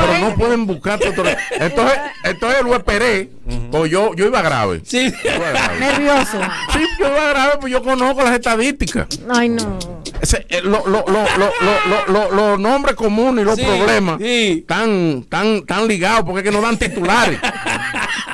Pero 0.00 0.18
no 0.20 0.34
pueden 0.34 0.66
buscarte 0.66 1.08
otro. 1.08 1.24
Entonces, 1.58 1.98
entonces 2.24 2.62
lo 2.62 2.74
esperé. 2.76 3.30
Pues 3.70 3.90
yo, 3.90 4.14
yo 4.14 4.26
iba 4.26 4.42
grave. 4.42 4.82
Sí. 4.84 5.10
Yo 5.24 5.30
iba 5.34 5.50
grave. 5.50 5.80
Nervioso. 5.80 6.38
Sí, 6.74 6.80
yo 7.00 7.08
iba 7.08 7.28
grave, 7.30 7.52
pues 7.60 7.72
yo 7.72 7.82
conozco 7.82 8.22
las 8.22 8.34
estadísticas. 8.34 9.06
Ay, 9.34 9.48
no. 9.48 9.78
Ese, 10.24 10.46
eh, 10.48 10.62
lo- 10.62 10.86
lo- 10.86 11.04
lo- 11.06 11.06
lo- 11.06 11.26
lo- 11.36 12.06
lo- 12.08 12.12
lo- 12.12 12.30
los 12.34 12.58
nombres 12.60 12.94
comunes 12.96 13.42
y 13.42 13.46
los 13.46 13.56
Sí, 13.58 13.62
problemas 13.64 14.18
sí. 14.20 14.58
están 14.60 15.24
tan, 15.28 15.62
tan 15.66 15.86
ligados 15.86 16.24
porque 16.24 16.40
es 16.40 16.44
que 16.44 16.50
no 16.50 16.62
dan 16.62 16.78
titulares. 16.78 17.38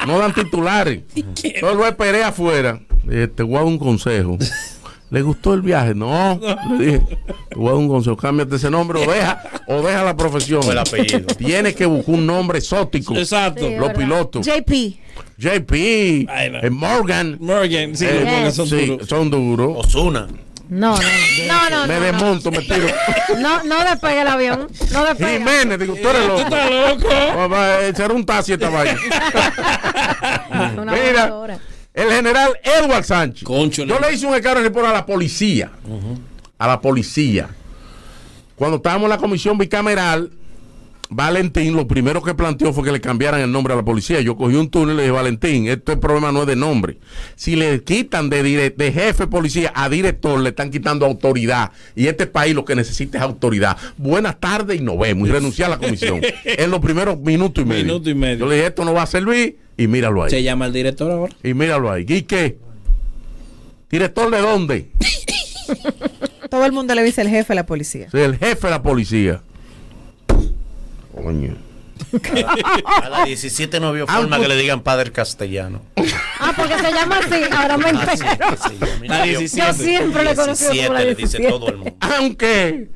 no 0.07 0.19
dan 0.19 0.33
titulares. 0.33 1.01
Entonces 1.17 1.61
lo 1.63 1.87
esperé 1.87 2.23
afuera. 2.23 2.81
Dije, 3.03 3.27
te 3.29 3.43
voy 3.43 3.55
a 3.57 3.59
dar 3.59 3.67
un 3.67 3.79
consejo. 3.79 4.39
¿Le 5.11 5.23
gustó 5.23 5.55
el 5.55 5.63
viaje? 5.63 5.93
No. 5.97 6.39
Le 6.79 6.85
dije, 6.85 6.99
te 7.49 7.57
voy 7.57 7.67
a 7.67 7.71
dar 7.71 7.79
un 7.79 7.89
consejo. 7.89 8.17
Cámbiate 8.17 8.55
ese 8.55 8.71
nombre 8.71 9.05
o 9.05 9.11
deja, 9.11 9.43
o 9.67 9.83
deja 9.83 10.05
la 10.05 10.17
profesión. 10.17 10.61
O 10.65 10.71
el 10.71 10.79
apellido. 10.79 11.27
Tienes 11.37 11.75
que 11.75 11.87
buscar 11.87 12.15
un 12.15 12.27
nombre 12.27 12.59
exótico. 12.59 13.17
Exacto. 13.17 13.67
Sí. 13.67 13.71
Los 13.75 13.89
verdad. 13.89 13.95
pilotos. 14.01 14.47
JP. 14.47 15.01
JP, 15.39 15.73
Ay, 16.31 16.51
no. 16.51 16.59
eh, 16.63 16.71
Morgan. 16.71 17.37
Morgan, 17.41 17.97
sí, 17.97 18.05
eh, 18.09 18.23
Morgan 18.25 18.53
son 18.53 18.69
sí, 18.69 18.87
duros. 18.87 19.09
son 19.09 19.31
duros. 19.31 19.73
Osuna. 19.87 20.29
No, 20.71 20.97
no. 20.97 21.03
No, 21.49 21.71
no, 21.71 21.87
Me 21.89 21.95
no. 21.99 22.01
desmonto, 22.01 22.51
me 22.53 22.61
tiro. 22.61 22.87
No, 23.39 23.63
no 23.65 23.81
despegue 23.85 24.21
el 24.23 24.29
avión. 24.29 24.69
No 24.93 25.05
despegue. 25.05 25.39
Jiménez, 25.39 25.79
digo, 25.81 25.95
tú 26.01 26.09
eres 26.09 26.23
Tú 26.23 26.29
loco. 26.29 26.41
estás 26.43 26.71
loco. 26.71 27.09
Va, 27.37 27.47
va, 27.49 27.81
eh, 27.83 27.93
Será 27.95 28.15
un 28.15 28.25
taxi 28.25 28.53
esta 28.53 28.69
vaina. 28.71 28.97
Mira, 30.87 31.59
el 31.95 32.11
general 32.11 32.59
Edward 32.63 33.05
Sánchez. 33.05 33.45
Concho, 33.45 33.85
Yo 33.85 33.99
no. 33.99 34.07
le 34.07 34.15
hice 34.15 34.27
un 34.27 34.35
escargo 34.35 34.61
report 34.63 34.87
a 34.87 34.93
la 34.93 35.07
policía. 35.07 35.71
A 36.59 36.67
la 36.67 36.81
policía. 36.81 37.49
Cuando 38.55 38.77
estábamos 38.77 39.05
en 39.07 39.11
la 39.11 39.19
comisión 39.19 39.57
bicameral, 39.59 40.31
Valentín 41.13 41.75
lo 41.75 41.89
primero 41.89 42.23
que 42.23 42.35
planteó 42.35 42.73
fue 42.73 42.85
que 42.85 42.93
le 42.93 43.01
cambiaran 43.01 43.41
el 43.41 43.51
nombre 43.51 43.73
a 43.73 43.77
la 43.77 43.85
policía. 43.85 44.21
Yo 44.21 44.37
cogí 44.37 44.55
un 44.55 44.71
turno 44.71 44.93
y 44.93 44.97
le 44.97 45.03
dije, 45.03 45.11
Valentín, 45.13 45.67
este 45.67 45.97
problema 45.97 46.31
no 46.31 46.43
es 46.43 46.47
de 46.47 46.55
nombre. 46.55 46.99
Si 47.35 47.57
le 47.57 47.83
quitan 47.83 48.31
de, 48.31 48.45
dire- 48.45 48.75
de 48.77 48.93
jefe 48.93 49.25
de 49.25 49.27
policía 49.27 49.73
a 49.75 49.89
director, 49.89 50.39
le 50.41 50.51
están 50.51 50.71
quitando 50.71 51.05
autoridad. 51.07 51.73
Y 51.97 52.07
este 52.07 52.29
país 52.29 52.55
lo 52.55 52.65
que 52.65 52.77
necesita 52.77 53.19
es 53.19 53.25
autoridad. 53.25 53.77
Buenas 53.99 54.39
tardes 54.39 54.81
y 54.81 54.85
nos 54.85 54.99
vemos. 54.99 55.29
Y 55.29 55.33
renunciar 55.33 55.67
a 55.73 55.77
la 55.77 55.79
comisión. 55.79 56.21
en 56.45 56.71
los 56.71 56.79
primeros 56.79 57.19
minutos 57.19 57.65
y 57.65 57.67
medio. 57.67 57.85
Minuto 57.85 58.09
y 58.11 58.15
medio. 58.15 58.39
Yo 58.39 58.47
le 58.47 58.55
dije, 58.55 58.67
esto 58.69 58.85
no 58.85 58.95
va 58.95 59.03
a 59.03 59.07
servir. 59.07 59.59
Y 59.77 59.89
míralo 59.89 60.23
ahí. 60.23 60.31
Se 60.31 60.43
llama 60.45 60.67
el 60.67 60.73
director 60.73 61.11
ahora. 61.11 61.35
Y 61.43 61.55
míralo 61.55 61.91
ahí. 61.91 62.05
¿Y 62.09 62.23
qué? 62.23 62.57
¿Director 63.91 64.31
de 64.31 64.39
dónde? 64.41 64.91
Todo 66.51 66.65
el 66.67 66.73
mundo 66.73 66.95
le 66.95 67.03
dice 67.03 67.21
el 67.23 67.29
jefe 67.29 67.49
de 67.49 67.55
la 67.57 67.67
policía. 67.67 68.09
Sí, 68.11 68.19
el 68.19 68.37
jefe 68.39 68.67
de 68.69 68.71
la 68.71 68.83
policía. 68.83 69.43
Coño. 71.23 71.57
A 73.03 73.09
la 73.11 73.25
17 73.25 73.79
no 73.79 73.93
vio 73.93 74.07
forma 74.07 74.41
que 74.41 74.49
le 74.49 74.57
digan 74.57 74.81
padre 74.81 75.13
castellano. 75.13 75.83
Ah, 76.41 76.53
porque 76.57 76.75
se 76.79 76.93
llama 76.93 77.19
así. 77.19 77.35
Ahora 77.55 77.77
me 77.77 77.91
entero. 77.91 78.13
así, 78.13 78.77
a 78.81 78.99
mí 79.01 79.09
no 79.09 79.27
Yo 79.27 79.41
vio- 79.41 79.75
siempre 79.75 80.25
le 80.25 80.31
he 80.31 80.35
conocido 80.35 80.71
como 80.71 80.93
la 80.95 81.01
17 81.01 81.05
le 81.05 81.15
dice 81.15 81.39
17. 81.39 81.49
todo 81.49 81.69
el 81.69 81.77
mundo. 81.77 81.93
Aunque 82.01 82.89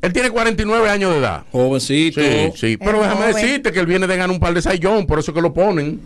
él 0.00 0.12
tiene 0.12 0.30
49 0.30 0.90
años 0.90 1.12
de 1.12 1.18
edad. 1.18 1.44
Jovencito. 1.52 2.20
Sí, 2.20 2.52
sí. 2.56 2.76
Pero 2.76 2.98
Es 3.02 3.08
déjame 3.08 3.30
joven. 3.30 3.34
decirte 3.46 3.72
que 3.72 3.78
él 3.80 3.86
viene 3.86 4.06
de 4.08 4.16
ganar 4.16 4.30
un 4.30 4.40
par 4.40 4.52
de 4.52 4.62
sayón, 4.62 5.06
por 5.06 5.20
eso 5.20 5.32
que 5.32 5.40
lo 5.40 5.54
ponen. 5.54 6.00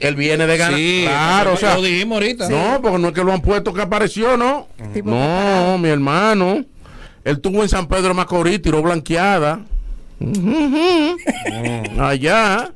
Él- 0.00 0.14
viene 0.14 0.46
de 0.46 0.56
ganar. 0.56 0.78
Sí, 0.78 1.02
claro, 1.06 1.52
o 1.52 1.56
sea. 1.56 1.74
lo 1.74 1.82
dijimos 1.82 2.16
ahorita. 2.16 2.48
No, 2.48 2.80
porque 2.80 2.98
no 2.98 3.08
es 3.08 3.14
que 3.14 3.22
lo 3.24 3.32
han 3.32 3.42
puesto 3.42 3.74
que 3.74 3.82
apareció, 3.82 4.36
¿no? 4.36 4.68
No, 5.04 5.76
mi 5.78 5.88
hermano. 5.88 6.64
Él 7.26 7.40
tuvo 7.40 7.62
en 7.64 7.68
San 7.68 7.88
Pedro 7.88 8.14
Macorís, 8.14 8.62
tiró 8.62 8.80
blanqueada. 8.82 9.60
Allá. 11.98 12.70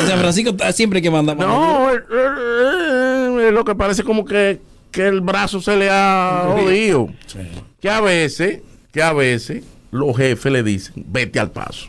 En 0.00 0.06
San 0.08 0.18
Francisco 0.18 0.50
está- 0.50 0.72
siempre 0.72 1.00
que 1.00 1.10
mandar 1.10 1.36
mano 1.36 1.52
No, 1.86 1.90
él- 1.92 3.54
lo 3.54 3.64
que 3.64 3.74
parece 3.76 4.02
como 4.02 4.24
que, 4.24 4.60
que 4.90 5.06
el 5.06 5.20
brazo 5.20 5.60
se 5.60 5.76
le 5.76 5.88
ha 5.88 6.48
jodido. 6.56 7.08
Que 7.80 7.88
a 7.88 8.00
veces, 8.00 8.62
que 8.92 9.00
a 9.00 9.12
veces 9.12 9.62
los 9.92 10.16
jefes 10.16 10.50
le 10.52 10.64
dicen, 10.64 11.04
vete 11.06 11.38
al 11.38 11.52
paso. 11.52 11.86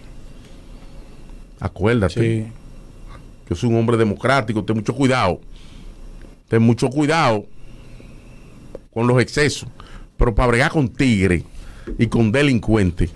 Acuérdate. 1.59 2.51
Que 3.47 3.53
es 3.55 3.63
un 3.63 3.75
hombre 3.75 3.97
democrático, 3.97 4.63
ten 4.63 4.75
mucho 4.75 4.93
cuidado. 4.93 5.41
Ten 6.49 6.61
mucho 6.61 6.87
cuidado 6.89 7.45
con 8.93 9.07
los 9.07 9.19
excesos. 9.19 9.67
Pero 10.17 10.33
para 10.35 10.47
bregar 10.47 10.71
con 10.71 10.89
tigre 10.89 11.43
y 11.97 12.07
con 12.07 12.31
delincuentes, 12.31 13.09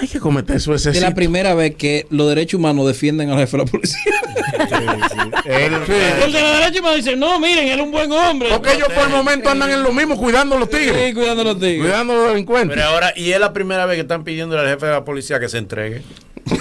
hay 0.00 0.08
que 0.08 0.18
cometer 0.18 0.60
su 0.60 0.74
Es 0.74 1.00
la 1.00 1.14
primera 1.14 1.54
vez 1.54 1.76
que 1.76 2.06
los 2.10 2.28
derechos 2.28 2.58
humanos 2.58 2.86
defienden 2.86 3.30
al 3.30 3.38
jefe 3.38 3.56
de 3.58 3.64
la 3.64 3.70
policía. 3.70 4.00
Él- 5.44 5.72
Porque 5.78 6.40
los 6.40 6.58
derechos 6.58 6.80
humanos 6.80 6.96
dicen, 6.96 7.20
no, 7.20 7.38
miren, 7.38 7.68
él 7.68 7.78
es 7.78 7.84
un 7.84 7.92
buen 7.92 8.10
hombre. 8.10 8.48
Porque 8.50 8.72
ellos 8.72 8.88
por 8.92 9.04
el 9.04 9.10
momento 9.10 9.50
andan 9.50 9.70
en 9.70 9.82
lo 9.84 9.92
mismo 9.92 10.16
cuidando 10.16 10.56
a 10.56 10.58
los 10.58 10.68
tigres. 10.70 11.08
Sí, 11.08 11.14
cuidando 11.14 11.42
a 11.42 11.44
los 11.44 11.60
tigres. 11.60 11.80
Cuidando 11.82 12.12
a 12.12 12.16
los 12.16 12.28
delincuentes. 12.30 12.76
Pero 12.76 12.88
ahora, 12.88 13.12
y 13.14 13.30
es 13.30 13.38
la 13.38 13.52
primera 13.52 13.86
vez 13.86 13.96
que 13.96 14.00
están 14.02 14.24
pidiendo 14.24 14.58
al 14.58 14.66
jefe 14.66 14.86
de 14.86 14.92
la 14.92 15.04
policía 15.04 15.38
que 15.38 15.48
se 15.48 15.58
entregue. 15.58 16.02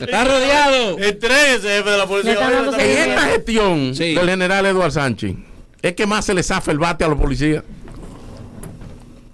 Está 0.00 0.24
rodeado. 0.24 0.98
Entréguese, 0.98 1.68
jefe 1.68 1.90
de 1.90 1.98
la 1.98 2.06
policía. 2.06 2.38
En 2.78 3.10
esta 3.10 3.20
gestión 3.22 3.94
Sí. 3.94 4.14
del 4.14 4.28
general 4.28 4.66
Eduardo 4.66 4.90
Sánchez, 4.90 5.34
es 5.82 5.94
que 5.94 6.06
más 6.06 6.24
se 6.24 6.34
le 6.34 6.42
zafa 6.42 6.72
el 6.72 6.78
bate 6.78 7.04
a 7.04 7.08
los 7.08 7.18
policías. 7.18 7.64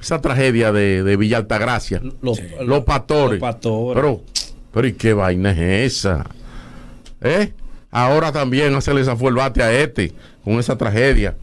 Esa 0.00 0.20
tragedia 0.20 0.72
de, 0.72 1.02
de 1.02 1.16
Villa 1.16 1.38
Altagracia. 1.38 2.00
Los, 2.22 2.40
Los 2.64 2.84
pastores. 2.84 3.40
Los 3.40 3.50
pastores. 3.50 4.00
Pero, 4.00 4.22
pero 4.72 4.86
¿y 4.86 4.92
qué 4.92 5.12
vaina 5.12 5.50
es 5.50 5.96
esa? 5.96 6.26
¿Eh? 7.20 7.52
Ahora 7.90 8.30
también 8.30 8.80
se 8.82 8.94
le 8.94 9.04
zafó 9.04 9.28
el 9.28 9.34
bate 9.34 9.62
a 9.62 9.72
este 9.72 10.12
con 10.44 10.60
esa 10.60 10.76
tragedia. 10.76 11.34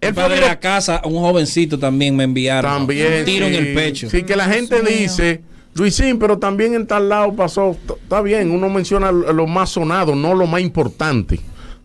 El 0.00 0.14
padre 0.14 0.36
de 0.36 0.40
la 0.40 0.58
casa, 0.58 1.00
un 1.04 1.14
jovencito 1.20 1.78
también 1.78 2.16
me 2.16 2.24
enviaron. 2.24 2.72
También. 2.72 3.20
Un 3.20 3.24
tiro 3.24 3.46
en 3.46 3.52
sí. 3.52 3.58
el 3.58 3.74
pecho. 3.74 4.10
Sí, 4.10 4.24
que 4.24 4.34
la 4.34 4.46
gente 4.46 4.82
dice, 4.82 5.42
Luisín, 5.74 6.18
pero 6.18 6.38
también 6.38 6.74
en 6.74 6.88
tal 6.88 7.08
lado 7.08 7.32
pasó. 7.36 7.76
Está 8.02 8.20
bien, 8.20 8.50
uno 8.50 8.68
menciona 8.68 9.12
lo 9.12 9.46
más 9.46 9.70
sonado, 9.70 10.16
no 10.16 10.34
lo 10.34 10.48
más 10.48 10.60
importante. 10.60 11.38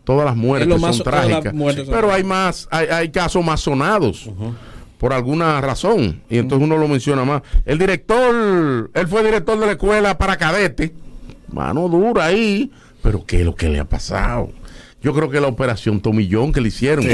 Todas 0.08 0.26
las 0.26 0.38
muertes 0.38 0.80
más- 0.80 0.96
son 0.96 1.04
trágicas. 1.04 1.54
muertes 1.54 1.86
son 1.86 1.94
pero 1.94 2.14
hay 2.14 2.24
más, 2.24 2.66
hay, 2.72 2.88
hay 2.88 3.10
casos 3.12 3.44
más 3.44 3.60
sonados. 3.60 4.30
Por 4.98 5.12
alguna 5.12 5.60
razón. 5.60 6.22
Y 6.30 6.38
entonces 6.38 6.66
uno 6.66 6.78
lo 6.78 6.88
menciona 6.88 7.26
más. 7.26 7.42
El 7.66 7.78
director, 7.78 8.90
él 8.94 9.08
fue 9.10 9.22
director 9.24 9.60
de 9.60 9.66
la 9.66 9.74
escuela 9.74 10.18
para 10.18 10.38
cadete. 10.38 10.94
Mano 11.52 11.90
dura 11.90 12.26
ahí. 12.26 12.72
Pero 13.04 13.26
¿qué 13.26 13.42
es 13.42 13.46
lo 13.46 13.54
que 13.54 13.68
le 13.68 13.80
ha 13.80 13.86
pasado? 13.86 14.50
Yo 15.04 15.14
creo 15.14 15.30
que 15.30 15.40
la 15.40 15.48
operación 15.48 16.00
Tomillón 16.00 16.52
que 16.54 16.62
le 16.62 16.70
hicieron. 16.70 17.06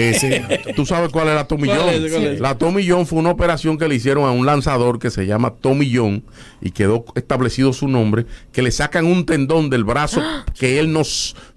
¿Tú 0.75 0.85
sabes 0.85 1.09
cuál 1.11 1.27
es 1.29 1.35
la 1.35 1.47
Tomillón? 1.47 1.77
¿Cuál 1.79 2.05
es? 2.05 2.11
¿Cuál 2.11 2.23
es? 2.25 2.39
La 2.39 2.57
Tomillón 2.59 3.05
fue 3.07 3.19
una 3.19 3.31
operación 3.31 3.77
que 3.77 3.87
le 3.87 3.95
hicieron 3.95 4.23
a 4.23 4.31
un 4.31 4.45
lanzador 4.45 4.99
que 4.99 5.09
se 5.09 5.25
llama 5.25 5.55
Tomillón 5.59 6.23
y 6.61 6.71
quedó 6.71 7.03
establecido 7.15 7.73
su 7.73 7.87
nombre, 7.87 8.25
que 8.53 8.61
le 8.61 8.71
sacan 8.71 9.05
un 9.05 9.25
tendón 9.25 9.69
del 9.69 9.83
brazo 9.83 10.21
que 10.57 10.79
él 10.79 10.93
no, 10.93 11.01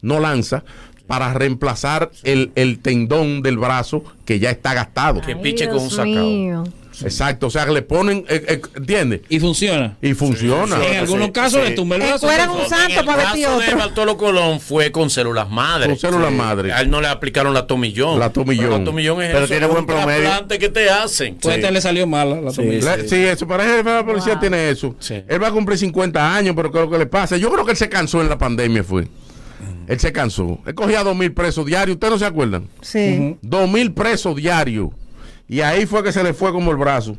no 0.03 0.19
lanza 0.19 0.65
para 1.07 1.33
reemplazar 1.35 2.11
el, 2.25 2.53
el 2.55 2.79
tendón 2.81 3.43
del 3.43 3.59
brazo 3.59 4.03
que 4.25 4.39
ya 4.39 4.51
está 4.51 4.75
gastado. 4.75 5.21
Que 5.21 5.37
piche 5.37 5.69
con 5.69 5.79
un 5.79 6.05
mío. 6.05 6.65
Exacto, 7.03 7.49
o 7.49 7.51
sea 7.51 7.67
que 7.67 7.73
le 7.73 7.83
ponen, 7.83 8.25
eh, 8.29 8.45
eh, 8.49 8.63
¿entiendes? 8.75 9.21
Y 9.29 9.39
funciona. 9.41 9.97
Y 10.01 10.15
funciona. 10.15 10.77
en 10.87 10.97
algunos 10.99 11.31
casos 11.31 11.63
le 11.63 11.73
tumbé 11.73 11.97
el 11.97 12.03
brazo. 12.03 12.27
Encueran 12.27 12.51
un 12.51 12.67
santo 12.69 13.01
el 13.01 13.07
para 13.07 13.23
vestir 13.25 13.45
caso 13.45 13.59
de 13.59 13.67
otro. 13.67 13.79
Bartolo 13.79 14.17
Colón 14.17 14.61
fue 14.61 14.91
con 14.93 15.11
células 15.11 15.51
madres. 15.51 15.89
Con 15.89 15.99
células 15.99 16.33
madres. 16.33 16.73
A 16.73 16.81
él 16.81 16.91
no 16.91 17.01
le 17.01 17.09
aplicaron 17.09 17.53
la 17.53 17.67
tomillón. 17.67 18.19
La 18.19 18.31
tomillón. 18.31 18.65
Pero 18.67 18.79
la 18.79 18.85
tomillón 18.85 19.23
es 19.23 19.27
Pero 19.29 19.39
eso, 19.41 19.49
tiene 19.49 19.67
buen 19.67 19.87
promedio. 19.87 20.31
que 20.49 20.69
te 20.69 20.89
hacen. 20.91 21.37
Pues 21.37 21.57
este 21.57 21.71
le 21.71 21.81
salió 21.81 22.07
mal 22.07 22.31
la. 22.45 22.51
Le- 22.51 23.09
Sí, 23.09 23.17
eso 23.17 23.47
para 23.47 23.65
el 23.65 23.71
jefe 23.71 23.91
de 23.91 23.97
la 23.97 24.07
policía 24.07 24.41
tiene 24.41 24.71
eso. 24.71 24.95
Sí. 24.99 25.23
Él 25.29 25.43
va 25.43 25.49
a 25.49 25.53
cumplir 25.53 25.79
50 25.79 26.35
años, 26.35 26.55
pero 26.57 26.71
¿qué 26.73 26.79
es 26.79 26.85
lo 26.85 26.91
que 26.91 26.99
le 26.99 27.07
pasa? 27.07 27.37
Yo 27.37 27.51
creo 27.53 27.65
que 27.65 27.73
él 27.73 27.77
se 27.77 27.89
cansó 27.89 28.21
en 28.23 28.29
la 28.29 28.39
pandemia, 28.39 28.83
fue. 28.83 29.07
Él 29.87 30.01
se 30.01 30.13
cansó. 30.13 30.59
Él 30.67 30.75
cogía 30.75 31.03
dos 31.05 31.17
mil 31.17 31.33
presos 31.33 31.65
diarios. 31.67 31.95
¿Ustedes 31.97 32.13
no 32.13 32.19
se 32.19 32.27
acuerdan? 32.27 32.69
Sí. 32.83 33.37
Dos 33.43 33.71
mil 33.71 33.93
presos 33.93 34.37
diarios. 34.37 34.91
Y 35.49 35.61
ahí 35.61 35.87
fue 35.87 36.03
que 36.03 36.13
se 36.13 36.23
le 36.23 36.35
fue 36.35 36.53
como 36.53 36.71
el 36.71 36.77
brazo. 36.77 37.17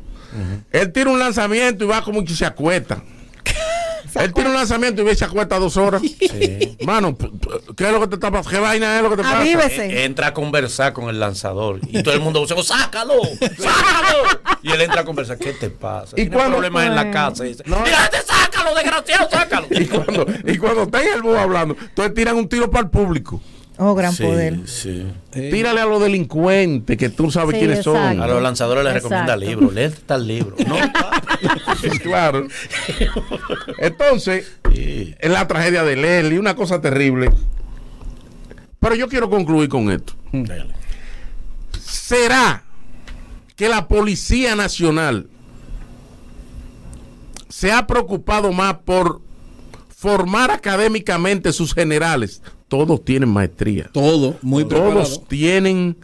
Él 0.70 0.92
tira 0.92 1.10
un 1.10 1.18
lanzamiento 1.18 1.84
y 1.84 1.88
va 1.88 2.02
como 2.02 2.24
que 2.24 2.34
se 2.34 2.44
acuesta. 2.44 3.02
Él 4.14 4.32
tira 4.32 4.48
un 4.48 4.54
lanzamiento 4.54 5.00
y 5.02 5.04
ve 5.04 5.12
y 5.12 5.16
se 5.16 5.24
acuesta 5.24 5.58
dos 5.58 5.76
horas. 5.76 6.02
Mano, 6.84 7.16
p- 7.16 7.28
p- 7.28 7.57
¿qué 7.78 7.84
es 7.86 7.92
lo 7.92 8.00
que 8.00 8.08
te 8.08 8.14
está 8.16 8.30
pasando? 8.30 8.50
¿Qué 8.50 8.58
vaina 8.58 8.96
es 8.96 9.02
lo 9.02 9.10
que 9.10 9.16
te 9.16 9.22
pasa? 9.22 9.40
Avívese. 9.40 9.86
Eh, 9.86 10.04
Entra 10.04 10.26
a 10.28 10.34
conversar 10.34 10.92
con 10.92 11.08
el 11.08 11.18
lanzador 11.20 11.80
y 11.88 12.02
todo 12.02 12.12
el 12.14 12.20
mundo 12.20 12.40
dice, 12.40 12.54
sácalo, 12.62 13.14
sácalo. 13.56 14.40
Y 14.62 14.70
él 14.72 14.80
entra 14.82 15.00
a 15.02 15.04
conversar, 15.04 15.38
¿qué 15.38 15.52
te 15.52 15.70
pasa? 15.70 16.12
¿Y 16.12 16.22
¿Tiene 16.22 16.36
cuándo- 16.36 16.56
problemas 16.58 16.86
en 16.86 16.94
la 16.96 17.10
casa? 17.10 17.46
Y 17.46 17.50
dice, 17.50 17.62
Mira, 17.66 18.04
este, 18.12 18.18
sácalo, 18.26 18.74
desgraciado, 18.74 19.28
sácalo. 19.30 19.66
Y 19.70 19.86
cuando, 19.86 20.26
y 20.44 20.56
cuando 20.58 20.82
está 20.82 21.02
en 21.02 21.14
el 21.14 21.22
bus 21.22 21.36
hablando, 21.38 21.76
entonces 21.80 22.14
tiran 22.14 22.36
un 22.36 22.48
tiro 22.48 22.70
para 22.70 22.84
el 22.84 22.90
público. 22.90 23.40
Oh, 23.80 23.94
gran 23.94 24.12
poder. 24.16 24.58
sí. 24.66 25.06
Tírale 25.30 25.80
a 25.80 25.84
los 25.86 26.02
delincuentes 26.02 26.96
que 26.96 27.10
tú 27.10 27.30
sabes 27.30 27.54
Sí, 27.54 27.60
quiénes 27.60 27.84
son. 27.84 27.94
exacto. 27.96 28.22
A 28.24 28.26
los 28.26 28.42
lanzadores 28.42 28.82
les 28.82 28.96
Exacto. 28.96 29.08
recomienda 29.14 29.36
libros, 29.36 29.72
lee 29.72 30.02
tal 30.04 30.26
libro. 30.26 30.56
No, 30.66 30.76
claro. 32.02 32.48
Entonces, 33.78 34.50
en 34.74 35.32
la 35.32 35.46
tragedia 35.46 35.84
de 35.84 35.94
Leslie, 35.94 36.38
una 36.40 36.56
cosa 36.56 36.80
terrible. 36.80 37.30
Pero 38.80 38.94
yo 38.94 39.08
quiero 39.08 39.28
concluir 39.28 39.68
con 39.68 39.90
esto. 39.90 40.14
¿Será 41.80 42.64
que 43.56 43.68
la 43.68 43.88
Policía 43.88 44.54
Nacional 44.54 45.28
se 47.48 47.72
ha 47.72 47.86
preocupado 47.86 48.52
más 48.52 48.74
por 48.84 49.20
formar 49.88 50.50
académicamente 50.50 51.52
sus 51.52 51.74
generales? 51.74 52.42
Todos 52.68 53.04
tienen 53.04 53.30
maestría. 53.30 53.90
Todo, 53.92 54.36
muy 54.42 54.64
preparado. 54.64 54.94
Todos 54.94 55.26
tienen 55.26 55.96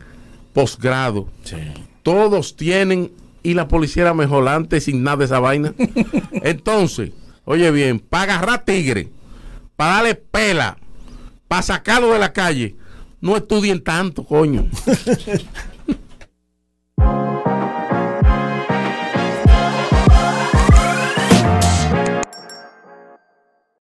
posgrado. 0.53 1.29
Todos 2.03 2.57
tienen. 2.57 3.12
Y 3.43 3.53
la 3.53 3.68
policía 3.68 4.05
era 4.05 4.14
mejor 4.14 4.49
antes 4.49 4.85
sin 4.85 5.03
nada 5.03 5.18
de 5.18 5.25
esa 5.27 5.39
vaina. 5.39 5.75
Entonces, 6.33 7.11
oye 7.45 7.70
bien, 7.70 8.01
para 8.01 8.35
agarrar 8.35 8.64
tigre, 8.64 9.11
para 9.77 9.97
darle 9.97 10.14
pela, 10.14 10.79
para 11.49 11.62
sacarlo 11.62 12.12
de 12.12 12.18
la 12.18 12.32
calle, 12.32 12.76
no 13.20 13.36
estudien 13.36 13.82
tanto, 13.82 14.24
coño. 14.24 14.68